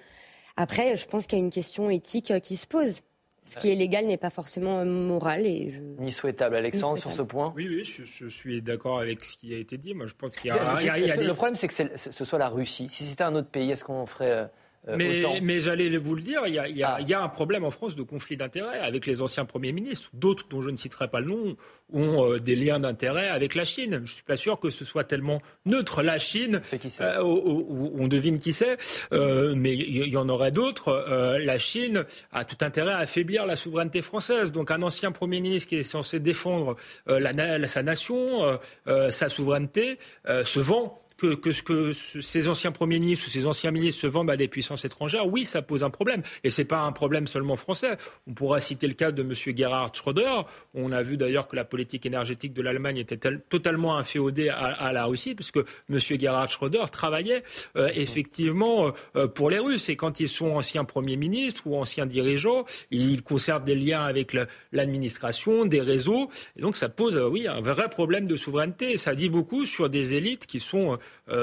Après, 0.55 0.95
je 0.95 1.07
pense 1.07 1.27
qu'il 1.27 1.39
y 1.39 1.41
a 1.41 1.45
une 1.45 1.51
question 1.51 1.89
éthique 1.89 2.31
euh, 2.31 2.39
qui 2.39 2.55
se 2.55 2.67
pose. 2.67 3.01
Ce 3.45 3.57
qui 3.57 3.69
est 3.69 3.75
légal 3.75 4.05
n'est 4.05 4.17
pas 4.17 4.29
forcément 4.29 4.79
euh, 4.79 4.85
moral 4.85 5.45
et 5.45 5.69
je... 5.69 5.81
ni 6.01 6.13
souhaitable. 6.13 6.55
Alexandre, 6.55 6.97
sur 6.97 7.11
ce 7.11 7.21
point. 7.21 7.53
Oui, 7.57 7.67
oui, 7.67 7.83
je, 7.83 8.27
suis 8.27 8.61
d'accord 8.61 8.99
avec 8.99 9.25
ce 9.25 9.35
qui 9.35 9.53
a 9.53 9.57
été 9.57 9.77
dit. 9.77 9.93
Moi, 9.93 10.05
je 10.07 10.13
pense 10.13 10.37
qu'il 10.37 10.49
y 10.49 10.53
a. 10.53 10.57
Le 10.57 11.33
problème, 11.33 11.55
c'est 11.55 11.67
que 11.67 11.97
ce 11.97 12.25
soit 12.25 12.39
la 12.39 12.47
Russie. 12.47 12.87
Si 12.89 13.03
c'était 13.03 13.25
un 13.25 13.35
autre 13.35 13.49
pays, 13.49 13.69
est-ce 13.71 13.83
qu'on 13.83 14.05
ferait 14.05 14.49
euh, 14.87 14.95
mais, 14.97 15.39
mais 15.41 15.59
j'allais 15.59 15.95
vous 15.97 16.15
le 16.15 16.21
dire, 16.21 16.41
il 16.45 16.53
y, 16.53 16.59
a, 16.59 16.67
il, 16.67 16.77
y 16.77 16.83
a, 16.83 16.95
ah. 16.95 17.01
il 17.01 17.07
y, 17.07 17.13
a, 17.13 17.23
un 17.23 17.29
problème 17.29 17.63
en 17.63 17.71
France 17.71 17.95
de 17.95 18.03
conflit 18.03 18.35
d'intérêts 18.35 18.79
avec 18.79 19.05
les 19.05 19.21
anciens 19.21 19.45
premiers 19.45 19.71
ministres. 19.71 20.09
D'autres, 20.13 20.45
dont 20.49 20.61
je 20.61 20.69
ne 20.69 20.77
citerai 20.77 21.07
pas 21.07 21.21
le 21.21 21.27
nom, 21.27 21.55
ont 21.93 22.31
euh, 22.31 22.39
des 22.39 22.55
liens 22.55 22.79
d'intérêt 22.79 23.29
avec 23.29 23.55
la 23.55 23.63
Chine. 23.63 23.91
Je 23.93 24.01
ne 24.01 24.05
suis 24.05 24.23
pas 24.23 24.35
sûr 24.35 24.59
que 24.59 24.69
ce 24.69 24.83
soit 24.83 25.05
tellement 25.05 25.41
neutre. 25.65 26.03
La 26.03 26.17
Chine, 26.17 26.61
euh, 27.01 27.21
on 27.21 28.07
devine 28.07 28.39
qui 28.39 28.51
c'est, 28.51 28.77
euh, 29.13 29.53
mais 29.55 29.73
il 29.73 30.07
y, 30.07 30.17
en 30.17 30.27
aurait 30.27 30.51
d'autres. 30.51 30.89
Euh, 30.89 31.37
la 31.39 31.59
Chine 31.59 32.05
a 32.31 32.43
tout 32.43 32.57
intérêt 32.61 32.93
à 32.93 32.97
affaiblir 32.97 33.45
la 33.45 33.55
souveraineté 33.55 34.01
française. 34.01 34.51
Donc 34.51 34.69
un 34.69 34.81
ancien 34.81 35.11
Premier 35.11 35.39
ministre 35.39 35.69
qui 35.69 35.77
est 35.77 35.83
censé 35.83 36.19
défendre 36.19 36.75
la, 37.07 37.67
sa 37.67 37.83
nation, 37.83 38.59
sa 38.85 39.29
souveraineté, 39.29 39.97
se 40.25 40.59
vend 40.59 41.02
que, 41.23 41.35
que, 41.35 41.61
que 41.61 41.93
ces 41.93 42.47
anciens 42.49 42.73
premiers 42.73 42.99
ministres 42.99 43.27
ou 43.27 43.29
ces 43.29 43.45
anciens 43.45 43.71
ministres 43.71 44.01
se 44.01 44.07
vendent 44.07 44.29
à 44.29 44.35
des 44.35 44.49
puissances 44.49 44.83
étrangères, 44.83 45.25
oui, 45.27 45.45
ça 45.45 45.61
pose 45.61 45.81
un 45.83 45.89
problème. 45.89 46.21
Et 46.43 46.49
ce 46.49 46.61
n'est 46.61 46.65
pas 46.65 46.81
un 46.81 46.91
problème 46.91 47.27
seulement 47.27 47.55
français. 47.55 47.97
On 48.27 48.33
pourra 48.33 48.59
citer 48.59 48.87
le 48.87 48.93
cas 48.93 49.11
de 49.11 49.21
M. 49.21 49.33
Gerhard 49.55 49.95
Schröder. 49.95 50.41
On 50.73 50.91
a 50.91 51.01
vu 51.01 51.15
d'ailleurs 51.15 51.47
que 51.47 51.55
la 51.55 51.63
politique 51.63 52.05
énergétique 52.05 52.53
de 52.53 52.61
l'Allemagne 52.61 52.97
était 52.97 53.17
totalement 53.49 53.95
inféodée 53.97 54.49
à, 54.49 54.91
la 54.91 55.05
Russie, 55.05 55.33
puisque 55.33 55.59
M. 55.89 55.99
Gerhard 55.99 56.49
Schröder 56.49 56.83
travaillait 56.91 57.43
euh, 57.77 57.89
effectivement 57.95 58.91
euh, 59.15 59.27
pour 59.27 59.49
les 59.49 59.59
Russes. 59.59 59.87
Et 59.87 59.95
quand 59.95 60.19
ils 60.19 60.29
sont 60.29 60.51
anciens 60.51 60.83
premiers 60.83 61.15
ministres 61.15 61.63
ou 61.65 61.77
anciens 61.77 62.05
dirigeants, 62.05 62.65
ils 62.91 63.23
conservent 63.23 63.63
des 63.63 63.75
liens 63.75 64.03
avec 64.03 64.35
l'administration, 64.73 65.65
des 65.65 65.81
réseaux. 65.81 66.29
Et 66.57 66.61
donc 66.61 66.75
ça 66.75 66.89
pose, 66.89 67.15
euh, 67.15 67.27
oui, 67.27 67.47
un 67.47 67.61
vrai 67.61 67.89
problème 67.89 68.27
de 68.27 68.35
souveraineté. 68.35 68.91
Et 68.91 68.97
ça 68.97 69.15
dit 69.15 69.29
beaucoup 69.29 69.65
sur 69.65 69.89
des 69.89 70.15
élites 70.15 70.45
qui 70.45 70.59
sont 70.59 70.93
euh, 70.93 70.97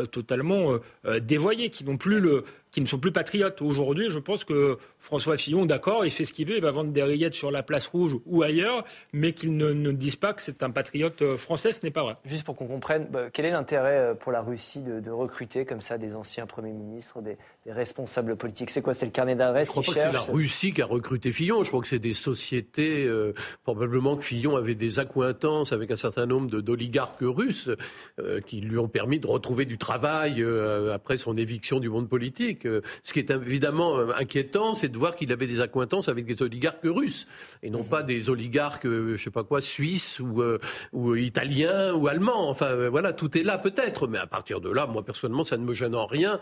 totalement 0.07 0.73
euh, 0.73 0.79
euh, 1.07 1.21
dévoyés, 1.21 1.71
qui 1.71 1.85
n'ont 1.85 1.97
plus 1.97 2.21
le, 2.21 2.45
qui 2.73 2.81
ne 2.81 2.87
sont 2.87 2.99
plus 2.99 3.13
patriotes. 3.13 3.61
Aujourd'hui, 3.63 4.11
je 4.11 4.19
pense 4.19 4.45
que 4.45 4.79
François 4.99 5.37
Fillon, 5.37 5.67
d'accord, 5.67 6.05
il 6.05 6.11
fait 6.11 6.25
ce 6.25 6.33
qu'il 6.33 6.49
veut, 6.49 6.57
il 6.57 6.63
va 6.63 6.71
vendre 6.71 6.93
des 6.93 7.03
rillettes 7.03 7.35
sur 7.35 7.51
la 7.51 7.63
place 7.63 7.87
rouge 7.87 8.17
ou 8.27 8.43
ailleurs, 8.43 8.85
mais 9.13 9.33
qu'ils 9.33 9.57
ne, 9.57 9.71
ne, 9.71 9.93
disent 9.93 10.17
pas 10.17 10.33
que 10.33 10.43
c'est 10.43 10.63
un 10.63 10.71
patriote 10.71 11.23
euh, 11.23 11.37
français, 11.37 11.73
ce 11.73 11.81
n'est 11.83 11.91
pas 11.91 12.03
vrai. 12.03 12.17
Juste 12.25 12.45
pour 12.45 12.57
qu'on 12.57 12.67
comprenne, 12.67 13.07
bah, 13.11 13.29
quel 13.33 13.45
est 13.45 13.51
l'intérêt 13.51 13.99
euh, 13.99 14.15
pour 14.15 14.33
la 14.33 14.41
Russie 14.41 14.81
de, 14.81 15.01
de, 15.01 15.11
recruter 15.11 15.65
comme 15.65 15.81
ça 15.81 15.99
des 15.99 16.15
anciens 16.15 16.47
premiers 16.47 16.73
ministres, 16.73 17.21
des, 17.21 17.37
des 17.67 17.73
responsables 17.73 18.37
politiques? 18.37 18.71
C'est 18.71 18.83
quoi? 18.83 18.95
C'est 18.95 19.07
le 19.07 19.13
carnet 19.13 19.35
d'adresse 19.35 19.69
Je 19.69 19.73
crois 19.73 19.83
pas 19.83 19.93
que 19.93 19.99
c'est 19.99 20.13
la 20.13 20.21
Russie 20.21 20.73
qui 20.73 20.83
a 20.83 20.87
recruté 20.87 21.33
Fillon. 21.33 21.65
Je 21.65 21.69
crois 21.69 21.81
que 21.81 21.89
c'est 21.89 21.99
des 21.99 22.15
sociétés, 22.15 23.07
euh, 23.07 23.33
probablement 23.65 24.17
que 24.17 24.25
Fillon 24.25 24.57
avait 24.57 24.75
des 24.75 24.99
accointances 24.99 25.73
avec 25.73 25.91
un 25.91 25.97
certain 25.97 26.27
nombre 26.27 26.61
d'oligarques 26.61 27.23
russes 27.23 27.71
euh, 28.19 28.41
qui 28.41 28.61
lui 28.61 28.79
ont 28.79 28.89
permis 28.89 29.19
de 29.19 29.27
retrouver 29.27 29.65
du 29.65 29.79
travail 29.79 30.43
euh, 30.43 30.95
après 30.95 31.17
son 31.17 31.37
éviction 31.37 31.81
du 31.81 31.89
monde 31.89 32.09
politique. 32.09 32.60
Euh, 32.65 32.81
ce 33.03 33.13
qui 33.13 33.19
est 33.19 33.31
évidemment 33.31 33.97
euh, 33.97 34.09
inquiétant, 34.19 34.75
c'est 34.75 34.89
de 34.89 34.99
voir 34.99 35.15
qu'il 35.15 35.33
avait 35.33 35.47
des 35.47 35.61
accointances 35.61 36.09
avec 36.09 36.27
des 36.27 36.43
oligarques 36.43 36.85
russes 36.85 37.27
et 37.63 37.71
non 37.71 37.85
pas 37.85 38.03
des 38.03 38.31
oligarques, 38.31 38.87
euh, 38.87 39.17
je 39.17 39.23
sais 39.23 39.31
pas 39.31 39.45
quoi, 39.45 39.61
suisses 39.61 40.21
ou, 40.21 40.43
ou 40.93 41.15
italiens 41.15 41.93
ou 41.95 42.09
allemands. 42.09 42.49
Enfin, 42.49 42.89
voilà, 42.89 43.13
tout 43.13 43.37
est 43.37 43.43
là 43.43 43.59
peut-être, 43.59 44.07
mais 44.07 44.19
à 44.19 44.27
partir 44.27 44.61
de 44.61 44.71
là, 44.71 44.87
moi 44.87 45.05
personnellement, 45.05 45.45
ça 45.45 45.57
ne 45.57 45.65
me 45.65 45.75
gêne 45.75 45.95
en 45.95 46.07
rien 46.07 46.41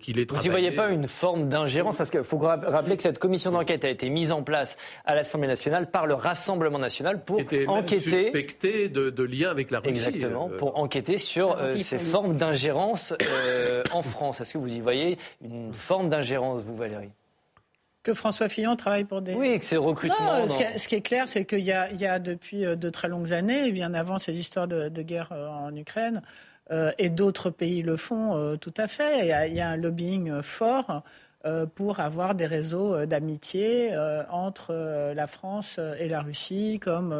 qu'il 0.00 0.18
ait 0.18 0.26
travaillé. 0.26 0.48
Vous 0.48 0.56
n'y 0.56 0.62
voyez 0.62 0.76
pas 0.76 0.90
une 0.90 1.08
forme 1.08 1.48
d'ingérence? 1.48 1.96
Parce 1.96 2.10
qu'il 2.10 2.24
faut 2.24 2.38
rappeler 2.38 2.96
que 2.96 3.02
cette 3.02 3.18
commission 3.18 3.50
d'enquête 3.50 3.84
a 3.84 3.88
été 3.88 4.08
mise 4.10 4.32
en 4.32 4.42
place 4.42 4.76
à 5.04 5.14
l'Assemblée 5.14 5.48
nationale 5.48 5.90
par 5.90 6.06
le 6.06 6.14
Rassemblement 6.14 6.78
national 6.78 7.24
pour 7.24 7.40
était 7.40 7.66
enquêter. 7.66 8.10
Même 8.10 8.22
suspecté 8.22 8.88
de, 8.88 9.10
de 9.10 9.22
liens 9.22 9.50
avec 9.50 9.70
la 9.70 9.80
Russie. 9.80 9.90
Exactement, 9.90 10.48
pour 10.58 10.78
enquêter 10.78 11.18
sur 11.18 11.56
ces 11.76 11.98
formes 11.98 12.36
d'ingérence 12.36 13.14
en 13.92 14.02
France. 14.02 14.40
Est-ce 14.40 14.54
que 14.54 14.58
vous 14.58 14.72
y 14.72 14.80
voyez 14.80 15.18
une 15.42 15.59
une 15.66 15.74
forme 15.74 16.08
d'ingérence, 16.08 16.62
vous, 16.62 16.76
Valérie. 16.76 17.10
Que 18.02 18.14
François 18.14 18.48
Fillon 18.48 18.76
travaille 18.76 19.04
pour 19.04 19.20
des... 19.20 19.34
Oui, 19.34 19.58
que 19.58 19.64
c'est 19.64 19.76
recrutement... 19.76 20.46
ce, 20.46 20.88
qui 20.88 20.94
est, 20.94 21.00
clair, 21.02 21.28
c'est 21.28 21.44
qu'il 21.44 21.60
y, 21.60 21.72
a, 21.72 22.18
depuis 22.18 22.64
euh, 22.64 22.74
de 22.74 22.88
très 22.88 23.08
longues 23.08 23.32
années, 23.32 23.66
et 23.66 23.72
bien 23.72 23.92
avant 23.92 24.18
ces 24.18 24.38
histoires 24.38 24.66
de, 24.66 25.02
guerre 25.02 25.32
euh, 25.32 25.48
en 25.48 25.74
Ukraine, 25.76 26.22
euh, 26.70 26.92
et 26.98 27.10
d'autres 27.10 27.50
pays 27.50 27.82
le 27.82 27.96
font 27.96 28.56
tout 28.58 28.74
à 28.76 28.88
fait, 28.88 29.48
il 29.48 29.54
y, 29.54 29.60
a, 29.60 29.68
un 29.68 29.76
lobbying 29.76 30.40
fort 30.42 31.02
pour 31.74 32.00
avoir 32.00 32.34
des 32.34 32.46
réseaux 32.46 33.06
d'amitié 33.06 33.96
entre 34.30 34.74
la 35.14 35.26
France 35.26 35.78
et 35.98 36.08
la 36.08 36.20
Russie, 36.20 36.78
comme, 36.80 37.14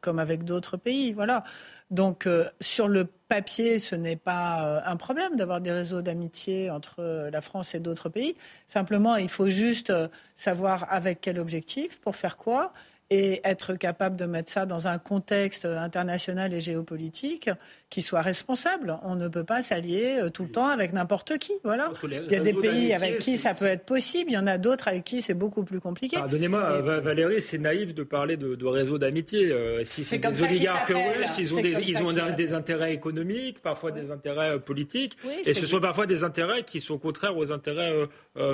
comme 0.00 0.18
avec 0.18 0.44
d'autres 0.44 0.76
pays. 0.76 1.12
Voilà. 1.12 1.44
Donc, 1.90 2.28
sur 2.60 2.88
le 2.88 3.08
papier, 3.30 3.78
ce 3.78 3.94
n'est 3.94 4.16
pas 4.16 4.64
euh, 4.64 4.80
un 4.84 4.96
problème 4.96 5.36
d'avoir 5.36 5.60
des 5.60 5.70
réseaux 5.70 6.02
d'amitié 6.02 6.68
entre 6.68 6.96
euh, 6.98 7.30
la 7.30 7.40
France 7.40 7.76
et 7.76 7.80
d'autres 7.80 8.08
pays. 8.08 8.34
Simplement, 8.66 9.16
il 9.16 9.28
faut 9.28 9.46
juste 9.46 9.90
euh, 9.90 10.08
savoir 10.34 10.86
avec 10.90 11.20
quel 11.20 11.38
objectif, 11.38 12.00
pour 12.00 12.16
faire 12.16 12.36
quoi, 12.36 12.72
et 13.10 13.40
être 13.42 13.74
capable 13.74 14.14
de 14.16 14.24
mettre 14.24 14.50
ça 14.50 14.66
dans 14.66 14.86
un 14.86 14.98
contexte 14.98 15.64
international 15.64 16.54
et 16.54 16.60
géopolitique 16.60 17.50
qui 17.90 18.02
soit 18.02 18.22
responsable. 18.22 18.96
On 19.02 19.16
ne 19.16 19.26
peut 19.26 19.42
pas 19.42 19.62
s'allier 19.62 20.18
euh, 20.20 20.30
tout 20.30 20.44
le 20.44 20.50
temps 20.50 20.68
avec 20.68 20.92
n'importe 20.92 21.38
qui. 21.38 21.52
Voilà. 21.64 21.92
Il 22.04 22.32
y 22.32 22.36
a 22.36 22.40
des 22.40 22.54
pays 22.54 22.94
avec 22.94 23.18
qui 23.18 23.36
ça 23.36 23.52
peut 23.52 23.64
être 23.64 23.84
possible, 23.84 24.30
il 24.30 24.34
y 24.34 24.38
en 24.38 24.46
a 24.46 24.58
d'autres 24.58 24.86
avec 24.86 25.02
qui 25.02 25.22
c'est 25.22 25.34
beaucoup 25.34 25.64
plus 25.64 25.80
compliqué. 25.80 26.16
Pardonnez-moi, 26.16 26.80
Valérie, 27.00 27.42
c'est 27.42 27.58
naïf 27.58 27.94
de 27.94 28.04
parler 28.04 28.36
de, 28.36 28.54
de 28.54 28.66
réseau 28.66 28.96
d'amitié. 28.96 29.50
Euh, 29.50 29.82
si 29.82 30.04
c'est 30.04 30.18
des 30.18 30.42
oligarques 30.44 30.88
russes, 30.88 31.38
ils 31.38 31.52
ont, 31.52 31.60
des, 31.60 31.72
ils 31.88 32.00
ont 32.02 32.12
des, 32.12 32.52
intérêts 32.52 32.94
économiques, 32.94 33.60
parfois 33.60 33.90
des 33.90 34.12
intérêts 34.12 34.50
euh, 34.50 34.58
politiques, 34.58 35.16
et 35.44 35.52
ce 35.52 35.66
sont 35.66 35.80
parfois 35.80 36.06
des 36.06 36.22
intérêts 36.22 36.62
qui 36.62 36.80
sont 36.80 36.98
contraires 36.98 37.36
aux 37.36 37.50
intérêts 37.50 37.92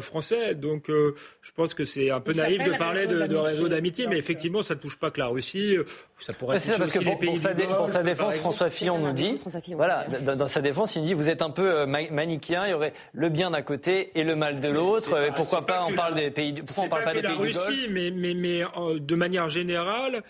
français. 0.00 0.54
Donc 0.54 0.88
je 0.88 1.52
pense 1.54 1.74
que 1.74 1.84
c'est 1.84 2.10
un 2.10 2.20
peu 2.20 2.32
naïf 2.32 2.64
de 2.64 2.70
parler 2.72 3.06
de, 3.06 3.26
de 3.26 3.36
réseau 3.36 3.68
d'amitié, 3.68 4.06
mais 4.06 4.16
effectivement, 4.16 4.45
ça 4.62 4.74
ne 4.74 4.80
touche 4.80 4.98
pas 4.98 5.10
que 5.10 5.20
la 5.20 5.26
Russie. 5.26 5.76
Ça 6.20 6.32
pourrait 6.32 6.58
toucher 6.58 6.82
aussi 6.82 6.98
les 7.00 7.16
pays 7.16 7.38
pour 7.38 7.90
sa 7.90 8.02
défense, 8.02 8.36
François 8.36 8.70
Fillon 8.70 8.98
nous 8.98 9.12
dit 9.12 9.34
voilà, 9.72 10.04
dans, 10.06 10.48
sa 10.48 10.60
défense, 10.60 10.96
il 10.96 11.02
dit 11.02 11.14
vous 11.14 11.28
êtes 11.28 11.42
un 11.42 11.50
peu 11.50 11.80
euh, 11.80 11.86
manichéen, 11.86 12.62
il 12.66 12.70
y 12.70 12.74
aurait 12.74 12.94
le 13.12 13.28
bien 13.28 13.50
d'un 13.50 13.62
côté 13.62 14.18
et 14.18 14.24
le 14.24 14.36
mal 14.36 14.60
de 14.60 14.68
l'autre. 14.68 15.20
Et 15.22 15.30
pourquoi 15.32 15.66
pas, 15.66 15.84
on 15.86 15.92
parle 15.92 16.14
des 16.14 16.30
pays 16.30 16.54
pourquoi 16.62 16.84
on 16.84 16.88
parle 16.88 17.04
pas, 17.04 17.14
des 17.14 17.22
pays 17.22 17.30
la 17.30 17.36
Russie, 17.36 17.88
mais, 17.90 18.10
mais, 18.10 18.34
mais 18.34 18.62
euh, 18.62 18.98
de 18.98 19.14
manière 19.14 19.48
générale, 19.48 20.16
euh, 20.16 20.20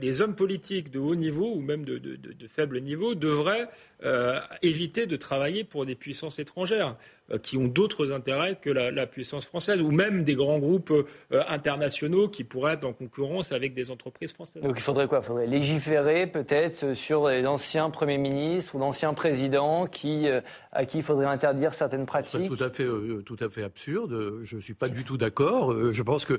les 0.00 0.20
hommes 0.20 0.34
politiques 0.34 0.90
de 0.90 0.98
haut 0.98 1.14
niveau 1.14 1.52
ou 1.54 1.60
même 1.60 1.84
de, 1.84 1.98
de, 1.98 2.16
de, 2.16 2.32
de 2.32 2.48
faible 2.48 2.80
niveau 2.80 3.14
devraient 3.14 3.68
euh, 4.04 4.40
éviter 4.62 5.06
de 5.06 5.14
travailler 5.14 5.62
pour 5.62 5.86
des 5.86 5.94
puissances 5.94 6.40
étrangères 6.40 6.96
euh, 7.30 7.38
qui 7.38 7.56
ont 7.56 7.68
d'autres 7.68 8.10
intérêts 8.10 8.58
que 8.60 8.68
la, 8.68 8.90
la, 8.90 9.06
puissance 9.06 9.44
française 9.46 9.80
ou 9.80 9.92
même 9.92 10.24
des 10.24 10.34
grands 10.34 10.58
groupes 10.58 10.90
euh, 10.90 11.04
internationaux 11.48 12.26
qui 12.26 12.42
pourraient 12.42 12.74
être 12.74 12.84
en 12.84 12.92
concurrence 12.92 13.52
avec 13.52 13.74
des 13.74 13.92
entreprises 13.92 14.32
françaises. 14.32 14.60
Donc 14.60 14.74
il 14.76 14.82
faudrait 14.82 15.06
quoi? 15.06 15.20
Il 15.22 15.24
faudrait 15.24 15.46
légiférer 15.46 16.26
peut-être 16.26 16.94
sur 16.94 17.28
l'ancien 17.28 17.90
Premier 17.90 18.18
ministre 18.18 18.74
ou 18.74 18.80
l'ancien 18.80 19.14
président 19.14 19.86
qui, 19.86 20.26
à 20.72 20.84
qui 20.84 20.98
il 20.98 21.04
faudrait 21.04 21.26
interdire 21.26 21.72
certaines 21.72 22.06
pratiques? 22.06 22.40
C'est 22.42 22.56
tout 22.56 22.64
à 22.64 22.70
fait, 22.70 22.88
tout 23.24 23.36
à 23.38 23.48
fait 23.48 23.62
absurde. 23.62 24.40
Je 24.42 24.56
ne 24.56 24.60
suis 24.60 24.74
pas 24.74 24.88
du 24.88 25.04
tout 25.04 25.16
d'accord. 25.16 25.92
Je 25.92 26.02
pense 26.02 26.24
que 26.24 26.38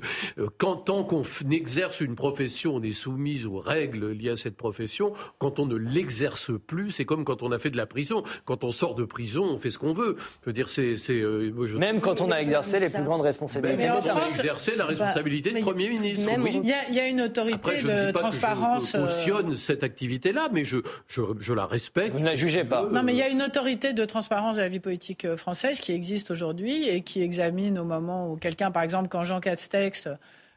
quand, 0.58 0.76
tant 0.76 1.02
qu'on 1.02 1.22
exerce 1.50 2.02
une 2.02 2.14
profession, 2.14 2.76
on 2.76 2.82
est 2.82 2.92
soumis 2.92 3.33
aux 3.46 3.58
règles 3.58 4.10
liées 4.12 4.30
à 4.30 4.36
cette 4.36 4.56
profession. 4.56 5.12
Quand 5.38 5.58
on 5.58 5.66
ne 5.66 5.76
l'exerce 5.76 6.52
plus, 6.66 6.90
c'est 6.90 7.04
comme 7.04 7.24
quand 7.24 7.42
on 7.42 7.52
a 7.52 7.58
fait 7.58 7.70
de 7.70 7.76
la 7.76 7.86
prison. 7.86 8.22
Quand 8.44 8.64
on 8.64 8.72
sort 8.72 8.94
de 8.94 9.04
prison, 9.04 9.44
on 9.44 9.58
fait 9.58 9.70
ce 9.70 9.78
qu'on 9.78 9.92
veut. 9.92 10.16
Je 10.42 10.46
veux 10.46 10.52
dire, 10.52 10.68
c'est, 10.68 10.96
c'est 10.96 11.20
euh, 11.20 11.52
même 11.78 12.00
quand 12.00 12.20
on 12.20 12.30
a 12.30 12.38
exercé 12.38 12.80
les 12.80 12.88
plus 12.88 13.02
grandes 13.02 13.22
responsabilités. 13.22 13.84
Mais, 13.84 13.90
on 13.90 13.96
a 13.96 14.28
exercé 14.28 14.76
la 14.76 14.86
responsabilité 14.86 15.52
de 15.52 15.60
Premier 15.60 15.88
ministre. 15.88 16.30
oui. 16.38 16.60
Il, 16.62 16.68
y 16.68 16.72
a, 16.72 16.88
il 16.88 16.94
y, 16.94 17.00
a, 17.00 17.08
une 17.08 17.20
autorité 17.20 17.82
de 17.82 18.12
transparence. 18.12 18.92
je, 18.92 18.98
cautionne 18.98 19.56
cette 19.56 19.82
activité-là, 19.82 20.48
mais 20.52 20.64
je, 20.64 20.78
je, 21.08 21.22
je, 21.40 21.52
la 21.52 21.66
respecte. 21.66 22.12
Vous 22.12 22.20
ne 22.20 22.24
la 22.24 22.34
jugez 22.34 22.64
pas. 22.64 22.88
Non, 22.90 23.02
mais 23.02 23.12
il 23.12 23.18
y 23.18 23.22
a 23.22 23.28
une 23.28 23.42
autorité 23.42 23.92
de 23.92 24.04
transparence 24.04 24.56
de 24.56 24.60
la 24.60 24.68
vie 24.68 24.80
politique 24.80 25.24
euh, 25.24 25.36
française 25.36 25.80
qui 25.80 25.92
existe 25.92 26.30
aujourd'hui 26.30 26.88
et 26.88 27.02
qui 27.02 27.22
examine 27.22 27.78
au 27.78 27.84
moment 27.84 28.30
où 28.30 28.36
quelqu'un, 28.36 28.70
par 28.70 28.82
exemple, 28.82 29.08
quand 29.08 29.24
Jean 29.24 29.40
Castex 29.40 30.08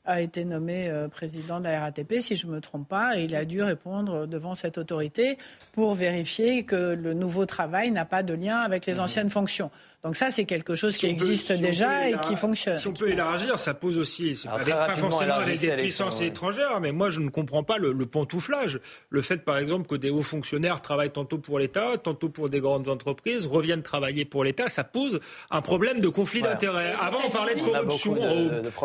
a 0.08 0.22
été 0.22 0.46
nommé 0.46 0.90
euh, 0.90 1.08
président 1.08 1.60
de 1.60 1.66
la 1.66 1.82
RATP, 1.82 2.16
si 2.22 2.36
je 2.36 2.48
ne 2.48 2.54
me 2.54 2.62
trompe 2.62 2.88
pas, 2.88 3.20
et 3.20 3.24
il 3.24 3.36
a 3.36 3.46
dû 3.46 3.62
répondre 3.62 4.26
devant 4.26 4.56
cette 4.56 4.78
autorité 4.78 5.38
pour 5.74 5.94
vérifier 5.94 6.64
que 6.64 6.94
le 6.94 7.14
nouveau 7.14 7.46
travail 7.46 7.92
n'a 7.92 8.06
pas 8.06 8.24
de 8.24 8.34
lien 8.34 8.58
avec 8.58 8.86
les 8.86 8.96
mmh. 8.96 9.00
anciennes 9.00 9.30
fonctions. 9.30 9.70
Donc 10.04 10.16
ça, 10.16 10.30
c'est 10.30 10.46
quelque 10.46 10.76
chose 10.76 10.96
qui 10.96 11.08
existe 11.08 11.52
déjà 11.54 12.08
et 12.08 12.16
qui 12.20 12.36
fonctionne. 12.36 12.78
Si 12.78 12.88
on 12.88 12.94
peut 12.94 13.10
élargir, 13.10 13.58
ça 13.58 13.74
pose 13.74 13.98
aussi, 13.98 14.40
pas, 14.46 14.96
forcément 14.96 15.34
avec 15.34 15.60
des 15.60 15.72
puissances 15.72 16.22
étrangères, 16.22 16.80
mais 16.80 16.92
moi 16.92 17.10
je 17.10 17.20
ne 17.20 17.30
comprends 17.30 17.64
pas 17.64 17.78
le, 17.78 17.94
pantouflage. 18.06 18.80
Le 19.10 19.22
fait, 19.22 19.44
par 19.44 19.58
exemple, 19.58 19.88
que 19.88 19.96
des 19.96 20.10
hauts 20.10 20.22
fonctionnaires 20.22 20.82
travaillent 20.82 21.12
tantôt 21.12 21.40
pour 21.40 21.58
l'État, 21.58 21.98
tantôt 21.98 22.30
pour 22.30 22.50
des 22.50 22.62
grandes 22.62 22.88
entreprises, 22.88 23.48
reviennent 23.48 23.82
travailler 23.82 24.24
pour 24.24 24.44
l'État, 24.44 24.70
ça 24.70 24.84
pose 24.84 25.20
un 25.50 25.62
problème 25.62 26.00
de 26.00 26.10
conflit 26.10 26.42
d'intérêts. 26.42 26.94
Avant, 27.02 27.20
on 27.26 27.32
parlait 27.32 27.56
de 27.56 27.62
corruption. 27.62 28.16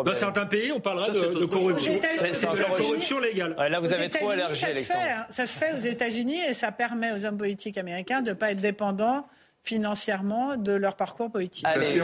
Dans 0.03 0.15
certains 0.15 0.45
pays, 0.47 0.71
on 0.71 0.79
parlera 0.79 1.09
de, 1.09 1.45
corruption. 1.45 1.99
C'est 2.33 2.51
de 2.51 2.57
la 2.57 2.63
corruption 2.65 3.19
légale. 3.19 3.55
là, 3.57 3.79
vous 3.79 3.93
avez 3.93 4.09
trop 4.09 4.31
élargi, 4.31 4.65
Alexandre. 4.65 4.99
Hein. 5.03 5.25
Ça 5.29 5.45
se 5.45 5.57
fait 5.57 5.73
aux 5.73 5.81
États-Unis 5.81 6.39
et 6.49 6.53
ça 6.53 6.71
permet 6.71 7.11
aux 7.13 7.23
hommes 7.25 7.37
politiques 7.37 7.77
américains 7.77 8.21
de 8.21 8.31
ne 8.31 8.35
pas 8.35 8.51
être 8.51 8.61
dépendants 8.61 9.27
financièrement 9.63 10.57
de 10.57 10.73
leur 10.73 10.95
parcours 10.95 11.31
politique. 11.31 11.65
Allez, 11.65 11.97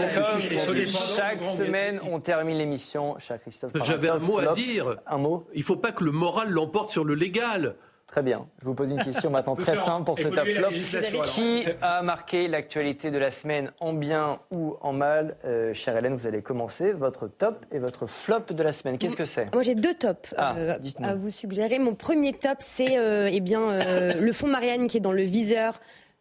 chaque 1.16 1.43
semaine, 1.43 1.99
on 2.10 2.20
termine 2.20 2.57
l'émission. 2.57 3.18
Cher 3.20 3.39
Christophe, 3.39 3.74
j'avais 3.84 4.10
un 4.10 4.20
mot 4.20 4.39
à 4.39 4.53
dire. 4.53 4.95
Un 5.05 5.18
mot. 5.18 5.45
Il 5.53 5.60
ne 5.60 5.66
faut 5.66 5.76
pas 5.76 5.91
que 5.91 6.03
le 6.03 6.12
moral 6.12 6.49
l'emporte 6.49 6.91
sur 6.91 7.03
le 7.03 7.16
légal. 7.16 7.76
Très 8.07 8.24
bien. 8.24 8.47
Je 8.60 8.66
vous 8.66 8.74
pose 8.74 8.89
une 8.89 9.03
question 9.03 9.30
maintenant 9.30 9.55
très 9.55 9.78
simple 9.78 10.05
pour 10.05 10.18
ce 10.18 10.30
top 10.30 10.47
flop. 10.47 11.22
Qui 11.26 11.66
a 11.80 12.01
marqué 12.01 12.47
l'actualité 12.47 13.12
de 13.12 13.20
la 13.20 13.30
semaine 13.30 13.72
en 13.80 13.93
bien 13.93 14.39
ou 14.49 14.78
en 14.82 14.93
mal 14.93 15.36
euh, 15.45 15.76
Chère 15.76 15.95
Hélène, 15.95 16.16
vous 16.16 16.26
allez 16.26 16.41
commencer. 16.41 16.91
Votre 16.91 17.28
top 17.28 17.68
et 17.72 17.78
votre 17.78 18.07
flop 18.07 18.45
de 18.49 18.64
la 18.64 18.74
semaine. 18.74 18.97
Qu'est-ce 18.97 19.16
que 19.16 19.26
c'est? 19.26 19.53
Moi, 19.53 19.62
j'ai 19.62 19.76
deux 19.76 19.93
tops 19.93 20.34
ah, 20.38 20.55
euh, 20.57 20.78
à 21.03 21.14
vous 21.14 21.30
suggérer. 21.30 21.78
Mon 21.78 21.93
premier 21.93 22.34
top, 22.34 22.57
c'est 22.60 22.97
euh, 22.97 23.30
eh 23.32 23.41
bien 23.41 23.78
le 24.20 24.32
fonds 24.32 24.47
Marianne 24.47 24.88
qui 24.88 24.97
est 24.97 25.01
dans 25.01 25.12
le 25.12 25.22
viseur 25.22 25.80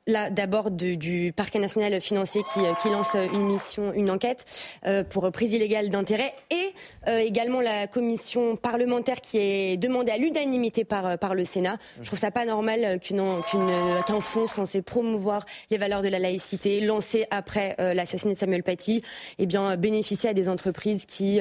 là 0.08 0.30
d'abord 0.30 0.70
du 0.70 1.32
parquet 1.36 1.60
national 1.60 2.00
financier 2.00 2.42
qui, 2.52 2.60
euh, 2.60 2.74
qui, 2.82 2.88
lance 2.88 3.14
une 3.32 3.46
mission, 3.46 3.92
une 3.92 4.10
enquête 4.10 4.44
euh, 4.86 5.04
pour 5.04 5.30
prise 5.30 5.52
illégale 5.52 5.90
d'intérêt 5.90 6.34
et 6.50 6.72
euh, 7.06 7.18
également 7.18 7.60
la 7.60 7.86
commission 7.86 8.56
parlementaire 8.56 9.20
qui 9.20 9.38
est 9.38 9.76
demandée 9.76 10.10
à 10.10 10.16
l'unanimité 10.16 10.84
par, 10.84 11.18
par 11.18 11.34
le 11.34 11.44
Sénat. 11.44 11.76
Je 12.00 12.06
trouve 12.06 12.18
ça 12.18 12.30
pas 12.30 12.46
normal 12.46 12.98
qu'une, 13.00 13.22
qu'un 14.06 14.20
fonds 14.20 14.46
censé 14.46 14.80
promouvoir 14.80 15.44
les 15.70 15.76
valeurs 15.76 16.02
de 16.02 16.08
la 16.08 16.18
laïcité, 16.18 16.80
lancé 16.80 17.26
après 17.30 17.76
l'assassinat 17.78 18.32
de 18.32 18.38
Samuel 18.38 18.62
Paty, 18.62 19.02
eh 19.38 19.46
bien 19.46 19.76
bénéficie 19.76 20.26
à 20.26 20.32
des 20.32 20.48
entreprises 20.48 21.04
qui 21.04 21.40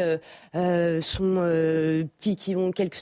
sont 1.01 2.07
qui, 2.18 2.36
qui 2.36 2.55
ont 2.55 2.72
quelques, 2.72 2.97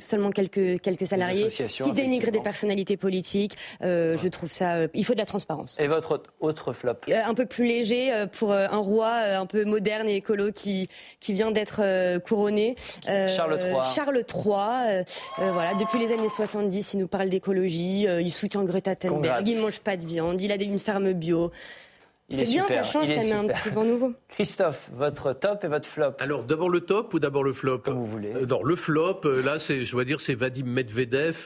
seulement 0.00 0.30
quelques 0.30 0.80
quelques 0.80 1.06
salariés, 1.06 1.48
qui 1.48 1.92
dénigrent 1.92 2.30
des 2.30 2.40
personnalités 2.40 2.96
politiques. 2.96 3.56
je 3.82 4.28
trouve 4.28 4.50
ça 4.50 4.86
de 5.14 5.18
la 5.18 5.26
transparence. 5.26 5.76
Et 5.78 5.86
votre 5.86 6.22
autre 6.40 6.72
flop 6.72 6.94
euh, 7.08 7.22
Un 7.24 7.34
peu 7.34 7.46
plus 7.46 7.64
léger 7.64 8.12
euh, 8.12 8.26
pour 8.26 8.52
euh, 8.52 8.66
un 8.70 8.78
roi 8.78 9.10
un 9.10 9.46
peu 9.46 9.64
moderne 9.64 10.08
et 10.08 10.16
écolo 10.16 10.52
qui, 10.52 10.88
qui 11.20 11.32
vient 11.32 11.50
d'être 11.50 11.80
couronné. 12.20 12.76
Charles 13.04 13.58
III. 13.60 13.76
Charles 13.94 14.24
III. 14.28 15.04
voilà, 15.38 15.74
depuis 15.78 15.98
les 15.98 16.12
années 16.12 16.28
70, 16.28 16.94
il 16.94 17.00
nous 17.00 17.08
parle 17.08 17.28
d'écologie, 17.28 18.02
il 18.02 18.30
soutient 18.30 18.64
Greta 18.64 18.96
Thunberg, 18.96 19.46
il 19.46 19.56
ne 19.56 19.62
mange 19.62 19.80
pas 19.80 19.96
de 19.96 20.06
viande, 20.06 20.40
il 20.40 20.52
a 20.52 20.56
une 20.56 20.78
ferme 20.78 21.12
bio. 21.12 21.50
C'est 22.30 22.44
bien, 22.44 22.66
ça 22.68 22.84
change, 22.84 23.08
ça 23.08 23.14
met 23.14 23.32
un 23.32 23.48
petit 23.48 23.70
vent 23.70 23.84
nouveau. 23.84 24.12
Christophe, 24.28 24.88
votre 24.92 25.32
top 25.32 25.64
et 25.64 25.66
votre 25.66 25.88
flop 25.88 26.12
Alors, 26.20 26.44
d'abord 26.44 26.70
le 26.70 26.80
top 26.80 27.12
ou 27.12 27.18
d'abord 27.18 27.42
le 27.42 27.52
flop 27.52 27.78
Comme 27.78 27.98
vous 27.98 28.06
voulez. 28.06 28.32
Euh, 28.34 28.46
non, 28.46 28.62
le 28.62 28.76
flop, 28.76 29.22
euh, 29.24 29.42
là, 29.42 29.58
c'est, 29.58 29.82
je 29.82 29.90
dois 29.90 30.04
dire, 30.04 30.20
c'est 30.20 30.36
Vadim 30.36 30.64
Medvedev, 30.64 31.44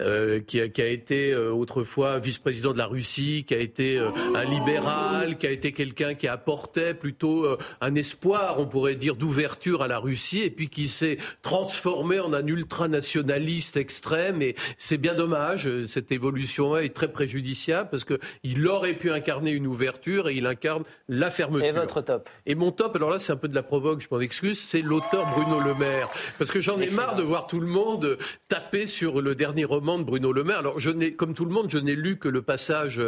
euh, 0.00 0.40
qui, 0.40 0.60
a, 0.60 0.68
qui, 0.68 0.80
a, 0.80 0.86
été 0.86 1.34
autrefois 1.34 2.18
vice-président 2.20 2.72
de 2.72 2.78
la 2.78 2.86
Russie, 2.86 3.44
qui 3.46 3.54
a 3.54 3.58
été 3.58 3.98
un 3.98 4.44
libéral, 4.44 5.38
qui 5.38 5.46
a 5.46 5.50
été 5.50 5.72
quelqu'un 5.72 6.14
qui 6.14 6.28
apportait 6.28 6.94
plutôt 6.94 7.46
un 7.80 7.94
espoir, 7.94 8.60
on 8.60 8.66
pourrait 8.66 8.94
dire, 8.94 9.16
d'ouverture 9.16 9.82
à 9.82 9.88
la 9.88 9.98
Russie, 9.98 10.42
et 10.42 10.50
puis 10.50 10.68
qui 10.68 10.88
s'est 10.88 11.18
transformé 11.42 12.20
en 12.20 12.32
un 12.32 12.46
ultranationaliste 12.46 13.76
extrême. 13.76 14.42
Et 14.42 14.54
c'est 14.78 14.98
bien 14.98 15.14
dommage, 15.14 15.68
cette 15.86 16.12
évolution 16.12 16.76
est 16.76 16.94
très 16.94 17.10
préjudiciable, 17.10 17.88
parce 17.90 18.04
qu'il 18.04 18.68
aurait 18.68 18.94
pu 18.94 19.10
incarner 19.10 19.50
une 19.50 19.66
ouverture 19.66 20.11
et 20.28 20.34
il 20.34 20.46
incarne 20.46 20.84
la 21.08 21.30
fermeture. 21.30 21.66
Et 21.66 21.72
votre 21.72 22.00
top 22.00 22.28
Et 22.46 22.54
mon 22.54 22.70
top, 22.70 22.96
alors 22.96 23.10
là 23.10 23.18
c'est 23.18 23.32
un 23.32 23.36
peu 23.36 23.48
de 23.48 23.54
la 23.54 23.62
provoque, 23.62 24.00
je 24.00 24.08
m'en 24.10 24.20
excuse, 24.20 24.58
c'est 24.58 24.82
l'auteur 24.82 25.26
Bruno 25.34 25.60
Le 25.60 25.74
Maire. 25.74 26.08
Parce 26.38 26.50
que 26.50 26.60
j'en 26.60 26.80
ai 26.80 26.90
marre 26.90 27.16
de 27.16 27.22
voir 27.22 27.46
tout 27.46 27.60
le 27.60 27.66
monde 27.66 28.18
taper 28.48 28.86
sur 28.86 29.20
le 29.20 29.34
dernier 29.34 29.64
roman 29.64 29.98
de 29.98 30.04
Bruno 30.04 30.32
Le 30.32 30.44
Maire. 30.44 30.58
Alors 30.58 30.78
je 30.78 30.90
n'ai, 30.90 31.14
comme 31.14 31.34
tout 31.34 31.44
le 31.44 31.52
monde, 31.52 31.70
je 31.70 31.78
n'ai 31.78 31.94
lu 31.94 32.18
que 32.18 32.28
le 32.28 32.42
passage 32.42 33.00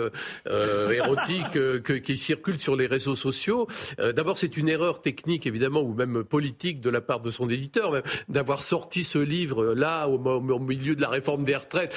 euh, 0.46 0.90
érotique 0.90 1.56
euh, 1.56 1.80
qui 1.80 2.16
circule 2.16 2.58
sur 2.58 2.76
les 2.76 2.86
réseaux 2.86 3.16
sociaux. 3.16 3.66
Euh, 3.98 4.12
d'abord 4.12 4.36
c'est 4.36 4.56
une 4.56 4.68
erreur 4.68 5.00
technique 5.00 5.46
évidemment 5.46 5.80
ou 5.80 5.94
même 5.94 6.24
politique 6.24 6.80
de 6.80 6.90
la 6.90 7.00
part 7.00 7.20
de 7.20 7.30
son 7.30 7.48
éditeur 7.48 8.02
d'avoir 8.28 8.62
sorti 8.62 9.04
ce 9.04 9.18
livre 9.18 9.74
là 9.74 10.08
au, 10.08 10.18
au 10.18 10.58
milieu 10.58 10.94
de 10.94 11.00
la 11.00 11.08
réforme 11.08 11.44
des 11.44 11.56
retraites 11.56 11.94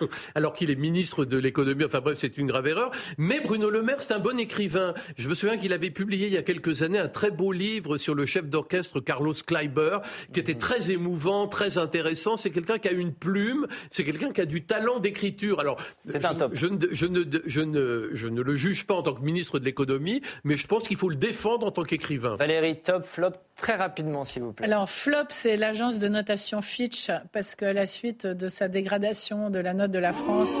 alors 0.34 0.52
qu'il 0.52 0.70
est 0.70 0.76
ministre 0.76 1.24
de 1.24 1.36
l'économie. 1.36 1.84
Enfin 1.84 2.00
bref, 2.00 2.18
c'est 2.18 2.38
une 2.38 2.46
grave 2.46 2.66
erreur. 2.66 2.90
Mais 3.16 3.40
Bruno 3.40 3.70
Le 3.70 3.82
Maire, 3.82 4.02
c'est 4.02 4.14
un 4.14 4.18
bon 4.18 4.27
écrivain. 4.36 4.92
Je 5.16 5.28
me 5.28 5.34
souviens 5.34 5.56
qu'il 5.56 5.72
avait 5.72 5.90
publié 5.90 6.26
il 6.26 6.32
y 6.34 6.36
a 6.36 6.42
quelques 6.42 6.82
années 6.82 6.98
un 6.98 7.08
très 7.08 7.30
beau 7.30 7.52
livre 7.52 7.96
sur 7.96 8.14
le 8.14 8.26
chef 8.26 8.46
d'orchestre 8.46 9.00
Carlos 9.00 9.32
Kleiber, 9.32 9.98
qui 10.34 10.40
était 10.40 10.56
très 10.56 10.90
émouvant, 10.90 11.46
très 11.46 11.78
intéressant. 11.78 12.36
C'est 12.36 12.50
quelqu'un 12.50 12.78
qui 12.78 12.88
a 12.88 12.92
une 12.92 13.14
plume, 13.14 13.66
c'est 13.90 14.04
quelqu'un 14.04 14.32
qui 14.32 14.40
a 14.40 14.46
du 14.46 14.64
talent 14.64 14.98
d'écriture. 14.98 15.60
Alors, 15.60 15.78
je, 16.06 16.26
un 16.26 16.34
top. 16.34 16.50
Je, 16.54 16.66
ne, 16.66 16.86
je, 16.90 17.06
ne, 17.06 17.24
je, 17.46 17.60
ne, 17.60 18.10
je 18.12 18.28
ne 18.28 18.42
le 18.42 18.54
juge 18.56 18.86
pas 18.86 18.94
en 18.94 19.02
tant 19.02 19.14
que 19.14 19.22
ministre 19.22 19.58
de 19.58 19.64
l'économie, 19.64 20.20
mais 20.44 20.56
je 20.56 20.66
pense 20.66 20.86
qu'il 20.86 20.96
faut 20.96 21.08
le 21.08 21.16
défendre 21.16 21.66
en 21.66 21.70
tant 21.70 21.84
qu'écrivain. 21.84 22.36
Valérie, 22.36 22.80
top, 22.82 23.06
flop, 23.06 23.30
très 23.56 23.76
rapidement, 23.76 24.24
s'il 24.24 24.42
vous 24.42 24.52
plaît. 24.52 24.66
Alors, 24.66 24.90
flop, 24.90 25.26
c'est 25.30 25.56
l'agence 25.56 25.98
de 25.98 26.08
notation 26.08 26.60
Fitch, 26.60 27.10
parce 27.32 27.54
qu'à 27.54 27.72
la 27.72 27.86
suite 27.86 28.26
de 28.26 28.48
sa 28.48 28.68
dégradation 28.68 29.50
de 29.50 29.58
la 29.58 29.74
note 29.74 29.90
de 29.90 29.98
la 29.98 30.12
France, 30.12 30.58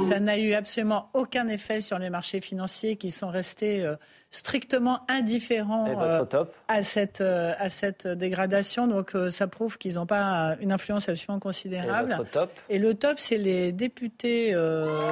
ça 0.00 0.20
n'a 0.20 0.38
eu 0.38 0.54
absolument 0.54 1.10
aucun 1.14 1.48
effet 1.48 1.80
sur 1.80 1.98
les 1.98 2.10
marchés 2.10 2.40
financiers 2.40 2.87
qui 2.96 3.10
sont 3.10 3.28
restés 3.30 3.84
euh, 3.84 3.96
strictement 4.30 5.00
indifférents 5.08 5.88
euh, 5.88 6.44
à, 6.68 6.82
cette, 6.82 7.20
euh, 7.20 7.52
à 7.58 7.68
cette 7.68 8.06
dégradation. 8.06 8.86
Donc 8.86 9.12
ça 9.30 9.46
prouve 9.46 9.78
qu'ils 9.78 9.94
n'ont 9.94 10.06
pas 10.06 10.56
une 10.60 10.72
influence 10.72 11.08
absolument 11.08 11.40
considérable. 11.40 12.18
Et, 12.68 12.78
le 12.78 12.94
top, 12.94 13.18
c'est 13.18 13.38
les 13.38 13.72
députés 13.72 14.54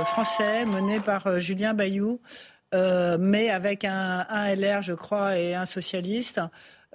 français 0.04 0.64
menés 0.66 1.00
par 1.00 1.40
Julien 1.40 1.74
Bayou. 1.74 2.20
mais 2.72 3.50
avec 3.50 3.84
un, 3.84 4.26
un, 4.28 4.54
LR, 4.54 4.82
je 4.82 4.92
crois, 4.92 5.38
et 5.38 5.54
un 5.54 5.66
socialiste, 5.66 6.40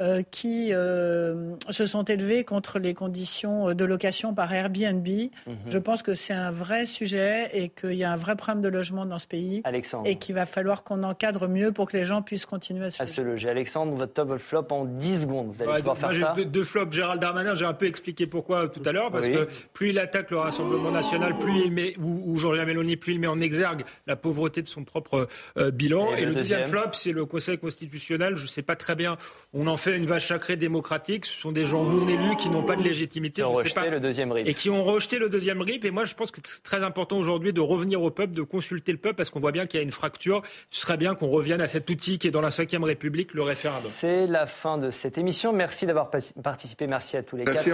euh, 0.01 0.23
qui 0.31 0.69
euh, 0.71 1.55
se 1.69 1.85
sont 1.85 2.03
élevés 2.03 2.43
contre 2.43 2.79
les 2.79 2.95
conditions 2.95 3.73
de 3.73 3.85
location 3.85 4.33
par 4.33 4.51
Airbnb. 4.51 5.07
Mhm. 5.07 5.55
Je 5.67 5.77
pense 5.77 6.01
que 6.01 6.15
c'est 6.15 6.33
un 6.33 6.49
vrai 6.49 6.87
sujet 6.87 7.49
et 7.53 7.69
qu'il 7.69 7.93
y 7.93 8.03
a 8.03 8.11
un 8.11 8.15
vrai 8.15 8.35
problème 8.35 8.63
de 8.63 8.67
logement 8.67 9.05
dans 9.05 9.19
ce 9.19 9.27
pays. 9.27 9.61
Alexandre. 9.63 10.07
Et 10.07 10.15
qu'il 10.15 10.33
va 10.33 10.47
falloir 10.47 10.83
qu'on 10.83 11.03
encadre 11.03 11.47
mieux 11.47 11.71
pour 11.71 11.87
que 11.87 11.97
les 11.97 12.05
gens 12.05 12.23
puissent 12.23 12.47
continuer 12.47 12.85
à 12.85 12.89
se, 12.89 13.21
loger. 13.21 13.49
Alexandre, 13.49 13.93
votre 13.93 14.13
top 14.13 14.37
flop 14.37 14.67
en 14.71 14.85
10 14.85 15.21
secondes. 15.21 15.51
Vous 15.51 15.61
allez 15.63 15.79
pouvoir 15.79 15.97
faire 15.97 16.15
ça. 16.15 16.33
Deux, 16.35 16.45
deux, 16.45 16.63
flops. 16.63 16.95
Gérald 16.95 17.21
Darmanin, 17.21 17.53
j'ai 17.53 17.65
un 17.65 17.73
peu 17.73 17.85
expliqué 17.85 18.25
pourquoi 18.25 18.69
tout 18.69 18.81
à 18.85 18.91
l'heure. 18.91 19.11
Parce 19.11 19.27
que 19.27 19.47
plus 19.73 19.89
il 19.89 19.99
attaque 19.99 20.31
le 20.31 20.37
Rassemblement 20.37 20.91
national, 20.91 21.37
plus 21.37 21.59
il 21.65 21.71
met, 21.71 21.95
ou, 21.99 22.35
ou 22.35 22.51
Mélanie, 22.65 22.95
plus 22.95 23.13
il 23.13 23.19
met 23.19 23.27
en 23.27 23.39
exergue 23.39 23.83
la 24.07 24.15
pauvreté 24.15 24.63
de 24.63 24.67
son 24.67 24.83
propre 24.83 25.27
euh, 25.57 25.69
bilan. 25.69 26.15
Et, 26.15 26.25
le, 26.25 26.33
deuxième, 26.33 26.61
deuxième 26.61 26.65
flop, 26.65 26.93
c'est 26.93 27.11
le 27.11 27.25
Conseil 27.25 27.59
constitutionnel. 27.59 28.35
Je 28.35 28.43
ne 28.43 28.47
sais 28.47 28.63
pas 28.63 28.75
très 28.75 28.95
bien. 28.95 29.17
On 29.53 29.67
en 29.67 29.77
fait 29.77 29.90
une 29.95 30.05
vache 30.05 30.27
sacrée 30.27 30.55
démocratique. 30.55 31.25
Ce 31.25 31.39
sont 31.39 31.51
des 31.51 31.65
gens 31.65 31.83
non 31.83 32.07
élus 32.07 32.35
qui 32.37 32.49
n'ont 32.49 32.63
pas 32.63 32.75
de 32.75 32.83
légitimité. 32.83 33.41
Qui 33.41 33.47
ont 33.47 33.53
rejeté 33.53 33.89
le 33.89 33.99
deuxième 33.99 34.31
RIP. 34.31 34.47
Et 34.47 34.53
qui 34.53 34.69
ont 34.69 34.83
rejeté 34.83 35.19
le 35.19 35.29
deuxième 35.29 35.61
RIP. 35.61 35.85
Et 35.85 35.91
moi, 35.91 36.05
je 36.05 36.15
pense 36.15 36.31
que 36.31 36.39
c'est 36.43 36.63
très 36.63 36.83
important 36.83 37.17
aujourd'hui 37.17 37.53
de 37.53 37.61
revenir 37.61 38.01
au 38.01 38.11
peuple, 38.11 38.33
de 38.33 38.41
consulter 38.41 38.91
le 38.91 38.97
peuple, 38.97 39.15
parce 39.15 39.29
qu'on 39.29 39.39
voit 39.39 39.51
bien 39.51 39.65
qu'il 39.65 39.79
y 39.79 39.81
a 39.81 39.83
une 39.83 39.91
fracture. 39.91 40.41
Ce 40.69 40.81
serait 40.81 40.97
bien 40.97 41.15
qu'on 41.15 41.29
revienne 41.29 41.61
à 41.61 41.67
cet 41.67 41.89
outil 41.89 42.19
qui 42.19 42.27
est 42.27 42.31
dans 42.31 42.41
la 42.41 42.51
5 42.51 42.69
République, 42.81 43.33
le 43.33 43.43
référendum. 43.43 43.89
C'est 43.89 44.27
la 44.27 44.45
fin 44.45 44.77
de 44.77 44.91
cette 44.91 45.17
émission. 45.17 45.53
Merci 45.53 45.85
d'avoir 45.85 46.09
participé. 46.43 46.87
Merci 46.87 47.17
à 47.17 47.23
tous 47.23 47.35
les 47.35 47.45
quatre. 47.45 47.67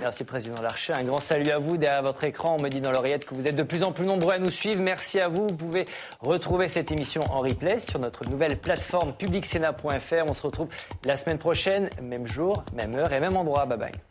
Merci, 0.00 0.24
Président 0.24 0.60
Larcher. 0.62 0.92
Un 0.92 1.04
grand 1.04 1.20
salut 1.20 1.50
à 1.50 1.58
vous. 1.58 1.76
Derrière 1.76 2.02
votre 2.02 2.24
écran, 2.24 2.56
on 2.58 2.62
me 2.62 2.68
dit 2.68 2.80
dans 2.80 2.92
l'oreillette 2.92 3.24
que 3.24 3.34
vous 3.34 3.46
êtes 3.46 3.56
de 3.56 3.62
plus 3.62 3.82
en 3.82 3.92
plus 3.92 4.04
nombreux 4.04 4.34
à 4.34 4.38
nous 4.38 4.50
suivre. 4.50 4.80
Merci 4.80 5.20
à 5.20 5.28
vous. 5.28 5.46
Vous 5.48 5.56
pouvez 5.56 5.84
retrouver 6.20 6.68
cette 6.68 6.90
émission 6.90 7.22
en 7.30 7.40
replay 7.40 7.78
sur 7.80 7.98
notre 7.98 8.28
nouvelle 8.28 8.58
plateforme 8.58 9.12
publicsena.fr. 9.14 10.24
On 10.26 10.34
se 10.34 10.42
retrouve 10.42 10.68
la 11.04 11.16
semaine 11.20 11.38
prochaine, 11.38 11.88
même 12.02 12.26
jour, 12.26 12.64
même 12.74 12.94
heure 12.96 13.12
et 13.12 13.20
même 13.20 13.36
endroit. 13.36 13.66
Bye 13.66 13.78
bye. 13.78 14.09